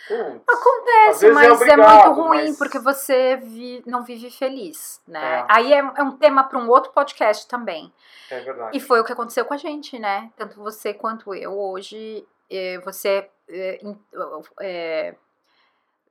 Putz, 0.07 0.43
Acontece, 0.47 1.27
é 1.27 1.31
mas 1.31 1.47
é, 1.47 1.51
obrigado, 1.51 1.81
é, 1.81 2.05
muito 2.05 2.21
ruim 2.21 2.47
mas... 2.47 2.57
porque 2.57 2.79
você 2.79 3.35
vi, 3.37 3.83
não 3.85 4.03
vive 4.03 4.31
feliz, 4.31 5.01
né? 5.07 5.39
É. 5.39 5.45
Aí 5.49 5.73
é, 5.73 5.79
é, 5.79 6.03
um 6.03 6.17
tema 6.17 6.43
para 6.43 6.57
um 6.57 6.69
outro 6.69 6.91
podcast 6.91 7.47
também. 7.47 7.93
É 8.31 8.39
verdade. 8.39 8.77
E 8.77 8.79
foi 8.79 8.99
o 8.99 9.03
que 9.03 9.11
aconteceu 9.11 9.45
com 9.45 9.53
a 9.53 9.57
gente, 9.57 9.99
né? 9.99 10.31
Tanto 10.37 10.57
você 10.61 10.93
quanto 10.93 11.33
eu 11.33 11.57
hoje. 11.57 12.25
Eh, 12.49 12.79
você 12.83 13.29
eh, 13.47 13.79
eh, 14.61 15.15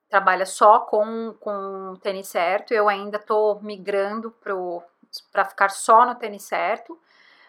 trabalha 0.09 0.47
só 0.47 0.81
com, 0.81 1.35
com 1.41 1.97
tênis 2.03 2.29
certo. 2.29 2.73
Eu 2.73 2.89
ainda 2.89 3.19
estou 3.19 3.61
migrando 3.61 4.35
para 5.33 5.45
ficar 5.45 5.71
só 5.71 6.07
no 6.07 6.15
tênis 6.15 6.43
certo, 6.43 6.99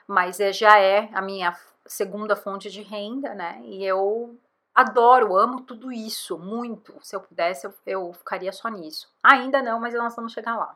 mas 0.07 0.39
é, 0.39 0.51
já 0.51 0.79
é 0.79 1.09
a 1.13 1.21
minha 1.21 1.57
segunda 1.85 2.35
fonte 2.35 2.69
de 2.69 2.81
renda, 2.81 3.33
né? 3.33 3.59
E 3.63 3.85
eu 3.85 4.37
adoro, 4.75 5.35
amo 5.35 5.61
tudo 5.61 5.91
isso 5.91 6.37
muito. 6.37 6.95
Se 7.01 7.15
eu 7.15 7.21
pudesse, 7.21 7.65
eu, 7.65 7.73
eu 7.85 8.13
ficaria 8.13 8.51
só 8.51 8.69
nisso. 8.69 9.11
Ainda 9.23 9.61
não, 9.61 9.79
mas 9.79 9.93
nós 9.93 10.15
vamos 10.15 10.33
chegar 10.33 10.55
lá. 10.55 10.75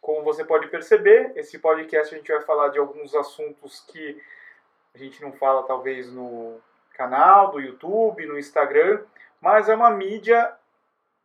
Como 0.00 0.22
você 0.22 0.44
pode 0.44 0.68
perceber, 0.68 1.32
esse 1.36 1.58
podcast 1.58 2.14
a 2.14 2.18
gente 2.18 2.32
vai 2.32 2.40
falar 2.42 2.68
de 2.68 2.78
alguns 2.78 3.14
assuntos 3.14 3.80
que 3.80 4.20
a 4.94 4.98
gente 4.98 5.20
não 5.22 5.32
fala 5.32 5.62
talvez 5.64 6.10
no 6.10 6.58
canal 6.94 7.50
do 7.50 7.60
YouTube, 7.60 8.26
no 8.26 8.38
Instagram, 8.38 9.02
mas 9.40 9.68
é 9.68 9.74
uma 9.74 9.90
mídia 9.90 10.54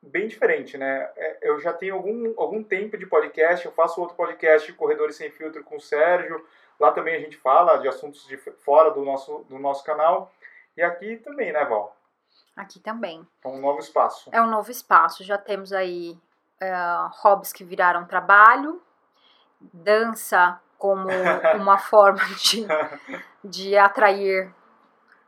bem 0.05 0.27
diferente, 0.27 0.77
né? 0.77 1.09
É, 1.15 1.49
eu 1.49 1.59
já 1.59 1.73
tenho 1.73 1.95
algum, 1.95 2.33
algum 2.37 2.63
tempo 2.63 2.97
de 2.97 3.05
podcast, 3.05 3.65
eu 3.65 3.71
faço 3.71 3.99
outro 3.99 4.15
podcast, 4.15 4.71
Corredores 4.73 5.15
Sem 5.15 5.29
Filtro, 5.31 5.63
com 5.63 5.77
o 5.77 5.81
Sérgio. 5.81 6.45
Lá 6.79 6.91
também 6.91 7.15
a 7.15 7.19
gente 7.19 7.37
fala 7.37 7.77
de 7.77 7.87
assuntos 7.87 8.27
de 8.27 8.37
fora 8.37 8.91
do 8.91 9.03
nosso, 9.03 9.45
do 9.49 9.57
nosso 9.57 9.83
canal. 9.83 10.31
E 10.75 10.81
aqui 10.81 11.17
também, 11.17 11.51
né, 11.51 11.63
Val? 11.65 11.95
Aqui 12.55 12.79
também. 12.79 13.25
É 13.43 13.47
um 13.47 13.59
novo 13.59 13.79
espaço. 13.79 14.29
É 14.31 14.41
um 14.41 14.49
novo 14.49 14.71
espaço. 14.71 15.23
Já 15.23 15.37
temos 15.37 15.73
aí 15.73 16.17
uh, 16.61 17.09
hobbies 17.21 17.51
que 17.51 17.63
viraram 17.63 18.05
trabalho, 18.05 18.81
dança 19.59 20.59
como 20.77 21.07
uma 21.59 21.77
forma 21.77 22.23
de, 22.41 22.65
de 23.43 23.77
atrair 23.77 24.53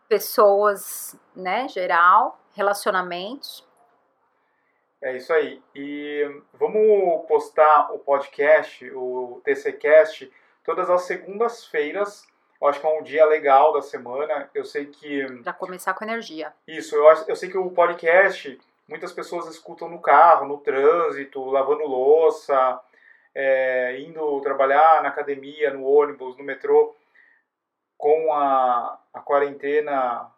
pessoas, 0.07 1.15
né, 1.35 1.67
geral, 1.67 2.39
relacionamentos. 2.53 3.66
É 5.01 5.15
isso 5.15 5.31
aí. 5.31 5.61
E 5.75 6.23
vamos 6.53 7.27
postar 7.27 7.93
o 7.93 7.99
podcast, 7.99 8.89
o 8.91 9.41
TCcast, 9.43 10.31
todas 10.63 10.89
as 10.89 11.03
segundas-feiras. 11.03 12.25
Eu 12.59 12.67
acho 12.67 12.79
que 12.79 12.87
é 12.87 12.99
um 12.99 13.03
dia 13.03 13.25
legal 13.25 13.71
da 13.73 13.81
semana. 13.81 14.49
Eu 14.55 14.65
sei 14.65 14.87
que. 14.87 15.25
Para 15.43 15.53
começar 15.53 15.93
com 15.93 16.03
energia. 16.03 16.51
Isso, 16.67 16.95
eu, 16.95 17.05
eu 17.27 17.35
sei 17.35 17.49
que 17.49 17.57
o 17.57 17.69
podcast 17.69 18.59
muitas 18.87 19.11
pessoas 19.11 19.45
escutam 19.47 19.87
no 19.87 20.01
carro, 20.01 20.47
no 20.47 20.57
trânsito, 20.57 21.43
lavando 21.45 21.85
louça, 21.85 22.79
é, 23.35 23.99
indo 23.99 24.41
trabalhar 24.41 25.03
na 25.03 25.09
academia, 25.09 25.71
no 25.71 25.85
ônibus, 25.85 26.35
no 26.37 26.43
metrô. 26.43 26.95
Com 27.95 28.33
a, 28.33 28.99
a 29.13 29.19
quarentena, 29.19 30.31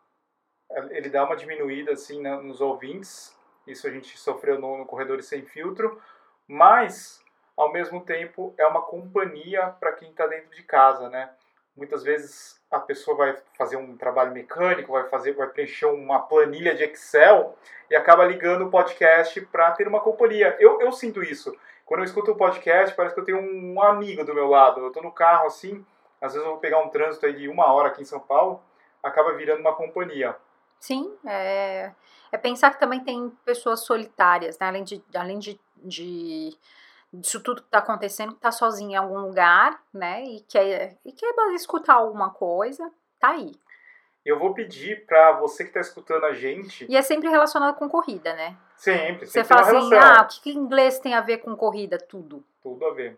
ele 0.91 1.10
dá 1.10 1.24
uma 1.24 1.36
diminuída 1.36 1.93
assim 1.93 2.22
nos 2.22 2.60
ouvintes 2.60 3.38
isso 3.68 3.88
a 3.88 3.91
gente 3.91 4.18
sofreu 4.18 4.60
no, 4.60 4.78
no 4.78 4.86
Corredores 4.86 5.26
Sem 5.26 5.43
Filtro, 5.43 6.01
mas, 6.47 7.24
ao 7.55 7.72
mesmo 7.72 8.01
tempo, 8.01 8.53
é 8.57 8.66
uma 8.66 8.82
companhia 8.82 9.68
para 9.80 9.93
quem 9.93 10.10
está 10.10 10.26
dentro 10.28 10.49
de 10.55 10.64
casa, 10.64 11.10
né? 11.10 11.30
Muitas 11.76 12.03
vezes 12.03 12.60
a 12.70 12.80
pessoa 12.80 13.16
vai 13.16 13.38
fazer 13.57 13.78
um 13.78 13.95
trabalho 13.95 14.34
mecânico, 14.34 14.91
vai 14.91 15.07
fazer, 15.07 15.34
vai 15.34 15.47
preencher 15.47 15.86
uma 15.86 16.20
planilha 16.20 16.76
de 16.76 16.84
Excel 16.84 17.55
e 17.89 17.95
acaba 17.95 18.26
ligando 18.26 18.66
o 18.66 18.70
podcast 18.70 19.39
para 19.45 19.72
ter 19.72 19.88
uma 19.88 20.01
companhia. 20.01 20.55
Eu, 20.60 20.82
eu 20.82 20.91
sinto 20.91 21.24
isso. 21.24 21.55
Quando 21.86 22.01
eu 22.01 22.05
escuto 22.05 22.32
o 22.32 22.36
podcast, 22.36 22.95
parece 22.95 23.16
que 23.16 23.22
eu 23.22 23.26
tenho 23.26 23.39
um 23.39 23.82
amigo 23.82 24.24
do 24.24 24.36
meu 24.36 24.47
lado. 24.47 24.82
Eu 24.82 24.89
estou 24.89 25.01
no 25.01 25.12
carro 25.12 25.47
assim, 25.47 25.86
às 26.22 26.34
vezes 26.34 26.45
eu 26.45 26.51
vou 26.51 26.60
pegar 26.60 26.80
um 26.80 26.89
trânsito 26.89 27.26
aí 27.26 27.34
de 27.34 27.47
uma 27.47 27.72
hora 27.72 27.88
aqui 27.88 28.01
em 28.01 28.05
São 28.05 28.20
Paulo, 28.20 28.62
acaba 29.01 29.34
virando 29.34 29.62
uma 29.62 29.74
companhia. 29.74 30.36
Sim, 30.80 31.14
é, 31.26 31.91
é 32.32 32.38
pensar 32.38 32.71
que 32.71 32.80
também 32.80 33.03
tem 33.03 33.30
pessoas 33.45 33.82
solitárias, 33.82 34.57
né? 34.59 34.67
além, 34.67 34.84
de, 34.84 35.03
além 35.13 35.39
de, 35.39 35.59
de 35.77 36.57
disso 37.11 37.41
tudo 37.41 37.61
que 37.61 37.67
está 37.67 37.80
acontecendo, 37.80 38.34
que 38.34 38.39
tá 38.39 38.51
sozinho 38.51 38.91
em 38.91 38.95
algum 38.95 39.19
lugar, 39.19 39.82
né? 39.93 40.23
E 40.23 40.41
quer, 40.41 40.97
e 41.03 41.11
quer 41.11 41.34
escutar 41.53 41.95
alguma 41.95 42.30
coisa, 42.30 42.91
tá 43.19 43.30
aí. 43.30 43.51
Eu 44.25 44.38
vou 44.38 44.53
pedir 44.53 45.05
para 45.05 45.32
você 45.39 45.63
que 45.63 45.69
está 45.69 45.80
escutando 45.80 46.25
a 46.25 46.34
gente. 46.34 46.86
E 46.89 46.95
é 46.95 47.01
sempre 47.01 47.30
relacionado 47.30 47.75
com 47.75 47.89
corrida, 47.89 48.34
né? 48.34 48.55
Sempre, 48.75 49.25
sempre. 49.25 49.27
Você 49.27 49.43
fala 49.43 49.61
assim, 49.61 49.93
ah, 49.95 50.21
o 50.21 50.41
que, 50.41 50.51
inglês 50.51 50.99
tem 50.99 51.15
a 51.15 51.21
ver 51.21 51.39
com 51.39 51.55
corrida? 51.55 51.97
Tudo. 51.97 52.43
Tudo 52.61 52.86
a 52.86 52.93
ver. 52.93 53.17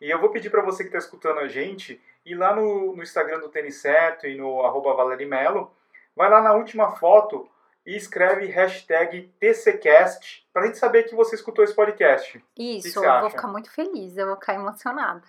E 0.00 0.10
eu 0.10 0.20
vou 0.20 0.30
pedir 0.30 0.50
para 0.50 0.62
você 0.62 0.82
que 0.82 0.88
está 0.88 0.98
escutando 0.98 1.38
a 1.38 1.48
gente 1.48 2.00
ir 2.26 2.34
lá 2.34 2.54
no, 2.54 2.94
no 2.94 3.02
Instagram 3.02 3.38
do 3.40 3.48
Tênis 3.48 3.80
Certo 3.80 4.26
e 4.26 4.36
no 4.36 4.62
arroba 4.62 4.94
vai 6.14 6.28
lá 6.28 6.42
na 6.42 6.52
última 6.52 6.90
foto 6.96 7.48
e 7.84 7.96
escreve 7.96 8.46
hashtag 8.46 9.32
TCCast 9.40 10.46
para 10.52 10.62
a 10.62 10.66
gente 10.66 10.78
saber 10.78 11.04
que 11.04 11.14
você 11.14 11.34
escutou 11.34 11.64
esse 11.64 11.74
podcast. 11.74 12.42
Isso, 12.58 13.04
eu 13.04 13.20
vou 13.20 13.30
ficar 13.30 13.48
muito 13.48 13.70
feliz, 13.70 14.16
eu 14.16 14.26
vou 14.26 14.36
ficar 14.36 14.54
emocionada. 14.54 15.22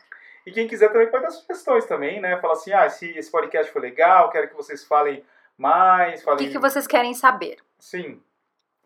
E 0.46 0.52
quem 0.52 0.68
quiser 0.68 0.92
também 0.92 1.10
pode 1.10 1.24
dar 1.24 1.32
sugestões 1.32 1.86
também, 1.86 2.20
né? 2.20 2.38
Falar 2.38 2.54
assim, 2.54 2.74
ah, 2.74 2.86
esse, 2.86 3.10
esse 3.18 3.32
podcast 3.32 3.72
foi 3.72 3.82
legal, 3.82 4.30
quero 4.30 4.50
que 4.50 4.56
vocês 4.56 4.84
falem 4.84 5.24
mais. 5.58 6.22
Falem... 6.22 6.44
O 6.44 6.48
que, 6.48 6.54
que 6.54 6.60
vocês 6.60 6.86
querem 6.86 7.14
saber? 7.14 7.60
Sim. 7.80 8.22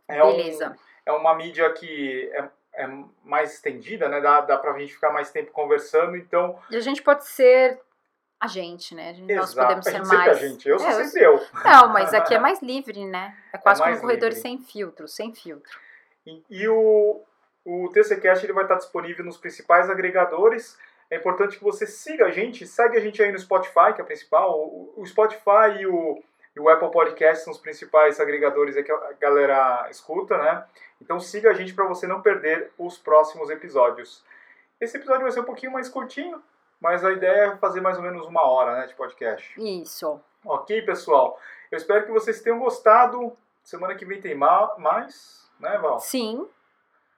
É 0.08 0.22
Beleza. 0.22 0.70
Um, 0.70 0.76
é 1.08 1.12
uma 1.12 1.36
mídia 1.36 1.72
que 1.74 2.30
é, 2.32 2.84
é 2.84 2.90
mais 3.24 3.56
estendida, 3.56 4.08
né? 4.08 4.22
Dá, 4.22 4.42
dá 4.42 4.58
pra 4.58 4.78
gente 4.78 4.94
ficar 4.94 5.12
mais 5.12 5.32
tempo 5.32 5.52
conversando, 5.52 6.16
então... 6.16 6.60
E 6.70 6.78
a 6.78 6.82
gente 6.82 7.02
pode 7.02 7.26
ser 7.26 7.82
a 8.40 8.48
gente, 8.48 8.94
né? 8.94 9.14
Nós 9.36 9.54
podemos 9.54 9.86
ser 9.86 10.06
mais. 10.06 10.30
A 10.30 10.34
gente, 10.48 10.70
eu 10.70 10.78
sou 10.78 10.88
é, 10.88 11.04
sempre 11.04 11.24
eu. 11.24 11.42
Não, 11.64 11.90
mas 11.90 12.14
aqui 12.14 12.36
é 12.36 12.40
mais 12.40 12.62
livre, 12.62 13.06
né? 13.06 13.36
É 13.52 13.58
quase 13.58 13.82
é 13.82 13.86
como 13.86 13.98
um 13.98 14.02
corredor 14.02 14.30
livre. 14.30 14.42
sem 14.42 14.60
filtro, 14.60 15.08
sem 15.08 15.34
filtro. 15.34 15.80
E, 16.26 16.44
e 16.50 16.68
o, 16.68 17.24
o 17.66 17.90
TCCast 17.90 18.46
ele 18.46 18.54
vai 18.54 18.64
estar 18.64 18.76
disponível 18.76 19.26
nos 19.26 19.38
principais 19.38 19.90
agregadores. 19.90 20.78
É 21.10 21.16
importante 21.16 21.58
que 21.58 21.64
você 21.64 21.88
siga 21.88 22.26
a 22.26 22.32
gente, 22.32 22.68
segue 22.68 22.98
a 22.98 23.00
gente 23.00 23.22
aí 23.24 23.32
no 23.32 23.40
Spotify, 23.40 23.94
que 23.96 24.02
é 24.02 24.04
a 24.04 24.08
principal. 24.08 24.60
O, 24.60 24.94
o 24.98 25.06
Spotify 25.06 25.80
e 25.80 25.88
o, 25.88 26.22
e 26.56 26.60
o 26.60 26.70
Apple 26.70 26.92
Podcast 26.92 27.44
são 27.44 27.54
os 27.54 27.60
principais 27.60 28.20
agregadores 28.20 28.76
que 28.76 28.92
a 28.92 29.14
galera 29.20 29.88
escuta, 29.90 30.38
né? 30.38 30.64
Então 31.02 31.20
siga 31.20 31.50
a 31.50 31.54
gente 31.54 31.74
para 31.74 31.86
você 31.86 32.06
não 32.06 32.22
perder 32.22 32.72
os 32.78 32.98
próximos 32.98 33.50
episódios. 33.50 34.24
Esse 34.80 34.98
episódio 34.98 35.24
vai 35.24 35.32
ser 35.32 35.40
um 35.40 35.46
pouquinho 35.46 35.72
mais 35.72 35.90
curtinho, 35.90 36.42
mas 36.80 37.04
a 37.04 37.12
ideia 37.12 37.46
é 37.46 37.58
fazer 37.58 37.82
mais 37.82 37.98
ou 37.98 38.04
menos 38.04 38.26
uma 38.28 38.44
hora 38.48 38.80
né, 38.80 38.88
de 38.88 38.96
podcast. 38.96 39.54
Isso. 39.58 40.20
Ok, 40.46 40.82
pessoal? 40.84 41.40
Eu 41.72 41.78
espero 41.78 42.06
que 42.06 42.12
vocês 42.12 42.42
tenham 42.42 42.60
gostado. 42.60 43.36
Semana 43.64 43.96
que 43.96 44.06
vem 44.06 44.22
tem 44.22 44.36
mais, 44.36 45.50
né, 45.60 45.78
Val? 45.78 46.00
Sim. 46.00 46.38
O 46.40 46.50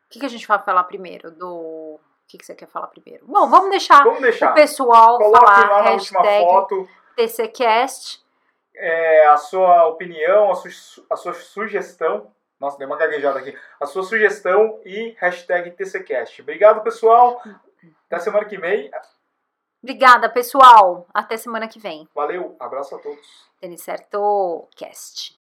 que, 0.09 0.19
que 0.19 0.25
a 0.25 0.29
gente 0.29 0.47
vai 0.47 0.57
falar 0.59 0.83
primeiro? 0.85 1.29
Do. 1.29 1.47
O 1.47 1.99
que, 2.27 2.37
que 2.37 2.45
você 2.45 2.55
quer 2.55 2.67
falar 2.67 2.87
primeiro? 2.87 3.25
Bom, 3.27 3.47
vamos 3.49 3.69
deixar, 3.69 4.03
vamos 4.03 4.21
deixar. 4.21 4.51
o 4.51 4.55
pessoal 4.55 5.17
Coloque 5.17 5.45
falar 5.45 5.69
lá 5.69 5.83
na 5.83 5.89
hashtag 5.91 6.43
foto, 6.43 6.89
TCCast. 7.15 8.23
É, 8.75 9.27
a 9.27 9.37
sua 9.37 9.87
opinião, 9.87 10.51
a 10.51 10.55
sua, 10.55 10.71
a 11.09 11.15
sua 11.15 11.33
sugestão. 11.33 12.31
Nossa, 12.59 12.77
deu 12.77 12.87
uma 12.87 12.97
gaguejada 12.97 13.39
aqui. 13.39 13.57
A 13.79 13.85
sua 13.85 14.03
sugestão 14.03 14.79
e 14.83 15.15
hashtag 15.19 15.71
TCCast. 15.71 16.41
Obrigado, 16.41 16.81
pessoal. 16.81 17.41
Até 18.07 18.19
semana 18.19 18.45
que 18.45 18.57
vem. 18.57 18.89
Obrigada, 19.81 20.29
pessoal. 20.29 21.07
Até 21.13 21.37
semana 21.37 21.67
que 21.67 21.79
vem. 21.79 22.07
Valeu, 22.13 22.55
abraço 22.59 22.95
a 22.95 22.99
todos. 22.99 23.49
Tênis 23.59 23.81
Certo 23.81 24.67
Cast. 24.75 25.38